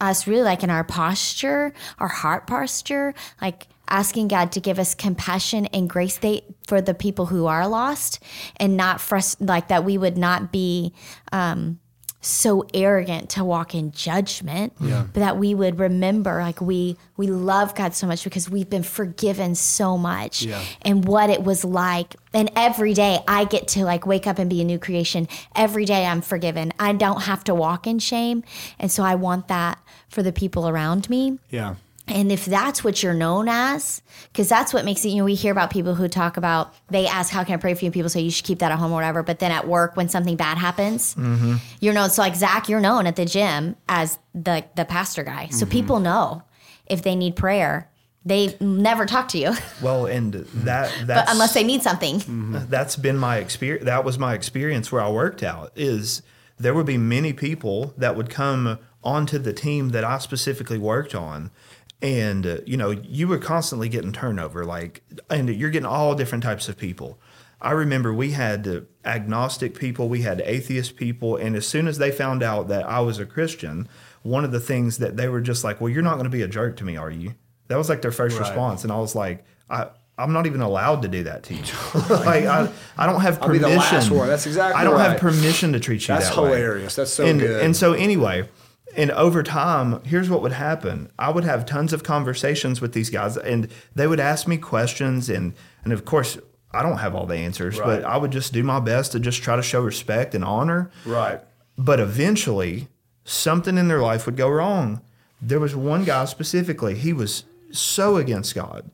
us 0.00 0.26
really 0.26 0.42
like 0.42 0.62
in 0.62 0.70
our 0.70 0.84
posture, 0.84 1.72
our 1.98 2.08
heart 2.08 2.46
posture, 2.46 3.14
like 3.40 3.66
asking 3.88 4.28
God 4.28 4.52
to 4.52 4.60
give 4.60 4.78
us 4.78 4.94
compassion 4.94 5.66
and 5.66 5.88
grace 5.88 6.18
they, 6.18 6.42
for 6.66 6.80
the 6.80 6.94
people 6.94 7.26
who 7.26 7.46
are 7.46 7.66
lost 7.66 8.22
and 8.56 8.76
not 8.76 8.98
frust- 8.98 9.36
like 9.40 9.68
that 9.68 9.84
we 9.84 9.98
would 9.98 10.18
not 10.18 10.52
be 10.52 10.92
um, 11.32 11.80
so 12.20 12.66
arrogant 12.74 13.30
to 13.30 13.44
walk 13.44 13.74
in 13.74 13.92
judgment 13.92 14.72
Yeah. 14.80 15.04
but 15.12 15.20
that 15.20 15.36
we 15.38 15.54
would 15.54 15.78
remember 15.78 16.40
like 16.40 16.60
we 16.60 16.96
we 17.16 17.28
love 17.28 17.76
god 17.76 17.94
so 17.94 18.08
much 18.08 18.24
because 18.24 18.50
we've 18.50 18.68
been 18.68 18.82
forgiven 18.82 19.54
so 19.54 19.96
much 19.96 20.42
Yeah. 20.42 20.60
and 20.82 21.04
what 21.06 21.30
it 21.30 21.44
was 21.44 21.64
like 21.64 22.16
and 22.34 22.50
every 22.56 22.92
day 22.92 23.20
i 23.28 23.44
get 23.44 23.68
to 23.68 23.84
like 23.84 24.04
wake 24.04 24.26
up 24.26 24.38
and 24.40 24.50
be 24.50 24.60
a 24.60 24.64
new 24.64 24.80
creation 24.80 25.28
every 25.54 25.84
day 25.84 26.06
i'm 26.06 26.20
forgiven 26.20 26.72
i 26.80 26.92
don't 26.92 27.22
have 27.22 27.44
to 27.44 27.54
walk 27.54 27.86
in 27.86 28.00
shame 28.00 28.42
and 28.80 28.90
so 28.90 29.04
i 29.04 29.14
want 29.14 29.46
that 29.46 29.78
for 30.08 30.22
the 30.24 30.32
people 30.32 30.68
around 30.68 31.08
me 31.08 31.38
Yeah. 31.50 31.76
And 32.10 32.32
if 32.32 32.44
that's 32.44 32.82
what 32.82 33.02
you're 33.02 33.14
known 33.14 33.48
as, 33.48 34.02
because 34.32 34.48
that's 34.48 34.72
what 34.72 34.84
makes 34.84 35.04
it, 35.04 35.10
you 35.10 35.16
know, 35.16 35.24
we 35.24 35.34
hear 35.34 35.52
about 35.52 35.70
people 35.70 35.94
who 35.94 36.08
talk 36.08 36.36
about, 36.36 36.74
they 36.90 37.06
ask, 37.06 37.32
How 37.32 37.44
can 37.44 37.54
I 37.54 37.56
pray 37.58 37.74
for 37.74 37.84
you? 37.84 37.88
And 37.88 37.94
people 37.94 38.10
say, 38.10 38.20
You 38.20 38.30
should 38.30 38.44
keep 38.44 38.58
that 38.60 38.72
at 38.72 38.78
home 38.78 38.92
or 38.92 38.96
whatever. 38.96 39.22
But 39.22 39.38
then 39.38 39.50
at 39.50 39.66
work, 39.66 39.96
when 39.96 40.08
something 40.08 40.36
bad 40.36 40.58
happens, 40.58 41.14
mm-hmm. 41.14 41.56
you're 41.80 41.94
known. 41.94 42.10
So, 42.10 42.22
like 42.22 42.34
Zac, 42.34 42.68
you're 42.68 42.80
known 42.80 43.06
at 43.06 43.16
the 43.16 43.24
gym 43.24 43.76
as 43.88 44.18
the, 44.34 44.64
the 44.76 44.84
pastor 44.84 45.22
guy. 45.22 45.48
So 45.48 45.64
mm-hmm. 45.64 45.72
people 45.72 46.00
know 46.00 46.42
if 46.86 47.02
they 47.02 47.16
need 47.16 47.36
prayer, 47.36 47.90
they 48.24 48.56
never 48.60 49.06
talk 49.06 49.28
to 49.28 49.38
you, 49.38 49.54
Well, 49.82 50.06
and 50.06 50.34
that 50.34 50.92
that's 51.04 51.32
unless 51.32 51.54
they 51.54 51.64
need 51.64 51.82
something. 51.82 52.16
Mm-hmm. 52.20 52.58
that's 52.68 52.96
been 52.96 53.16
my 53.16 53.38
experience. 53.38 53.84
That 53.84 54.04
was 54.04 54.18
my 54.18 54.34
experience 54.34 54.92
where 54.92 55.00
I 55.00 55.10
worked 55.10 55.42
out. 55.42 55.72
Is 55.76 56.22
there 56.58 56.74
would 56.74 56.86
be 56.86 56.98
many 56.98 57.32
people 57.32 57.94
that 57.96 58.16
would 58.16 58.30
come 58.30 58.78
onto 59.04 59.38
the 59.38 59.52
team 59.52 59.90
that 59.90 60.04
I 60.04 60.18
specifically 60.18 60.78
worked 60.78 61.14
on, 61.14 61.50
and 62.00 62.46
uh, 62.46 62.58
you 62.66 62.76
know 62.76 62.90
you 62.90 63.28
were 63.28 63.38
constantly 63.38 63.88
getting 63.88 64.12
turnover, 64.12 64.64
like, 64.64 65.02
and 65.30 65.48
you're 65.48 65.70
getting 65.70 65.86
all 65.86 66.14
different 66.14 66.44
types 66.44 66.68
of 66.68 66.76
people. 66.76 67.18
I 67.60 67.72
remember 67.72 68.14
we 68.14 68.30
had 68.32 68.68
uh, 68.68 68.80
agnostic 69.04 69.76
people, 69.76 70.08
we 70.08 70.22
had 70.22 70.40
atheist 70.42 70.94
people, 70.96 71.36
and 71.36 71.56
as 71.56 71.66
soon 71.66 71.88
as 71.88 71.98
they 71.98 72.12
found 72.12 72.42
out 72.42 72.68
that 72.68 72.84
I 72.86 73.00
was 73.00 73.18
a 73.18 73.26
Christian, 73.26 73.88
one 74.22 74.44
of 74.44 74.52
the 74.52 74.60
things 74.60 74.98
that 74.98 75.16
they 75.16 75.28
were 75.28 75.40
just 75.40 75.64
like, 75.64 75.80
"Well, 75.80 75.90
you're 75.90 76.02
not 76.02 76.14
going 76.14 76.24
to 76.24 76.30
be 76.30 76.42
a 76.42 76.48
jerk 76.48 76.76
to 76.76 76.84
me, 76.84 76.96
are 76.96 77.10
you?" 77.10 77.34
That 77.66 77.76
was 77.76 77.88
like 77.88 78.00
their 78.02 78.12
first 78.12 78.38
Right. 78.38 78.46
response, 78.46 78.84
and 78.84 78.92
I 78.92 78.98
was 78.98 79.14
like, 79.14 79.44
"I." 79.68 79.88
I'm 80.20 80.32
not 80.32 80.46
even 80.46 80.62
allowed 80.62 81.02
to 81.02 81.08
do 81.08 81.22
that 81.22 81.44
to 81.44 81.54
you. 81.54 81.62
like 82.10 82.44
I, 82.44 82.68
I 82.96 83.06
don't 83.06 83.20
have 83.20 83.40
I'll 83.40 83.50
be 83.50 83.60
permission. 83.60 83.70
the 83.70 83.76
last 83.76 84.10
one. 84.10 84.26
That's 84.26 84.46
exactly 84.46 84.80
I 84.80 84.82
don't 84.82 84.94
right. 84.94 85.10
have 85.12 85.20
permission 85.20 85.72
to 85.74 85.78
treat 85.78 86.02
you 86.08 86.14
That's 86.14 86.30
that 86.30 86.42
way. 86.42 86.48
hilarious. 86.58 86.96
That's 86.96 87.12
so 87.12 87.24
and, 87.24 87.38
good. 87.38 87.64
And 87.64 87.76
so 87.76 87.92
anyway, 87.92 88.48
and 88.96 89.10
over 89.12 89.42
time, 89.42 90.02
here's 90.04 90.30
what 90.30 90.42
would 90.42 90.52
happen. 90.52 91.10
I 91.18 91.30
would 91.30 91.44
have 91.44 91.66
tons 91.66 91.92
of 91.92 92.02
conversations 92.02 92.80
with 92.80 92.92
these 92.92 93.10
guys, 93.10 93.36
and 93.36 93.68
they 93.94 94.06
would 94.06 94.20
ask 94.20 94.48
me 94.48 94.56
questions, 94.56 95.28
and 95.28 95.54
and 95.84 95.92
of 95.92 96.04
course, 96.04 96.38
I 96.72 96.82
don't 96.82 96.98
have 96.98 97.14
all 97.14 97.26
the 97.26 97.36
answers, 97.36 97.78
Right. 97.78 97.86
but 98.02 98.04
I 98.04 98.16
would 98.16 98.30
just 98.30 98.52
do 98.52 98.62
my 98.62 98.80
best 98.80 99.12
to 99.12 99.20
just 99.20 99.42
try 99.42 99.56
to 99.56 99.62
show 99.62 99.80
respect 99.80 100.34
and 100.34 100.44
honor. 100.44 100.90
Right. 101.06 101.40
But 101.76 102.00
eventually, 102.00 102.88
something 103.24 103.78
in 103.78 103.88
their 103.88 104.00
life 104.00 104.26
would 104.26 104.36
go 104.36 104.48
wrong. 104.48 105.00
There 105.40 105.60
was 105.60 105.74
one 105.76 106.04
guy 106.04 106.24
specifically, 106.24 106.94
he 106.94 107.12
was 107.12 107.44
so 107.70 108.16
against 108.16 108.54
God. 108.54 108.90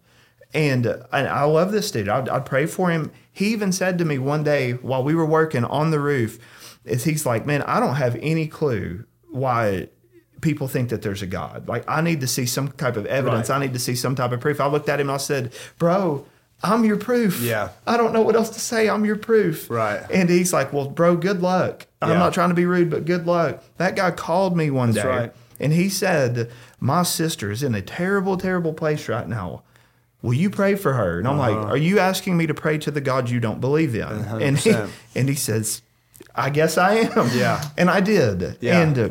And, 0.52 0.86
and 0.86 1.26
I 1.26 1.42
love 1.44 1.72
this 1.72 1.90
dude. 1.90 2.08
I'd, 2.08 2.28
I'd 2.28 2.46
pray 2.46 2.66
for 2.66 2.90
him. 2.90 3.10
He 3.32 3.46
even 3.52 3.72
said 3.72 3.98
to 3.98 4.04
me 4.04 4.18
one 4.18 4.44
day 4.44 4.72
while 4.72 5.02
we 5.02 5.14
were 5.14 5.26
working 5.26 5.64
on 5.64 5.90
the 5.90 5.98
roof, 5.98 6.38
is 6.84 7.02
he's 7.04 7.26
like, 7.26 7.44
man, 7.46 7.62
I 7.62 7.80
don't 7.80 7.96
have 7.96 8.14
any 8.20 8.46
clue 8.46 9.04
why 9.34 9.88
people 10.40 10.68
think 10.68 10.90
that 10.90 11.02
there's 11.02 11.22
a 11.22 11.26
God. 11.26 11.68
Like, 11.68 11.84
I 11.88 12.00
need 12.02 12.20
to 12.20 12.26
see 12.26 12.46
some 12.46 12.68
type 12.72 12.96
of 12.96 13.06
evidence. 13.06 13.48
Right. 13.48 13.56
I 13.56 13.60
need 13.60 13.72
to 13.72 13.78
see 13.78 13.94
some 13.94 14.14
type 14.14 14.32
of 14.32 14.40
proof. 14.40 14.60
I 14.60 14.66
looked 14.66 14.88
at 14.88 15.00
him 15.00 15.08
and 15.08 15.14
I 15.14 15.18
said, 15.18 15.52
bro, 15.78 16.26
I'm 16.62 16.84
your 16.84 16.96
proof. 16.98 17.40
Yeah. 17.40 17.70
I 17.86 17.96
don't 17.96 18.12
know 18.12 18.22
what 18.22 18.36
else 18.36 18.50
to 18.50 18.60
say. 18.60 18.88
I'm 18.88 19.04
your 19.04 19.16
proof. 19.16 19.68
Right. 19.70 20.02
And 20.10 20.28
he's 20.28 20.52
like, 20.52 20.72
well, 20.72 20.88
bro, 20.88 21.16
good 21.16 21.40
luck. 21.42 21.86
I'm 22.02 22.18
not 22.18 22.34
trying 22.34 22.50
to 22.50 22.54
be 22.54 22.66
rude, 22.66 22.90
but 22.90 23.06
good 23.06 23.26
luck. 23.26 23.62
That 23.78 23.96
guy 23.96 24.10
called 24.10 24.56
me 24.56 24.70
one 24.70 24.90
That's 24.92 25.04
day 25.04 25.08
right. 25.08 25.32
and 25.58 25.72
he 25.72 25.88
said, 25.88 26.50
my 26.78 27.02
sister 27.02 27.50
is 27.50 27.62
in 27.62 27.74
a 27.74 27.80
terrible, 27.82 28.36
terrible 28.36 28.74
place 28.74 29.08
right 29.08 29.26
now. 29.26 29.62
Will 30.20 30.34
you 30.34 30.50
pray 30.50 30.74
for 30.74 30.92
her? 30.94 31.18
And 31.18 31.26
I'm 31.26 31.38
like, 31.38 31.54
Uh-huh. 31.56 31.68
are 31.70 31.76
you 31.78 31.98
asking 31.98 32.36
me 32.36 32.46
to 32.46 32.54
pray 32.54 32.76
to 32.78 32.90
the 32.90 33.00
God 33.00 33.30
you 33.30 33.40
don't 33.40 33.60
believe 33.60 33.94
in? 33.94 34.02
And 34.02 34.58
he, 34.58 34.70
100%. 34.70 34.90
and 35.14 35.28
he 35.28 35.34
says, 35.34 35.80
I 36.34 36.50
guess 36.50 36.76
I 36.78 36.94
am. 36.96 37.30
Yeah. 37.34 37.62
And 37.78 37.88
I 37.90 38.00
did. 38.00 38.58
Yeah. 38.60 38.80
And, 38.80 38.98
uh, 38.98 39.08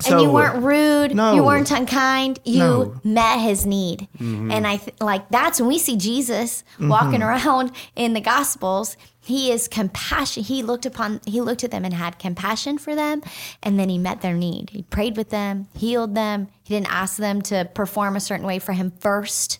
so, 0.00 0.12
and 0.14 0.22
you 0.22 0.30
weren't 0.32 0.62
rude. 0.62 1.14
No. 1.14 1.34
You 1.34 1.44
weren't 1.44 1.70
unkind. 1.70 2.40
You 2.44 2.58
No. 2.58 3.00
met 3.04 3.38
his 3.40 3.66
need. 3.66 4.08
Mm-hmm. 4.18 4.50
And 4.50 4.66
I 4.66 4.76
th- 4.78 4.96
like 5.00 5.28
that's 5.30 5.60
when 5.60 5.68
we 5.68 5.78
see 5.78 5.96
Jesus 5.96 6.64
walking 6.80 7.22
around 7.22 7.72
in 7.96 8.12
the 8.14 8.20
Gospels. 8.20 8.96
He 9.22 9.52
is 9.52 9.68
compassion. 9.68 10.42
He 10.42 10.62
looked 10.62 10.86
upon. 10.86 11.20
He 11.26 11.40
looked 11.40 11.62
at 11.62 11.70
them 11.70 11.84
and 11.84 11.92
had 11.94 12.18
compassion 12.18 12.78
for 12.78 12.94
them, 12.94 13.22
and 13.62 13.78
then 13.78 13.88
he 13.90 13.98
met 13.98 14.22
their 14.22 14.32
need. 14.34 14.70
He 14.70 14.82
prayed 14.82 15.16
with 15.16 15.28
them, 15.28 15.68
healed 15.76 16.14
them. 16.14 16.48
He 16.64 16.74
didn't 16.74 16.90
ask 16.90 17.16
them 17.18 17.42
to 17.42 17.68
perform 17.74 18.16
a 18.16 18.20
certain 18.20 18.46
way 18.46 18.58
for 18.58 18.72
him 18.72 18.92
first, 18.98 19.58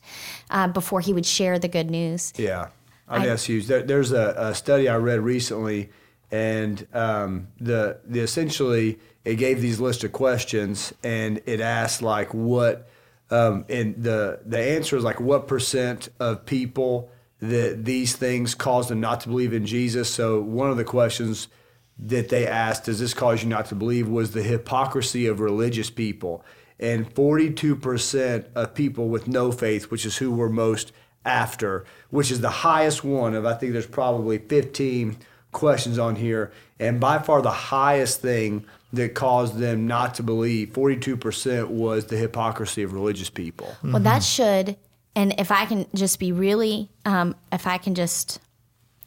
uh, 0.51 0.67
before 0.69 1.01
he 1.01 1.13
would 1.13 1.27
share 1.27 1.59
the 1.59 1.69
good 1.69 1.91
news. 1.91 2.33
Yeah, 2.37 2.69
I 3.07 3.17
think 3.19 3.29
that's 3.29 3.45
huge. 3.45 3.67
There, 3.67 3.83
there's 3.83 4.13
a, 4.13 4.35
a 4.37 4.55
study 4.55 4.89
I 4.89 4.97
read 4.97 5.21
recently, 5.21 5.91
and 6.33 6.85
um, 6.95 7.49
the 7.61 7.99
the 8.07 8.21
essentially 8.21 8.99
it 9.25 9.37
gave 9.37 9.61
these 9.61 9.81
list 9.81 10.05
of 10.05 10.13
questions, 10.13 10.95
and 11.05 11.41
it 11.47 11.61
asked 11.61 12.03
like 12.03 12.33
what, 12.33 12.89
um, 13.31 13.65
and 13.69 14.03
the 14.03 14.41
the 14.47 14.59
answer 14.59 14.97
is 14.97 15.05
like 15.05 15.21
what 15.21 15.47
percent 15.47 16.09
of 16.19 16.47
people 16.47 17.11
that 17.41 17.85
these 17.85 18.17
things 18.17 18.55
cause 18.55 18.89
them 18.89 19.01
not 19.01 19.21
to 19.21 19.29
believe 19.29 19.53
in 19.53 19.67
Jesus. 19.67 20.13
So 20.13 20.41
one 20.41 20.71
of 20.71 20.77
the 20.77 20.85
questions 20.85 21.49
that 21.99 22.31
they 22.31 22.47
asked, 22.47 22.85
"Does 22.85 23.01
this 23.01 23.15
cause 23.15 23.43
you 23.43 23.49
not 23.49 23.67
to 23.67 23.75
believe?" 23.75 24.09
was 24.09 24.33
the 24.33 24.43
hypocrisy 24.43 25.27
of 25.27 25.39
religious 25.41 25.91
people, 25.91 26.43
and 26.79 27.15
42% 27.15 28.47
of 28.55 28.75
people 28.75 29.09
with 29.09 29.29
no 29.29 29.53
faith, 29.53 29.91
which 29.91 30.07
is 30.07 30.17
who 30.17 30.31
we're 30.31 30.49
most 30.49 30.93
after, 31.27 31.85
which 32.09 32.31
is 32.31 32.41
the 32.41 32.49
highest 32.49 33.05
one 33.05 33.35
of 33.35 33.45
I 33.45 33.53
think 33.55 33.73
there's 33.73 33.87
probably 33.87 34.39
15 34.39 35.19
questions 35.53 35.99
on 35.99 36.17
here, 36.17 36.51
and 36.79 36.99
by 36.99 37.19
far 37.19 37.43
the 37.43 37.51
highest 37.51 38.23
thing 38.23 38.65
that 38.93 39.15
caused 39.15 39.59
them 39.59 39.87
not 39.87 40.15
to 40.17 40.23
believe, 40.23 40.71
42% 40.71 41.69
was 41.69 42.07
the 42.07 42.17
hypocrisy 42.17 42.83
of 42.83 42.93
religious 42.93 43.31
people. 43.31 43.77
Well, 43.83 44.01
that 44.01 44.23
should, 44.23 44.77
and 45.15 45.35
if 45.39 45.51
I 45.51 45.67
can 45.67 45.87
just 45.95 46.19
be 46.19 46.33
really, 46.33 46.91
um, 47.05 47.37
if 47.53 47.67
I 47.67 47.79
can 47.79 47.95
just 47.95 48.41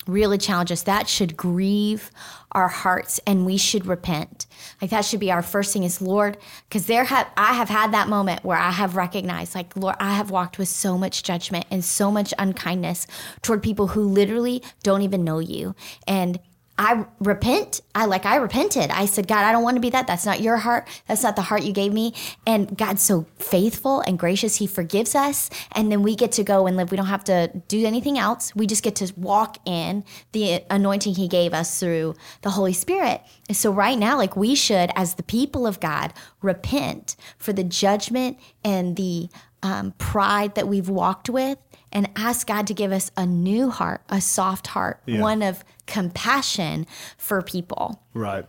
really 0.07 0.37
challenge 0.37 0.71
us, 0.71 0.83
that 0.83 1.07
should 1.07 1.37
grieve 1.37 2.11
our 2.51 2.67
hearts, 2.67 3.19
and 3.25 3.45
we 3.45 3.57
should 3.57 3.85
repent. 3.85 4.45
Like 4.81 4.91
that 4.91 5.05
should 5.05 5.19
be 5.19 5.31
our 5.31 5.41
first 5.41 5.73
thing. 5.73 5.83
Is 5.83 6.01
Lord, 6.01 6.37
because 6.67 6.85
there 6.87 7.05
have 7.05 7.27
I 7.37 7.53
have 7.53 7.69
had 7.69 7.93
that 7.93 8.09
moment 8.09 8.43
where 8.43 8.57
I 8.57 8.71
have 8.71 8.95
recognized, 8.95 9.55
like 9.55 9.75
Lord, 9.75 9.95
I 9.99 10.13
have 10.13 10.29
walked 10.29 10.57
with 10.57 10.67
so 10.67 10.97
much 10.97 11.23
judgment 11.23 11.65
and 11.71 11.83
so 11.83 12.11
much 12.11 12.33
unkindness 12.37 13.07
toward 13.41 13.63
people 13.63 13.87
who 13.87 14.03
literally 14.03 14.61
don't 14.83 15.01
even 15.01 15.23
know 15.23 15.39
you, 15.39 15.75
and 16.07 16.39
I 16.77 17.05
repent. 17.19 17.81
I 17.93 18.05
like 18.05 18.25
I 18.25 18.38
repented. 18.38 18.89
I 18.89 19.05
said, 19.05 19.27
God, 19.27 19.43
I 19.45 19.51
don't 19.51 19.63
want 19.63 19.75
to 19.75 19.81
be 19.81 19.91
that. 19.91 20.07
That's 20.07 20.25
not 20.25 20.41
your 20.41 20.57
heart. 20.57 20.88
That's 21.07 21.21
not 21.21 21.36
the 21.36 21.43
heart 21.43 21.62
you 21.63 21.71
gave 21.71 21.93
me. 21.93 22.15
And 22.47 22.75
God's 22.75 23.03
so 23.03 23.27
faithful 23.38 24.01
and 24.01 24.17
gracious. 24.17 24.55
He 24.55 24.65
forgives 24.65 25.13
us. 25.13 25.51
And 25.73 25.91
then 25.91 26.01
we 26.01 26.15
get 26.15 26.31
to 26.33 26.43
go 26.43 26.65
and 26.65 26.75
live. 26.75 26.89
We 26.89 26.97
don't 26.97 27.05
have 27.05 27.23
to 27.25 27.51
do 27.67 27.86
anything 27.86 28.17
else. 28.17 28.55
We 28.55 28.65
just 28.65 28.81
get 28.81 28.95
to 28.97 29.13
walk 29.15 29.57
in 29.65 30.03
the 30.31 30.63
anointing 30.71 31.15
he 31.15 31.27
gave 31.27 31.53
us 31.53 31.79
through 31.79 32.15
the 32.41 32.49
Holy 32.49 32.73
Spirit. 32.73 33.21
And 33.47 33.55
so 33.55 33.71
right 33.71 33.97
now, 33.97 34.17
like 34.17 34.36
we 34.36 34.55
should, 34.55 34.89
as 34.95 35.13
the 35.13 35.23
people 35.23 35.67
of 35.67 35.79
God, 35.79 36.12
repent 36.41 37.15
for 37.38 37.53
the 37.53 37.63
judgment 37.63 38.39
and 38.63 38.95
the 38.95 39.29
um, 39.63 39.93
pride 39.97 40.54
that 40.56 40.67
we've 40.67 40.89
walked 40.89 41.30
with 41.30 41.58
and 41.91 42.10
ask 42.15 42.45
God 42.47 42.67
to 42.67 42.73
give 42.73 42.91
us 42.91 43.10
a 43.17 43.26
new 43.26 43.69
heart, 43.69 44.02
a 44.10 44.19
soft 44.21 44.67
heart, 44.67 45.02
Yeah. 45.06 45.21
one 45.21 45.41
of 45.41 45.63
compassion 45.88 46.86
for 47.17 47.41
people. 47.41 48.02
Right. 48.13 48.45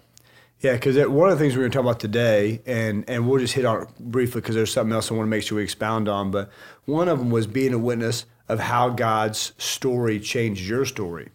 Yeah, 0.60 0.74
because 0.74 0.96
one 1.08 1.30
of 1.30 1.38
the 1.38 1.44
things 1.44 1.54
we're 1.54 1.62
going 1.62 1.72
to 1.72 1.76
talk 1.76 1.84
about 1.84 2.00
today, 2.00 2.62
and, 2.66 3.04
and 3.08 3.28
we'll 3.28 3.38
just 3.38 3.52
hit 3.54 3.64
on 3.66 3.82
it 3.82 3.88
briefly 3.98 4.40
because 4.40 4.54
there's 4.54 4.72
something 4.72 4.94
else 4.94 5.10
I 5.10 5.14
want 5.14 5.26
to 5.26 5.30
make 5.30 5.42
sure 5.42 5.56
we 5.56 5.62
expound 5.62 6.08
on, 6.08 6.30
but 6.30 6.50
one 6.86 7.08
of 7.08 7.18
them 7.18 7.30
was 7.30 7.46
being 7.46 7.74
a 7.74 7.78
witness 7.78 8.24
of 8.48 8.60
how 8.60 8.88
God's 8.88 9.52
story 9.58 10.18
changed 10.20 10.66
your 10.66 10.84
story. 10.84 11.28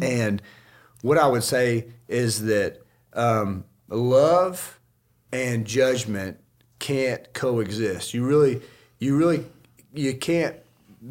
And 0.00 0.40
what 1.02 1.18
I 1.18 1.26
would 1.26 1.42
say 1.42 1.86
is 2.08 2.44
that 2.44 2.80
um, 3.14 3.64
love 3.88 4.78
and 5.32 5.66
judgment 5.66 6.38
can't 6.78 7.32
coexist. 7.34 8.14
You 8.14 8.24
really, 8.24 8.62
you 8.98 9.16
really, 9.16 9.44
you 9.94 10.14
can't 10.14 10.56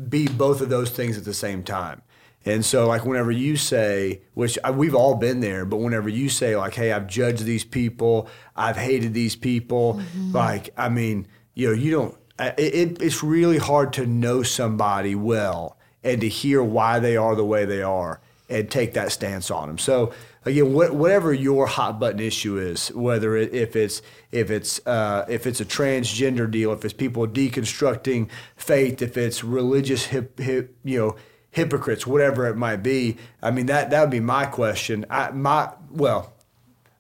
be 0.10 0.28
both 0.28 0.62
of 0.62 0.70
those 0.70 0.90
things 0.90 1.18
at 1.18 1.26
the 1.26 1.34
same 1.34 1.64
time. 1.64 2.02
And 2.48 2.64
so, 2.64 2.88
like, 2.88 3.06
whenever 3.06 3.32
you 3.32 3.58
say, 3.58 4.22
which 4.36 4.60
I, 4.64 4.70
we've 4.70 4.94
all 4.94 5.16
been 5.16 5.40
there, 5.40 5.66
but 5.66 5.78
whenever 5.78 6.10
you 6.10 6.30
say, 6.30 6.56
like, 6.56 6.76
hey, 6.76 6.92
I've 6.92 7.08
judged 7.08 7.44
these 7.44 7.64
people, 7.64 8.28
I've 8.56 8.78
hated 8.78 9.16
these 9.16 9.36
people, 9.36 9.96
mm-hmm. 9.96 10.32
like, 10.32 10.70
I 10.78 10.90
mean, 10.90 11.28
you 11.56 11.70
know, 11.70 11.74
you 11.74 11.92
don't, 11.92 12.18
it, 12.38 13.02
it's 13.02 13.24
really 13.24 13.58
hard 13.58 13.94
to 13.94 14.06
know 14.06 14.44
somebody 14.44 15.16
well 15.16 15.78
and 16.04 16.22
to 16.22 16.30
hear 16.30 16.62
why 16.62 17.00
they 17.00 17.18
are 17.18 17.36
the 17.36 17.46
way 17.46 17.66
they 17.66 17.82
are 17.82 18.22
and 18.48 18.70
take 18.70 18.94
that 18.94 19.12
stance 19.12 19.50
on 19.50 19.68
them. 19.68 19.78
So 19.80 20.14
again, 20.46 20.74
what, 20.74 20.94
whatever 20.94 21.34
your 21.34 21.68
hot 21.68 22.00
button 22.00 22.20
issue 22.20 22.58
is, 22.58 22.90
whether 22.94 23.36
it, 23.36 23.54
if 23.54 23.76
it's 23.76 24.02
if 24.32 24.50
it's 24.52 24.86
uh, 24.86 25.26
if 25.28 25.46
it's 25.46 25.60
a 25.60 25.66
transgender 25.66 26.50
deal, 26.50 26.72
if 26.72 26.86
it's 26.86 26.94
people 26.94 27.28
deconstructing 27.28 28.30
faith, 28.56 29.02
if 29.02 29.18
it's 29.18 29.44
religious 29.44 30.06
hip, 30.06 30.40
hip 30.40 30.76
you 30.84 31.00
know 31.00 31.16
hypocrites, 31.52 32.06
whatever 32.06 32.48
it 32.48 32.56
might 32.56 32.78
be. 32.78 33.18
I 33.42 33.52
mean 33.52 33.66
that 33.66 33.90
that 33.90 34.02
would 34.02 34.12
be 34.12 34.20
my 34.20 34.46
question. 34.46 35.06
I, 35.10 35.32
my 35.32 35.72
well, 35.90 36.34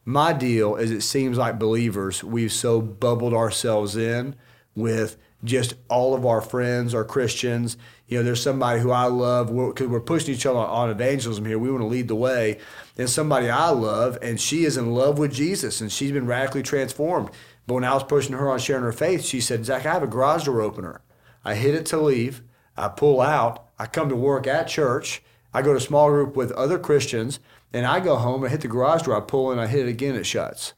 my 0.03 0.33
deal 0.33 0.75
is 0.75 0.91
it 0.91 1.01
seems 1.01 1.37
like 1.37 1.59
believers 1.59 2.23
we've 2.23 2.51
so 2.51 2.81
bubbled 2.81 3.33
ourselves 3.33 3.95
in 3.95 4.35
with 4.75 5.17
just 5.45 5.75
all 5.89 6.13
of 6.13 6.25
our 6.25 6.41
friends 6.41 6.93
are 6.93 7.03
Christians. 7.03 7.77
You 8.07 8.17
know, 8.17 8.23
there's 8.23 8.41
somebody 8.41 8.81
who 8.81 8.91
I 8.91 9.05
love 9.05 9.47
because 9.47 9.87
we're, 9.87 9.93
we're, 9.93 10.01
pushing 10.01 10.33
each 10.33 10.45
other 10.45 10.59
on 10.59 10.89
evangelism 10.89 11.45
here. 11.45 11.57
We 11.57 11.71
want 11.71 11.81
to 11.81 11.87
lead 11.87 12.07
the 12.07 12.15
way. 12.15 12.59
And 12.97 13.09
somebody 13.09 13.49
I 13.49 13.69
love, 13.69 14.17
and 14.21 14.39
she 14.39 14.65
is 14.65 14.77
in 14.77 14.93
love 14.93 15.17
with 15.17 15.33
Jesus, 15.33 15.81
and 15.81 15.91
she's 15.91 16.11
been 16.11 16.27
radically 16.27 16.63
transformed. 16.63 17.29
But 17.67 17.75
when 17.75 17.83
I 17.83 17.93
was 17.93 18.03
pushing 18.03 18.35
her 18.35 18.49
on 18.49 18.59
sharing 18.59 18.83
her 18.83 18.91
faith, 18.91 19.23
she 19.23 19.41
said, 19.41 19.65
Zac, 19.65 19.85
I 19.85 19.93
have 19.93 20.03
a 20.03 20.07
garage 20.07 20.45
door 20.45 20.61
opener. 20.61 21.01
I 21.43 21.55
hit 21.55 21.75
it 21.75 21.85
to 21.87 21.97
leave. 21.97 22.41
I 22.77 22.89
pull 22.89 23.21
out. 23.21 23.69
I 23.79 23.85
come 23.87 24.09
to 24.09 24.15
work 24.15 24.47
at 24.47 24.67
church. 24.67 25.23
I 25.53 25.61
go 25.61 25.73
to 25.73 25.79
small 25.79 26.09
group 26.09 26.35
with 26.35 26.51
other 26.51 26.77
Christians, 26.77 27.39
and 27.73 27.85
I 27.85 27.99
go 27.99 28.17
home. 28.17 28.43
I 28.43 28.49
hit 28.49 28.61
the 28.61 28.67
garage 28.67 29.03
door. 29.03 29.15
I 29.15 29.21
pull 29.21 29.51
in. 29.51 29.59
I 29.59 29.67
hit 29.67 29.87
it 29.87 29.89
again. 29.89 30.15
It 30.15 30.25
shuts. 30.25 30.73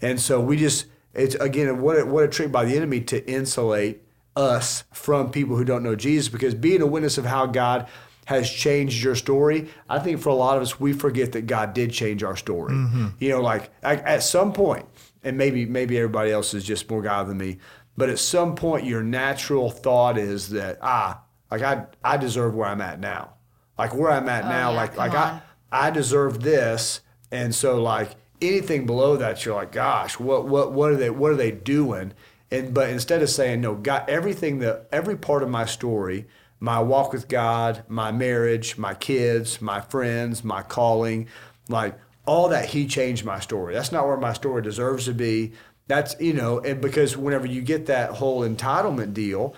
And 0.00 0.20
so 0.20 0.40
we 0.40 0.56
just 0.56 0.86
it's 1.12 1.34
again 1.36 1.80
what 1.80 1.98
a, 1.98 2.06
what 2.06 2.24
a 2.24 2.28
trick 2.28 2.52
by 2.52 2.64
the 2.64 2.76
enemy 2.76 3.00
to 3.00 3.28
insulate 3.28 4.02
us 4.36 4.84
from 4.92 5.30
people 5.30 5.56
who 5.56 5.64
don't 5.64 5.82
know 5.82 5.96
Jesus 5.96 6.28
because 6.28 6.54
being 6.54 6.82
a 6.82 6.86
witness 6.86 7.18
of 7.18 7.24
how 7.24 7.46
God 7.46 7.88
has 8.26 8.48
changed 8.48 9.02
your 9.02 9.16
story, 9.16 9.68
I 9.88 9.98
think 9.98 10.20
for 10.20 10.28
a 10.28 10.34
lot 10.34 10.56
of 10.56 10.62
us 10.62 10.78
we 10.78 10.92
forget 10.92 11.32
that 11.32 11.46
God 11.46 11.74
did 11.74 11.90
change 11.90 12.22
our 12.22 12.36
story. 12.36 12.72
Mm-hmm. 12.74 13.08
You 13.18 13.30
know, 13.30 13.40
like 13.40 13.70
at 13.82 14.22
some 14.22 14.52
point, 14.52 14.86
and 15.22 15.36
maybe 15.36 15.66
maybe 15.66 15.96
everybody 15.98 16.30
else 16.30 16.54
is 16.54 16.64
just 16.64 16.88
more 16.88 17.02
God 17.02 17.26
than 17.26 17.38
me, 17.38 17.58
but 17.96 18.08
at 18.08 18.18
some 18.18 18.54
point 18.54 18.86
your 18.86 19.02
natural 19.02 19.70
thought 19.70 20.16
is 20.16 20.50
that 20.50 20.78
ah, 20.80 21.22
like 21.50 21.62
I 21.62 21.86
I 22.04 22.16
deserve 22.16 22.54
where 22.54 22.68
I'm 22.68 22.80
at 22.80 23.00
now. 23.00 23.34
Like 23.76 23.94
where 23.94 24.10
I'm 24.10 24.28
at 24.28 24.44
oh, 24.44 24.48
now, 24.48 24.70
yeah, 24.70 24.76
like 24.76 24.96
like 24.96 25.12
on. 25.12 25.42
I 25.72 25.88
I 25.88 25.90
deserve 25.90 26.42
this, 26.42 27.00
and 27.32 27.54
so 27.54 27.82
like 27.82 28.14
anything 28.40 28.86
below 28.86 29.16
that, 29.16 29.44
you're 29.44 29.54
like, 29.54 29.72
gosh, 29.72 30.18
what 30.18 30.46
what 30.46 30.72
what 30.72 30.92
are 30.92 30.96
they 30.96 31.10
what 31.10 31.32
are 31.32 31.36
they 31.36 31.50
doing? 31.50 32.12
And 32.50 32.74
but 32.74 32.90
instead 32.90 33.22
of 33.22 33.30
saying 33.30 33.60
no, 33.60 33.74
God, 33.74 34.08
everything 34.08 34.58
that 34.60 34.88
every 34.90 35.16
part 35.16 35.42
of 35.42 35.48
my 35.48 35.64
story, 35.64 36.26
my 36.58 36.80
walk 36.80 37.12
with 37.12 37.28
God, 37.28 37.84
my 37.88 38.10
marriage, 38.12 38.76
my 38.76 38.94
kids, 38.94 39.60
my 39.60 39.80
friends, 39.80 40.42
my 40.42 40.62
calling, 40.62 41.28
like 41.68 41.98
all 42.26 42.48
that, 42.48 42.66
He 42.66 42.86
changed 42.86 43.24
my 43.24 43.40
story. 43.40 43.74
That's 43.74 43.92
not 43.92 44.06
where 44.06 44.16
my 44.16 44.32
story 44.32 44.62
deserves 44.62 45.04
to 45.06 45.14
be. 45.14 45.52
That's 45.86 46.16
you 46.20 46.32
know, 46.32 46.58
and 46.60 46.80
because 46.80 47.16
whenever 47.16 47.46
you 47.46 47.62
get 47.62 47.86
that 47.86 48.10
whole 48.10 48.42
entitlement 48.42 49.14
deal, 49.14 49.54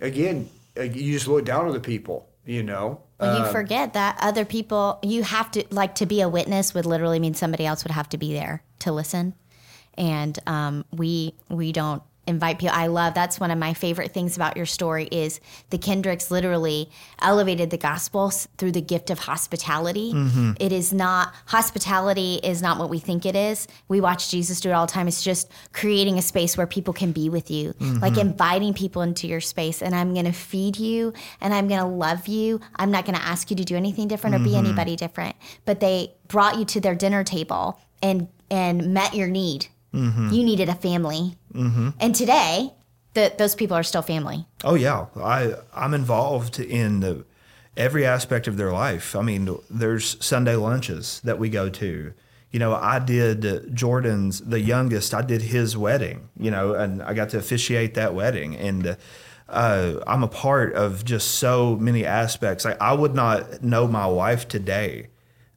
again, 0.00 0.48
you 0.76 1.12
just 1.12 1.28
look 1.28 1.44
down 1.44 1.66
on 1.66 1.72
the 1.72 1.80
people. 1.80 2.28
You 2.46 2.62
know, 2.62 3.00
well, 3.18 3.38
you 3.38 3.44
um, 3.46 3.52
forget 3.52 3.94
that 3.94 4.18
other 4.20 4.44
people, 4.44 4.98
you 5.02 5.22
have 5.22 5.50
to, 5.52 5.64
like, 5.70 5.94
to 5.96 6.06
be 6.06 6.20
a 6.20 6.28
witness 6.28 6.74
would 6.74 6.84
literally 6.84 7.18
mean 7.18 7.32
somebody 7.32 7.64
else 7.64 7.84
would 7.84 7.90
have 7.90 8.08
to 8.10 8.18
be 8.18 8.34
there 8.34 8.62
to 8.80 8.92
listen. 8.92 9.34
And 9.94 10.38
um, 10.46 10.84
we 10.92 11.34
we 11.48 11.72
don't 11.72 12.02
invite 12.26 12.58
people. 12.58 12.74
I 12.74 12.86
love 12.86 13.14
that's 13.14 13.38
one 13.38 13.50
of 13.50 13.58
my 13.58 13.74
favorite 13.74 14.12
things 14.12 14.36
about 14.36 14.56
your 14.56 14.66
story 14.66 15.04
is 15.10 15.40
the 15.70 15.78
Kendricks 15.78 16.30
literally 16.30 16.90
elevated 17.20 17.70
the 17.70 17.76
gospel 17.76 18.30
through 18.30 18.72
the 18.72 18.80
gift 18.80 19.10
of 19.10 19.20
hospitality. 19.20 20.12
Mm-hmm. 20.12 20.52
It 20.60 20.72
is 20.72 20.92
not 20.92 21.34
hospitality 21.46 22.40
is 22.42 22.62
not 22.62 22.78
what 22.78 22.90
we 22.90 22.98
think 22.98 23.26
it 23.26 23.36
is. 23.36 23.68
We 23.88 24.00
watch 24.00 24.30
Jesus 24.30 24.60
do 24.60 24.70
it 24.70 24.72
all 24.72 24.86
the 24.86 24.92
time. 24.92 25.08
It's 25.08 25.22
just 25.22 25.50
creating 25.72 26.18
a 26.18 26.22
space 26.22 26.56
where 26.56 26.66
people 26.66 26.94
can 26.94 27.12
be 27.12 27.28
with 27.28 27.50
you, 27.50 27.72
mm-hmm. 27.74 27.98
like 27.98 28.16
inviting 28.16 28.74
people 28.74 29.02
into 29.02 29.26
your 29.26 29.40
space. 29.40 29.82
And 29.82 29.94
I'm 29.94 30.12
going 30.12 30.26
to 30.26 30.32
feed 30.32 30.78
you 30.78 31.12
and 31.40 31.52
I'm 31.52 31.68
going 31.68 31.80
to 31.80 31.86
love 31.86 32.28
you. 32.28 32.60
I'm 32.76 32.90
not 32.90 33.04
going 33.04 33.16
to 33.16 33.24
ask 33.24 33.50
you 33.50 33.56
to 33.56 33.64
do 33.64 33.76
anything 33.76 34.08
different 34.08 34.34
or 34.34 34.38
mm-hmm. 34.38 34.48
be 34.48 34.56
anybody 34.56 34.96
different. 34.96 35.36
But 35.64 35.80
they 35.80 36.14
brought 36.28 36.58
you 36.58 36.64
to 36.66 36.80
their 36.80 36.94
dinner 36.94 37.24
table 37.24 37.80
and 38.02 38.28
and 38.50 38.92
met 38.92 39.14
your 39.14 39.26
need 39.26 39.66
Mm-hmm. 39.94 40.30
You 40.30 40.44
needed 40.44 40.68
a 40.68 40.74
family. 40.74 41.36
Mm-hmm. 41.52 41.90
And 42.00 42.14
today, 42.14 42.72
the, 43.14 43.32
those 43.38 43.54
people 43.54 43.76
are 43.76 43.82
still 43.82 44.02
family. 44.02 44.46
Oh 44.64 44.74
yeah, 44.74 45.06
I 45.16 45.54
I'm 45.74 45.94
involved 45.94 46.58
in 46.58 47.00
the, 47.00 47.24
every 47.76 48.04
aspect 48.04 48.48
of 48.48 48.56
their 48.56 48.72
life. 48.72 49.14
I 49.14 49.22
mean, 49.22 49.56
there's 49.70 50.22
Sunday 50.24 50.56
lunches 50.56 51.20
that 51.24 51.38
we 51.38 51.48
go 51.48 51.68
to. 51.70 52.12
You 52.50 52.58
know, 52.60 52.74
I 52.74 52.98
did 52.98 53.74
Jordan's 53.74 54.40
the 54.40 54.60
youngest. 54.60 55.14
I 55.14 55.22
did 55.22 55.42
his 55.42 55.76
wedding. 55.76 56.28
You 56.38 56.50
know, 56.50 56.74
and 56.74 57.02
I 57.02 57.14
got 57.14 57.30
to 57.30 57.38
officiate 57.38 57.94
that 57.94 58.14
wedding, 58.14 58.56
and 58.56 58.96
uh, 59.48 60.00
I'm 60.06 60.22
a 60.22 60.28
part 60.28 60.74
of 60.74 61.04
just 61.04 61.36
so 61.36 61.76
many 61.76 62.04
aspects. 62.04 62.64
Like 62.64 62.80
I 62.80 62.92
would 62.92 63.14
not 63.14 63.62
know 63.62 63.86
my 63.86 64.06
wife 64.06 64.48
today 64.48 65.08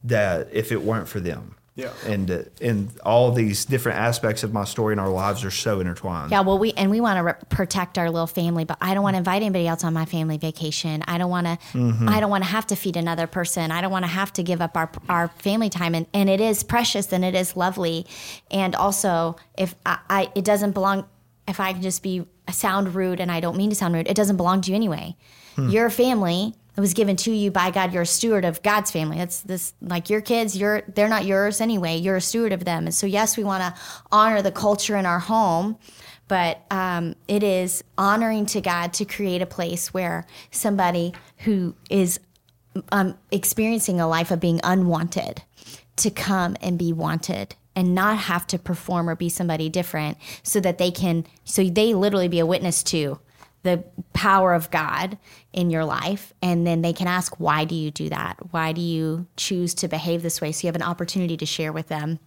that 0.04 0.48
if 0.52 0.70
it 0.70 0.82
weren't 0.82 1.08
for 1.08 1.20
them. 1.20 1.56
Yeah. 1.78 1.92
And 2.04 2.28
uh, 2.28 2.42
and 2.60 2.90
all 3.04 3.30
these 3.30 3.64
different 3.64 3.98
aspects 3.98 4.42
of 4.42 4.52
my 4.52 4.64
story 4.64 4.92
and 4.92 5.00
our 5.00 5.08
lives 5.08 5.44
are 5.44 5.50
so 5.52 5.78
intertwined. 5.78 6.32
Yeah. 6.32 6.40
Well, 6.40 6.58
we 6.58 6.72
and 6.72 6.90
we 6.90 7.00
want 7.00 7.18
to 7.18 7.22
re- 7.22 7.34
protect 7.50 7.98
our 7.98 8.10
little 8.10 8.26
family, 8.26 8.64
but 8.64 8.78
I 8.80 8.94
don't 8.94 9.04
want 9.04 9.14
to 9.14 9.18
invite 9.18 9.42
anybody 9.42 9.68
else 9.68 9.84
on 9.84 9.94
my 9.94 10.04
family 10.04 10.38
vacation. 10.38 11.04
I 11.06 11.18
don't 11.18 11.30
want 11.30 11.46
to. 11.46 11.56
Mm-hmm. 11.78 12.08
I 12.08 12.18
don't 12.18 12.30
want 12.30 12.42
to 12.42 12.50
have 12.50 12.66
to 12.66 12.74
feed 12.74 12.96
another 12.96 13.28
person. 13.28 13.70
I 13.70 13.80
don't 13.80 13.92
want 13.92 14.04
to 14.04 14.10
have 14.10 14.32
to 14.32 14.42
give 14.42 14.60
up 14.60 14.76
our 14.76 14.90
our 15.08 15.28
family 15.38 15.70
time. 15.70 15.94
And 15.94 16.08
and 16.12 16.28
it 16.28 16.40
is 16.40 16.64
precious 16.64 17.12
and 17.12 17.24
it 17.24 17.36
is 17.36 17.56
lovely. 17.56 18.06
And 18.50 18.74
also, 18.74 19.36
if 19.56 19.76
I, 19.86 19.98
I 20.10 20.32
it 20.34 20.44
doesn't 20.44 20.72
belong. 20.72 21.06
If 21.48 21.58
I 21.60 21.72
can 21.72 21.82
just 21.82 22.02
be 22.02 22.26
sound 22.50 22.94
rude, 22.94 23.20
and 23.20 23.32
I 23.32 23.40
don't 23.40 23.56
mean 23.56 23.70
to 23.70 23.76
sound 23.76 23.94
rude, 23.94 24.08
it 24.08 24.14
doesn't 24.14 24.36
belong 24.36 24.60
to 24.62 24.70
you 24.70 24.76
anyway. 24.76 25.16
Hmm. 25.56 25.70
Your 25.70 25.90
family 25.90 26.54
it 26.78 26.80
was 26.80 26.94
given 26.94 27.16
to 27.16 27.32
you 27.32 27.50
by 27.50 27.72
God. 27.72 27.92
You're 27.92 28.04
a 28.04 28.06
steward 28.06 28.44
of 28.44 28.62
God's 28.62 28.92
family. 28.92 29.18
It's 29.18 29.40
this 29.40 29.74
like 29.80 30.08
your 30.08 30.20
kids, 30.20 30.56
you're 30.56 30.82
they're 30.94 31.08
not 31.08 31.24
yours 31.24 31.60
anyway. 31.60 31.96
You're 31.96 32.14
a 32.14 32.20
steward 32.20 32.52
of 32.52 32.64
them. 32.64 32.84
And 32.84 32.94
so 32.94 33.04
yes, 33.04 33.36
we 33.36 33.42
want 33.42 33.64
to 33.64 33.80
honor 34.12 34.42
the 34.42 34.52
culture 34.52 34.96
in 34.96 35.04
our 35.04 35.18
home, 35.18 35.76
but 36.28 36.64
um, 36.70 37.16
it 37.26 37.42
is 37.42 37.82
honoring 37.98 38.46
to 38.46 38.60
God 38.60 38.92
to 38.92 39.04
create 39.04 39.42
a 39.42 39.46
place 39.46 39.92
where 39.92 40.24
somebody 40.52 41.14
who 41.38 41.74
is 41.90 42.20
um, 42.92 43.18
experiencing 43.32 44.00
a 44.00 44.06
life 44.06 44.30
of 44.30 44.38
being 44.38 44.60
unwanted 44.62 45.42
to 45.96 46.10
come 46.10 46.56
and 46.60 46.78
be 46.78 46.92
wanted 46.92 47.56
and 47.78 47.94
not 47.94 48.18
have 48.18 48.44
to 48.44 48.58
perform 48.58 49.08
or 49.08 49.14
be 49.14 49.28
somebody 49.28 49.68
different 49.68 50.18
so 50.42 50.58
that 50.58 50.78
they 50.78 50.90
can 50.90 51.24
so 51.44 51.62
they 51.62 51.94
literally 51.94 52.26
be 52.26 52.40
a 52.40 52.44
witness 52.44 52.82
to 52.82 53.20
the 53.62 53.84
power 54.12 54.52
of 54.52 54.68
God 54.72 55.16
in 55.52 55.70
your 55.70 55.84
life. 55.84 56.34
And 56.42 56.66
then 56.66 56.82
they 56.82 56.92
can 56.92 57.06
ask, 57.06 57.38
why 57.38 57.64
do 57.64 57.76
you 57.76 57.92
do 57.92 58.08
that? 58.08 58.36
Why 58.50 58.72
do 58.72 58.80
you 58.80 59.28
choose 59.36 59.74
to 59.74 59.86
behave 59.86 60.22
this 60.22 60.40
way? 60.40 60.50
So 60.50 60.66
you 60.66 60.68
have 60.68 60.74
an 60.74 60.82
opportunity 60.82 61.36
to 61.36 61.46
share 61.46 61.72
with 61.72 61.86
them 61.86 62.18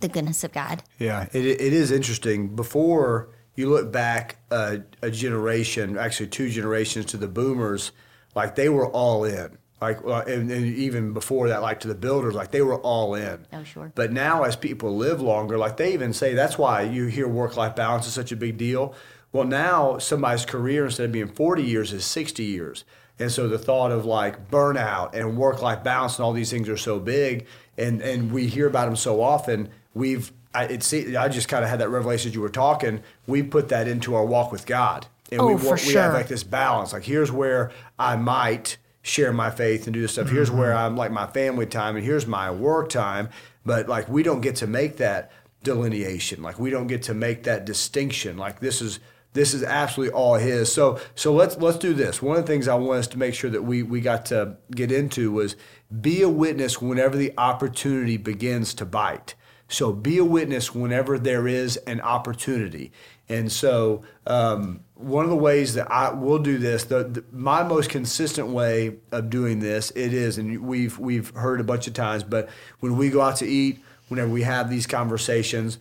the 0.00 0.08
goodness 0.08 0.44
of 0.44 0.52
God. 0.52 0.82
Yeah, 0.98 1.26
it, 1.32 1.44
it 1.44 1.72
is 1.74 1.90
interesting. 1.90 2.56
Before 2.56 3.28
you 3.56 3.68
look 3.68 3.92
back 3.92 4.38
uh, 4.50 4.78
a 5.02 5.10
generation, 5.10 5.98
actually 5.98 6.28
two 6.28 6.48
generations 6.48 7.04
to 7.06 7.18
the 7.18 7.28
boomers, 7.28 7.92
like 8.34 8.54
they 8.54 8.70
were 8.70 8.88
all 8.88 9.24
in. 9.24 9.58
Like, 9.80 10.04
uh, 10.04 10.24
and, 10.26 10.50
and, 10.50 10.66
even 10.66 11.14
before 11.14 11.48
that, 11.48 11.62
like 11.62 11.80
to 11.80 11.88
the 11.88 11.94
builders, 11.94 12.34
like 12.34 12.50
they 12.50 12.60
were 12.60 12.78
all 12.80 13.14
in. 13.14 13.46
Oh, 13.50 13.64
sure. 13.64 13.90
But 13.94 14.12
now, 14.12 14.42
as 14.42 14.54
people 14.54 14.94
live 14.96 15.22
longer, 15.22 15.56
like 15.56 15.78
they 15.78 15.94
even 15.94 16.12
say 16.12 16.34
that's 16.34 16.58
why 16.58 16.82
you 16.82 17.06
hear 17.06 17.26
work 17.26 17.56
life 17.56 17.76
balance 17.76 18.06
is 18.06 18.12
such 18.12 18.30
a 18.30 18.36
big 18.36 18.58
deal 18.58 18.94
well, 19.32 19.44
now 19.44 19.98
somebody's 19.98 20.44
career, 20.44 20.86
instead 20.86 21.06
of 21.06 21.12
being 21.12 21.28
40 21.28 21.62
years, 21.62 21.92
is 21.92 22.04
60 22.04 22.42
years. 22.42 22.84
And 23.18 23.30
so 23.30 23.48
the 23.48 23.58
thought 23.58 23.92
of 23.92 24.04
like 24.04 24.50
burnout 24.50 25.14
and 25.14 25.36
work 25.36 25.62
life 25.62 25.84
balance 25.84 26.16
and 26.16 26.24
all 26.24 26.32
these 26.32 26.50
things 26.50 26.68
are 26.68 26.76
so 26.76 26.98
big, 26.98 27.46
and, 27.76 28.00
and 28.00 28.32
we 28.32 28.46
hear 28.46 28.66
about 28.66 28.86
them 28.86 28.96
so 28.96 29.22
often. 29.22 29.68
We've, 29.94 30.32
I, 30.54 30.64
it's, 30.64 30.92
I 30.92 31.28
just 31.28 31.48
kind 31.48 31.62
of 31.62 31.70
had 31.70 31.80
that 31.80 31.90
revelation 31.90 32.30
as 32.30 32.34
you 32.34 32.40
were 32.40 32.48
talking. 32.48 33.02
We 33.26 33.42
put 33.42 33.68
that 33.68 33.86
into 33.86 34.14
our 34.14 34.24
walk 34.24 34.50
with 34.50 34.66
God. 34.66 35.06
And 35.30 35.40
oh, 35.40 35.54
we, 35.54 35.58
for 35.58 35.74
we 35.74 35.78
sure. 35.78 36.02
have 36.02 36.14
like 36.14 36.28
this 36.28 36.42
balance. 36.42 36.92
Like, 36.92 37.04
here's 37.04 37.30
where 37.30 37.70
I 37.98 38.16
might 38.16 38.78
share 39.02 39.32
my 39.32 39.50
faith 39.50 39.86
and 39.86 39.94
do 39.94 40.00
this 40.00 40.12
stuff. 40.12 40.26
Mm-hmm. 40.26 40.34
Here's 40.36 40.50
where 40.50 40.74
I'm 40.74 40.96
like 40.96 41.10
my 41.10 41.26
family 41.26 41.66
time, 41.66 41.96
and 41.96 42.04
here's 42.04 42.26
my 42.26 42.50
work 42.50 42.88
time. 42.90 43.28
But 43.64 43.88
like, 43.88 44.08
we 44.08 44.22
don't 44.22 44.40
get 44.40 44.56
to 44.56 44.66
make 44.66 44.96
that 44.98 45.30
delineation. 45.62 46.42
Like, 46.42 46.58
we 46.58 46.70
don't 46.70 46.86
get 46.86 47.02
to 47.04 47.14
make 47.14 47.44
that 47.44 47.64
distinction. 47.64 48.36
Like, 48.36 48.60
this 48.60 48.80
is 48.80 49.00
this 49.32 49.54
is 49.54 49.62
absolutely 49.62 50.12
all 50.14 50.34
his. 50.34 50.72
So 50.72 51.00
so 51.14 51.32
let's 51.32 51.56
let's 51.58 51.78
do 51.78 51.94
this. 51.94 52.20
One 52.20 52.36
of 52.36 52.42
the 52.42 52.52
things 52.52 52.68
I 52.68 52.74
want 52.74 52.98
us 52.98 53.06
to 53.08 53.18
make 53.18 53.34
sure 53.34 53.50
that 53.50 53.62
we 53.62 53.82
we 53.82 54.00
got 54.00 54.26
to 54.26 54.56
get 54.72 54.90
into 54.90 55.30
was 55.32 55.56
be 56.00 56.22
a 56.22 56.28
witness 56.28 56.80
whenever 56.80 57.16
the 57.16 57.32
opportunity 57.38 58.16
begins 58.16 58.74
to 58.74 58.86
bite. 58.86 59.34
So 59.68 59.92
be 59.92 60.18
a 60.18 60.24
witness 60.24 60.74
whenever 60.74 61.16
there 61.16 61.46
is 61.46 61.76
an 61.78 62.00
opportunity. 62.00 62.90
And 63.28 63.52
so 63.52 64.02
um, 64.26 64.80
one 65.00 65.24
of 65.24 65.30
the 65.30 65.36
ways 65.36 65.74
that 65.74 65.90
I 65.90 66.10
will 66.10 66.38
do 66.38 66.58
this, 66.58 66.84
the, 66.84 67.04
the 67.04 67.24
my 67.32 67.62
most 67.62 67.90
consistent 67.90 68.48
way 68.48 68.96
of 69.10 69.30
doing 69.30 69.60
this, 69.60 69.90
it 69.92 70.12
is, 70.12 70.38
and 70.38 70.60
we've 70.60 70.98
we've 70.98 71.30
heard 71.34 71.60
a 71.60 71.64
bunch 71.64 71.86
of 71.86 71.94
times, 71.94 72.22
but 72.22 72.48
when 72.80 72.96
we 72.96 73.10
go 73.10 73.20
out 73.20 73.36
to 73.36 73.46
eat, 73.46 73.80
whenever 74.08 74.30
we 74.30 74.42
have 74.42 74.70
these 74.70 74.86
conversations, 74.86 75.78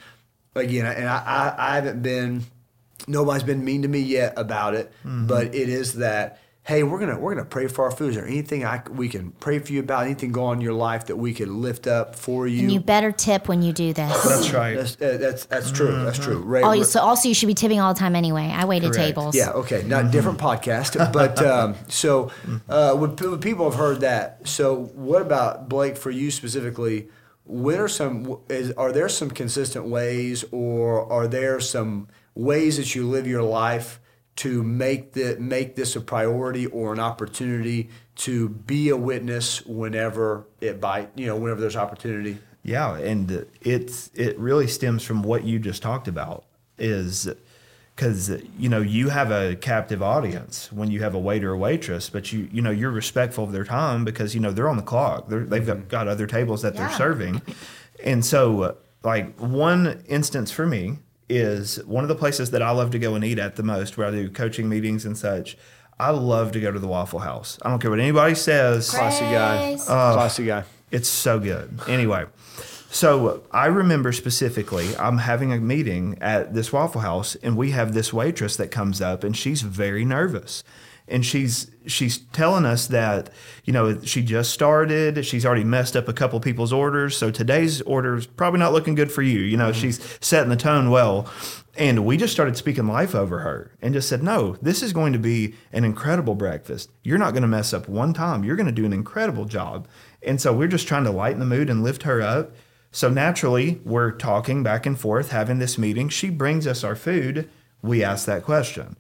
again, 0.56 0.86
and 0.86 1.08
I, 1.08 1.18
I, 1.58 1.72
I 1.72 1.76
haven't 1.76 2.02
been, 2.02 2.44
nobody's 3.08 3.44
been 3.44 3.64
mean 3.64 3.82
to 3.82 3.88
me 3.88 4.00
yet 4.00 4.34
about 4.38 4.74
it, 4.74 4.92
mm-hmm. 5.00 5.28
but 5.28 5.54
it 5.54 5.70
is 5.70 5.96
that 5.96 6.40
hey, 6.70 6.84
we're 6.84 7.00
gonna 7.00 7.18
we're 7.18 7.34
gonna 7.34 7.46
pray 7.46 7.68
for 7.68 7.86
our 7.86 7.92
food. 7.92 8.10
Is 8.12 8.16
there 8.16 8.28
anything 8.28 8.64
I 8.64 8.78
c- 8.78 8.92
we 8.92 9.10
can 9.10 9.32
pray 9.32 9.58
for 9.58 9.74
you 9.74 9.80
about? 9.80 10.06
Anything 10.06 10.32
going 10.32 10.50
on 10.50 10.56
in 10.58 10.62
your 10.62 10.74
life 10.74 11.08
that 11.08 11.16
we 11.16 11.34
could 11.34 11.48
lift 11.50 11.88
up 11.88 12.16
for 12.16 12.48
you? 12.48 12.62
And 12.62 12.72
you 12.72 12.80
better 12.80 13.12
tip 13.12 13.48
when 13.48 13.64
you 13.64 13.74
do 13.74 13.92
this. 13.92 14.24
That's 14.24 14.52
right. 14.54 14.76
that's 14.78 15.02
uh, 15.02 15.18
that's 15.20 15.46
that's 15.48 15.72
true. 15.72 16.04
That's 16.04 16.20
true. 16.20 16.38
Ray, 16.38 16.62
Oh, 16.64 16.84
so 16.84 17.02
also 17.02 17.28
you 17.28 17.34
should 17.34 17.48
be 17.48 17.56
tipping 17.56 17.80
all 17.80 17.94
the 17.94 18.00
time 18.00 18.16
anyway. 18.16 18.54
I 18.56 18.66
waited 18.66 18.94
Correct. 18.94 19.08
tables. 19.08 19.36
Yeah, 19.36 19.50
okay, 19.52 19.84
not 19.84 20.12
different 20.12 20.38
podcast, 20.38 21.12
but 21.12 21.44
um, 21.46 21.76
so 21.88 22.32
uh, 22.70 22.94
when, 22.96 23.16
p- 23.16 23.28
when 23.28 23.40
people 23.40 23.70
have 23.70 23.80
heard 23.80 24.02
that, 24.02 24.48
so 24.48 24.76
what 24.94 25.24
about 25.24 25.70
Blake 25.70 25.98
for 25.98 26.12
you 26.12 26.30
specifically? 26.30 27.10
What 27.46 27.80
are 27.80 27.88
some 27.88 28.38
is 28.48 28.72
are 28.74 28.92
there 28.92 29.10
some 29.10 29.32
consistent 29.32 29.86
ways, 29.88 30.46
or 30.52 31.12
are 31.12 31.28
there 31.28 31.60
some 31.60 32.10
ways 32.36 32.78
that 32.78 32.94
you 32.94 33.10
live 33.10 33.26
your 33.26 33.42
life 33.42 34.00
to 34.40 34.64
make 34.64 35.12
the 35.14 35.36
make 35.38 35.76
this 35.76 35.96
a 35.98 36.02
priority 36.02 36.66
or 36.68 36.94
an 36.94 37.00
opportunity 37.00 37.90
to 38.16 38.48
be 38.50 38.88
a 38.88 38.96
witness 38.96 39.66
whenever 39.66 40.46
it 40.62 40.80
bite, 40.80 41.10
you 41.16 41.26
know, 41.26 41.36
whenever 41.36 41.60
there's 41.60 41.76
opportunity? 41.76 42.38
Yeah, 42.64 42.96
and 42.98 43.46
it's 43.62 44.10
it 44.14 44.38
really 44.40 44.68
stems 44.68 45.04
from 45.04 45.24
what 45.24 45.44
you 45.44 45.60
just 45.60 45.82
talked 45.82 46.08
about 46.08 46.46
is 46.78 47.28
because 47.96 48.30
you 48.58 48.70
know 48.70 48.80
you 48.80 49.10
have 49.10 49.30
a 49.30 49.58
captive 49.58 50.02
audience 50.02 50.72
when 50.72 50.90
you 50.90 51.02
have 51.02 51.14
a 51.16 51.20
waiter 51.20 51.52
or 51.52 51.58
waitress, 51.58 52.10
but 52.10 52.32
you 52.32 52.48
you 52.50 52.62
know 52.62 52.72
you're 52.72 52.92
respectful 52.92 53.44
of 53.44 53.52
their 53.52 53.66
time 53.66 54.06
because 54.06 54.34
you 54.34 54.40
know 54.40 54.52
they're 54.52 54.70
on 54.70 54.78
the 54.78 54.84
clock. 54.84 55.28
They're, 55.28 55.44
they've 55.44 55.66
got, 55.66 55.90
got 55.90 56.08
other 56.08 56.28
tables 56.28 56.62
that 56.62 56.76
Yeah. 56.76 56.88
they're 56.88 56.98
serving, 56.98 57.42
and 58.06 58.24
so 58.24 58.62
uh, 58.62 58.76
like 59.04 59.38
one 59.38 60.02
instance 60.08 60.50
for 60.50 60.66
me 60.66 61.00
is 61.30 61.78
one 61.86 62.04
of 62.04 62.08
the 62.08 62.16
places 62.16 62.52
that 62.52 62.62
I 62.62 62.72
love 62.72 62.92
to 62.92 63.00
go 63.00 63.16
and 63.16 63.24
eat 63.24 63.40
at 63.40 63.56
the 63.56 63.64
most, 63.64 63.98
where 63.98 64.08
I 64.08 64.12
do 64.12 64.30
coaching 64.30 64.68
meetings 64.68 65.06
and 65.06 65.18
such. 65.18 65.58
I 66.00 66.12
love 66.12 66.52
to 66.54 66.60
go 66.60 66.72
to 66.72 66.80
the 66.80 66.88
Waffle 66.88 67.20
House. 67.20 67.60
I 67.62 67.70
don't 67.70 67.80
care 67.80 67.92
what 67.92 68.00
anybody 68.00 68.34
says. 68.36 68.90
Classy 68.90 69.26
guy, 69.26 69.58
Praise. 69.58 69.86
classy 69.86 70.46
guy. 70.46 70.64
It's 70.92 71.10
so 71.10 71.40
good. 71.40 71.80
Anyway, 71.88 72.26
so 72.90 73.44
I 73.52 73.68
remember 73.68 74.12
specifically, 74.12 74.96
I'm 74.98 75.20
having 75.20 75.54
a 75.54 75.58
meeting 75.58 76.18
at 76.22 76.54
this 76.54 76.72
Waffle 76.74 77.02
House, 77.02 77.36
and 77.36 77.56
we 77.58 77.72
have 77.72 77.94
this 77.94 78.12
waitress 78.14 78.56
that 78.58 78.72
comes 78.72 79.02
up, 79.02 79.24
and 79.24 79.36
she's 79.36 79.62
very 79.62 80.06
nervous, 80.06 80.64
and 81.10 81.26
she's 81.26 81.72
she's 81.86 82.18
telling 82.18 82.66
us 82.66 82.88
that 82.88 83.30
you 83.66 83.74
know 83.74 84.00
she 84.02 84.22
just 84.22 84.52
started, 84.52 85.26
she's 85.26 85.46
already 85.46 85.64
messed 85.64 85.96
up 85.96 86.08
a 86.08 86.14
couple 86.14 86.40
people's 86.40 86.72
orders, 86.72 87.18
so 87.18 87.32
today's 87.32 87.82
order 87.82 88.16
is 88.16 88.26
probably 88.26 88.60
not 88.60 88.74
looking 88.74 88.96
good 88.96 89.12
for 89.12 89.22
you. 89.22 89.40
You 89.40 89.58
know, 89.58 89.72
mm-hmm. 89.72 89.82
she's 89.82 90.18
setting 90.22 90.50
the 90.50 90.56
tone 90.56 90.90
well. 90.90 91.30
And 91.78 92.06
we 92.06 92.18
just 92.18 92.34
started 92.34 92.58
speaking 92.58 92.88
life 92.88 93.16
over 93.16 93.40
her 93.40 93.72
and 93.82 93.94
just 93.94 94.10
said, 94.10 94.22
No, 94.22 94.58
this 94.62 94.84
is 94.84 94.92
going 94.92 95.14
to 95.14 95.20
be 95.20 95.56
an 95.72 95.86
incredible 95.86 96.36
breakfast. 96.36 96.90
You're 97.04 97.18
not 97.18 97.32
going 97.32 97.44
to 97.44 97.48
mess 97.48 97.74
up 97.74 97.88
one 97.88 98.14
time. 98.14 98.44
You're 98.44 98.58
going 98.58 98.66
to 98.66 98.74
do 98.74 98.86
an 98.86 98.92
incredible 98.92 99.46
job. 99.46 99.88
And 100.22 100.42
so 100.42 100.52
we're 100.52 100.68
just 100.68 100.90
trying 100.90 101.06
to 101.06 101.12
lighten 101.12 101.40
the 101.40 101.46
mood 101.46 101.70
and 101.70 101.82
lift 101.82 102.04
her 102.04 102.22
up. 102.22 102.52
So 102.92 103.10
naturally, 103.10 103.80
we're 103.86 104.12
talking 104.12 104.62
back 104.62 104.86
and 104.86 105.00
forth, 105.00 105.32
having 105.32 105.60
this 105.60 105.78
meeting. 105.78 106.10
She 106.10 106.30
brings 106.30 106.68
us 106.68 106.84
our 106.84 106.98
food. 106.98 107.50
We 107.82 108.04
ask 108.04 108.26
that 108.26 108.44
question 108.44 108.98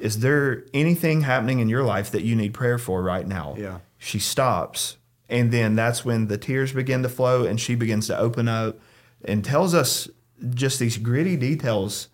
Is 0.00 0.20
there 0.20 0.64
anything 0.72 1.22
happening 1.22 1.60
in 1.60 1.68
your 1.68 1.82
life 1.82 2.10
that 2.10 2.22
you 2.22 2.34
need 2.34 2.54
prayer 2.54 2.78
for 2.78 3.02
right 3.02 3.26
now? 3.26 3.54
Yeah. 3.58 3.78
She 3.98 4.18
stops. 4.18 4.96
And 5.28 5.52
then 5.52 5.76
that's 5.76 6.04
when 6.04 6.26
the 6.26 6.38
tears 6.38 6.72
begin 6.72 7.02
to 7.02 7.08
flow 7.08 7.44
and 7.44 7.60
she 7.60 7.74
begins 7.74 8.06
to 8.08 8.18
open 8.18 8.48
up 8.48 8.78
and 9.24 9.44
tells 9.44 9.74
us 9.74 10.08
just 10.54 10.78
these 10.78 10.96
gritty 10.96 11.36
details 11.36 12.08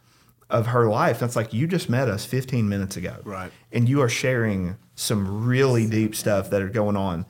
of 0.50 0.66
her 0.68 0.88
life. 0.88 1.22
It's 1.22 1.36
like 1.36 1.52
you 1.54 1.66
just 1.66 1.88
met 1.88 2.08
us 2.08 2.24
15 2.24 2.68
minutes 2.68 2.96
ago. 2.96 3.16
Right. 3.24 3.50
And 3.72 3.88
you 3.88 4.02
are 4.02 4.08
sharing 4.08 4.76
some 4.94 5.46
really 5.46 5.86
deep 5.88 6.14
stuff 6.14 6.50
that 6.50 6.60
are 6.60 6.68
going 6.68 6.96
on. 6.96 7.24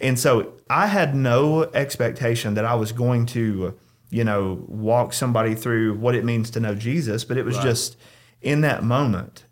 And 0.00 0.18
so 0.18 0.54
I 0.68 0.86
had 0.86 1.14
no 1.14 1.64
expectation 1.74 2.54
that 2.54 2.64
I 2.64 2.74
was 2.74 2.92
going 2.92 3.26
to, 3.26 3.74
you 4.10 4.24
know, 4.24 4.64
walk 4.66 5.12
somebody 5.12 5.54
through 5.54 5.94
what 5.94 6.14
it 6.14 6.24
means 6.24 6.50
to 6.50 6.60
know 6.60 6.74
Jesus, 6.74 7.24
but 7.24 7.36
it 7.36 7.44
was 7.44 7.56
Right. 7.56 7.64
just 7.64 7.96
in 8.40 8.60
that 8.62 8.82
moment, 8.82 9.44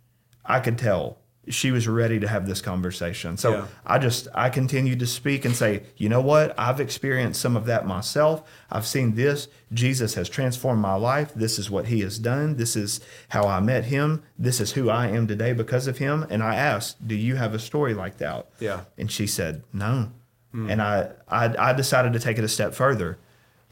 I 0.49 0.61
could 0.61 0.79
tell 0.79 1.19
she 1.51 1.71
was 1.71 1.89
ready 1.89 2.21
to 2.21 2.29
have 2.29 2.47
this 2.47 2.61
conversation. 2.61 3.37
So 3.39 3.53
Yeah. 3.53 3.67
I 3.87 3.99
just 3.99 4.29
I 4.35 4.51
continued 4.51 4.99
to 4.99 5.07
speak 5.07 5.45
and 5.47 5.57
say, 5.57 5.83
you 5.97 6.09
know 6.09 6.21
what? 6.21 6.55
I've 6.59 6.79
experienced 6.81 7.41
some 7.41 7.57
of 7.57 7.65
that 7.67 7.87
myself. 7.87 8.43
I've 8.71 8.87
seen 8.87 9.15
this. 9.15 9.49
Jesus 9.73 10.15
has 10.15 10.29
transformed 10.29 10.83
my 10.83 10.95
life. 10.95 11.33
This 11.35 11.59
is 11.59 11.71
what 11.71 11.87
he 11.87 12.01
has 12.01 12.19
done. 12.19 12.57
This 12.57 12.77
is 12.77 13.01
how 13.31 13.47
I 13.47 13.61
met 13.61 13.85
him. 13.85 14.23
This 14.39 14.61
is 14.61 14.73
who 14.73 14.91
I 14.91 15.07
am 15.09 15.27
today 15.27 15.53
because 15.55 15.87
of 15.87 15.99
him. 15.99 16.27
And 16.29 16.43
I 16.43 16.55
asked, 16.55 17.07
Do 17.07 17.15
you 17.15 17.37
have 17.37 17.55
a 17.55 17.59
story 17.59 17.95
like 17.95 18.19
that? 18.19 18.47
Yeah. 18.61 18.81
And 18.99 19.11
she 19.11 19.27
said, 19.27 19.63
No. 19.73 20.13
Hmm. 20.53 20.71
And 20.71 20.83
I, 20.83 21.11
I 21.29 21.71
I 21.71 21.73
decided 21.73 22.13
to 22.13 22.19
take 22.21 22.39
it 22.39 22.45
a 22.45 22.49
step 22.49 22.75
further. 22.75 23.19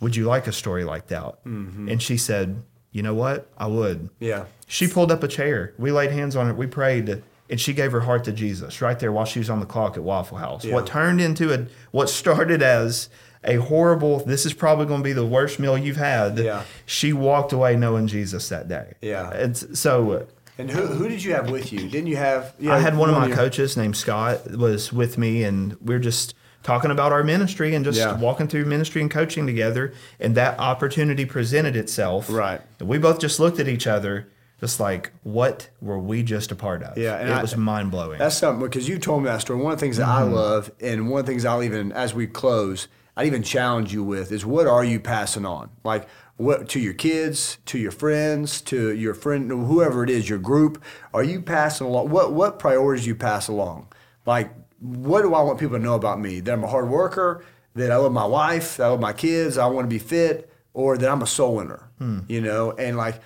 Would 0.00 0.16
you 0.16 0.24
like 0.24 0.46
a 0.46 0.52
story 0.52 0.84
like 0.84 1.08
that? 1.08 1.44
Mm-hmm. 1.44 1.88
And 1.88 2.02
she 2.02 2.16
said, 2.18 2.62
You 2.96 3.02
know 3.02 3.12
what? 3.12 3.46
I 3.58 3.66
would. 3.66 4.08
Yeah. 4.20 4.46
She 4.66 4.88
pulled 4.88 5.12
up 5.12 5.22
a 5.22 5.28
chair. 5.28 5.74
We 5.76 5.92
laid 5.92 6.12
hands 6.12 6.34
on 6.34 6.48
it. 6.48 6.56
We 6.56 6.66
prayed, 6.66 7.22
and 7.50 7.60
she 7.60 7.74
gave 7.74 7.92
her 7.92 8.00
heart 8.00 8.24
to 8.24 8.32
Jesus 8.32 8.80
right 8.80 8.98
there 8.98 9.12
while 9.12 9.26
she 9.26 9.38
was 9.38 9.50
on 9.50 9.60
the 9.60 9.66
clock 9.66 9.98
at 9.98 10.02
Waffle 10.02 10.38
House. 10.38 10.64
Yeah. 10.64 10.72
What 10.72 10.86
turned 10.86 11.20
into 11.20 11.52
a 11.52 11.66
what 11.90 12.08
started 12.08 12.62
as 12.62 13.10
a 13.44 13.56
horrible. 13.56 14.20
This 14.24 14.46
is 14.46 14.54
probably 14.54 14.86
going 14.86 15.00
to 15.00 15.04
be 15.04 15.12
the 15.12 15.26
worst 15.26 15.60
meal 15.60 15.76
you've 15.76 15.98
had. 15.98 16.38
Yeah. 16.38 16.62
She 16.86 17.12
walked 17.12 17.52
away 17.52 17.76
knowing 17.76 18.06
Jesus 18.06 18.48
that 18.48 18.66
day. 18.66 18.94
Yeah. 19.02 19.30
And 19.30 19.54
so. 19.76 20.26
And 20.56 20.70
who, 20.70 20.86
who 20.86 21.06
did 21.06 21.22
you 21.22 21.34
have 21.34 21.50
with 21.50 21.70
you? 21.74 21.80
Didn't 21.90 22.06
you 22.06 22.16
have? 22.16 22.54
You 22.58 22.72
I 22.72 22.78
had 22.78 22.96
one 22.96 23.10
of 23.10 23.14
my 23.14 23.26
your- 23.26 23.36
coaches 23.36 23.76
named 23.76 23.98
Scott 23.98 24.52
was 24.52 24.90
with 24.90 25.18
me, 25.18 25.44
and 25.44 25.76
we 25.82 25.94
are 25.94 25.98
just 25.98 26.34
talking 26.66 26.90
about 26.90 27.12
our 27.12 27.22
ministry 27.22 27.76
and 27.76 27.84
just 27.84 27.96
Yeah. 27.98 28.16
walking 28.18 28.48
through 28.48 28.64
ministry 28.64 29.00
and 29.00 29.08
coaching 29.08 29.46
together. 29.46 29.92
And 30.18 30.34
that 30.34 30.58
opportunity 30.58 31.24
presented 31.24 31.76
itself. 31.76 32.28
Right. 32.28 32.60
And 32.80 32.88
we 32.88 32.98
both 32.98 33.20
just 33.20 33.38
looked 33.38 33.60
at 33.60 33.68
each 33.68 33.86
other, 33.86 34.26
just 34.58 34.80
like, 34.80 35.12
what 35.22 35.68
were 35.80 35.96
we 35.98 36.24
just 36.24 36.50
a 36.50 36.56
part 36.56 36.82
of? 36.82 36.98
Yeah, 36.98 37.18
and 37.18 37.28
it 37.30 37.34
I- 37.34 37.40
was 37.42 37.56
mind 37.56 37.92
blowing. 37.92 38.18
That's 38.18 38.36
something 38.36 38.66
because 38.66 38.88
you 38.88 38.98
told 38.98 39.22
me 39.22 39.28
that 39.28 39.42
story. 39.42 39.60
One 39.62 39.74
of 39.74 39.78
the 39.78 39.84
things 39.86 39.98
that 39.98 40.08
Mm-hmm. 40.08 40.34
I 40.34 40.36
love, 40.40 40.72
and 40.80 41.08
one 41.08 41.20
of 41.20 41.26
the 41.26 41.30
things 41.30 41.44
I'll 41.44 41.62
even 41.62 41.92
as 41.92 42.12
we 42.14 42.26
close, 42.26 42.88
I'd 43.16 43.28
even 43.28 43.44
challenge 43.44 43.92
you 43.92 44.02
with 44.02 44.32
is 44.32 44.44
what 44.44 44.66
are 44.66 44.84
you 44.84 44.98
passing 44.98 45.46
on? 45.46 45.70
Like 45.84 46.08
what 46.36 46.68
to 46.70 46.80
your 46.80 46.94
kids, 46.94 47.58
to 47.66 47.78
your 47.78 47.92
friends, 47.92 48.60
to 48.62 48.92
your 48.92 49.14
friend, 49.14 49.48
whoever 49.50 50.02
it 50.02 50.10
is, 50.10 50.28
your 50.28 50.40
group. 50.40 50.82
Are 51.14 51.22
you 51.22 51.40
passing 51.42 51.86
along? 51.86 52.10
What 52.10 52.32
what 52.32 52.58
priorities 52.58 53.06
you 53.06 53.14
pass 53.14 53.46
along? 53.46 53.86
Like 54.26 54.50
what 54.80 55.22
do 55.22 55.34
I 55.34 55.42
want 55.42 55.58
people 55.58 55.76
to 55.76 55.82
know 55.82 55.94
about 55.94 56.20
me? 56.20 56.40
That 56.40 56.52
I'm 56.52 56.64
a 56.64 56.68
hard 56.68 56.88
worker, 56.88 57.44
that 57.74 57.90
I 57.90 57.96
love 57.96 58.12
my 58.12 58.24
wife, 58.24 58.76
that 58.76 58.84
I 58.84 58.88
love 58.88 59.00
my 59.00 59.12
kids, 59.12 59.58
I 59.58 59.66
want 59.66 59.86
to 59.86 59.94
be 59.94 59.98
fit, 59.98 60.50
or 60.74 60.98
that 60.98 61.08
I'm 61.08 61.22
a 61.22 61.26
soul 61.26 61.56
winner. 61.56 61.90
Hmm. 61.98 62.20
You 62.28 62.40
know, 62.40 62.72
and 62.72 62.96
like 62.96 63.20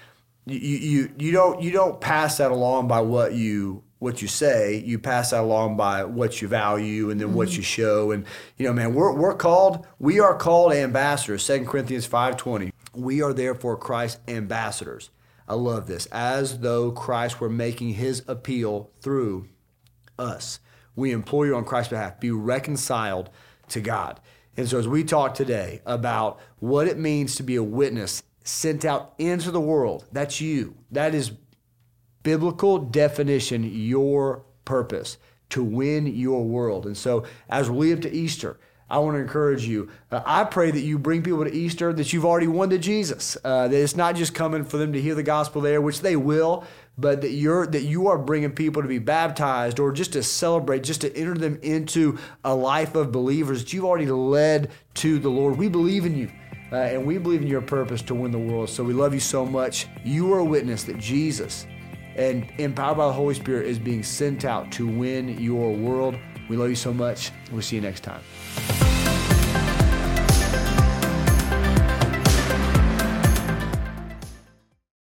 you, 0.47 0.59
you 0.59 1.13
you 1.19 1.33
don't 1.33 1.63
you 1.63 1.71
don't 1.71 2.01
pass 2.01 2.39
that 2.39 2.51
along 2.51 2.89
by 2.89 3.01
what 3.01 3.35
you 3.35 3.83
what 3.99 4.23
you 4.23 4.29
say 4.29 4.77
you 4.87 4.99
pass 4.99 5.31
that 5.31 5.43
along 5.43 5.77
by 5.77 6.05
what 6.05 6.41
you 6.41 6.49
value 6.49 7.11
and 7.11 7.21
then 7.21 7.35
what 7.35 7.55
you 7.55 7.63
show 7.63 8.13
and 8.13 8.25
you 8.57 8.67
know 8.67 8.73
man 8.73 8.95
we're, 8.95 9.13
we're 9.13 9.35
called 9.35 9.87
we 9.99 10.19
are 10.19 10.35
called 10.35 10.73
ambassadors 10.73 11.47
2 11.47 11.67
corinthians 11.67 12.09
5.20 12.09 12.73
we 12.95 13.21
are 13.21 13.35
therefore 13.35 13.77
christ 13.77 14.19
ambassadors 14.27 15.11
i 15.47 15.53
love 15.53 15.87
this 15.87 16.07
as 16.07 16.61
though 16.61 16.91
christ 16.91 17.43
were 17.43 17.51
making 17.51 17.91
his 17.91 18.25
appeal 18.27 18.91
through 19.03 19.47
us. 20.21 20.61
We 20.97 21.13
implore 21.13 21.47
you 21.47 21.57
on 21.57 21.65
Christ's 21.65 21.91
behalf, 21.91 22.21
be 22.21 22.31
reconciled 22.31 23.31
to 23.69 23.81
God. 23.81 24.21
And 24.57 24.69
so, 24.69 24.79
as 24.79 24.89
we 24.89 25.05
talk 25.05 25.35
today 25.35 25.81
about 25.87 26.41
what 26.59 26.87
it 26.87 26.99
means 26.99 27.37
to 27.37 27.43
be 27.43 27.57
a 27.57 27.63
witness 27.63 28.23
sent 28.45 28.85
out 28.85 29.15
into 29.19 29.51
the 29.51 29.61
world, 29.61 30.07
that's 30.13 30.41
you. 30.41 30.77
That 30.91 31.15
is 31.15 31.33
biblical 32.23 32.79
definition, 32.79 33.65
your 33.65 34.45
purpose 34.65 35.17
to 35.51 35.63
win 35.63 36.07
your 36.07 36.45
world. 36.45 36.87
And 36.87 36.97
so, 36.97 37.25
as 37.49 37.71
we 37.71 37.95
lead 37.95 38.03
to 38.03 38.11
Easter, 38.11 38.59
I 38.91 38.99
want 38.99 39.15
to 39.15 39.21
encourage 39.21 39.65
you. 39.65 39.89
Uh, 40.11 40.21
I 40.27 40.45
pray 40.45 40.73
that 40.73 40.81
you 40.81 40.99
bring 40.99 41.23
people 41.23 41.45
to 41.45 41.53
Easter 41.53 41.93
that 41.93 42.13
you've 42.13 42.25
already 42.25 42.49
won 42.49 42.71
to 42.71 42.79
Jesus. 42.79 43.37
Uh, 43.45 43.69
that 43.69 43.77
it's 43.77 43.97
not 43.97 44.17
just 44.17 44.35
coming 44.35 44.65
for 44.65 44.79
them 44.79 44.93
to 44.93 45.01
hear 45.01 45.15
the 45.15 45.23
gospel 45.23 45.63
there, 45.63 45.81
which 45.81 46.01
they 46.01 46.17
will, 46.17 46.65
but 46.99 47.23
that 47.23 47.31
you're 47.31 47.67
that 47.67 47.83
you 47.83 48.09
are 48.09 48.19
bringing 48.19 48.53
people 48.53 48.83
to 48.83 48.89
be 48.89 48.99
baptized 48.99 49.79
or 49.79 49.93
just 49.93 50.13
to 50.13 50.23
celebrate, 50.23 50.83
just 50.83 51.01
to 51.01 51.17
enter 51.17 51.35
them 51.35 51.59
into 51.63 52.19
a 52.45 52.55
life 52.55 52.95
of 52.95 53.13
believers 53.13 53.63
that 53.63 53.73
you've 53.73 53.85
already 53.85 54.07
led 54.07 54.71
to 54.95 55.19
the 55.19 55.31
Lord. 55.31 55.57
We 55.57 55.69
believe 55.69 56.05
in 56.05 56.17
you. 56.17 56.31
Uh, 56.73 56.77
and 56.77 57.05
we 57.05 57.19
believe 57.19 57.43
in 57.43 57.49
your 57.49 57.61
purpose 57.61 58.01
to 58.01 58.15
win 58.15 58.31
the 58.31 58.39
world. 58.39 58.69
So 58.69 58.85
we 58.85 58.93
love 58.93 59.13
you 59.13 59.19
so 59.19 59.45
much. 59.45 59.89
You 60.05 60.33
are 60.33 60.39
a 60.39 60.45
witness 60.45 60.85
that 60.85 60.99
Jesus 60.99 61.67
and 62.15 62.49
empowered 62.59 62.99
by 62.99 63.07
the 63.07 63.13
Holy 63.13 63.35
Spirit 63.35 63.67
is 63.67 63.79
being 63.79 64.03
sent 64.03 64.45
out 64.45 64.71
to 64.73 64.87
win 64.87 65.41
your 65.41 65.73
world. 65.73 66.17
We 66.49 66.57
love 66.57 66.69
you 66.69 66.77
so 66.77 66.93
much. 66.93 67.33
We'll 67.51 67.63
see 67.63 67.77
you 67.77 67.83
next 67.83 68.01
time. 68.01 68.21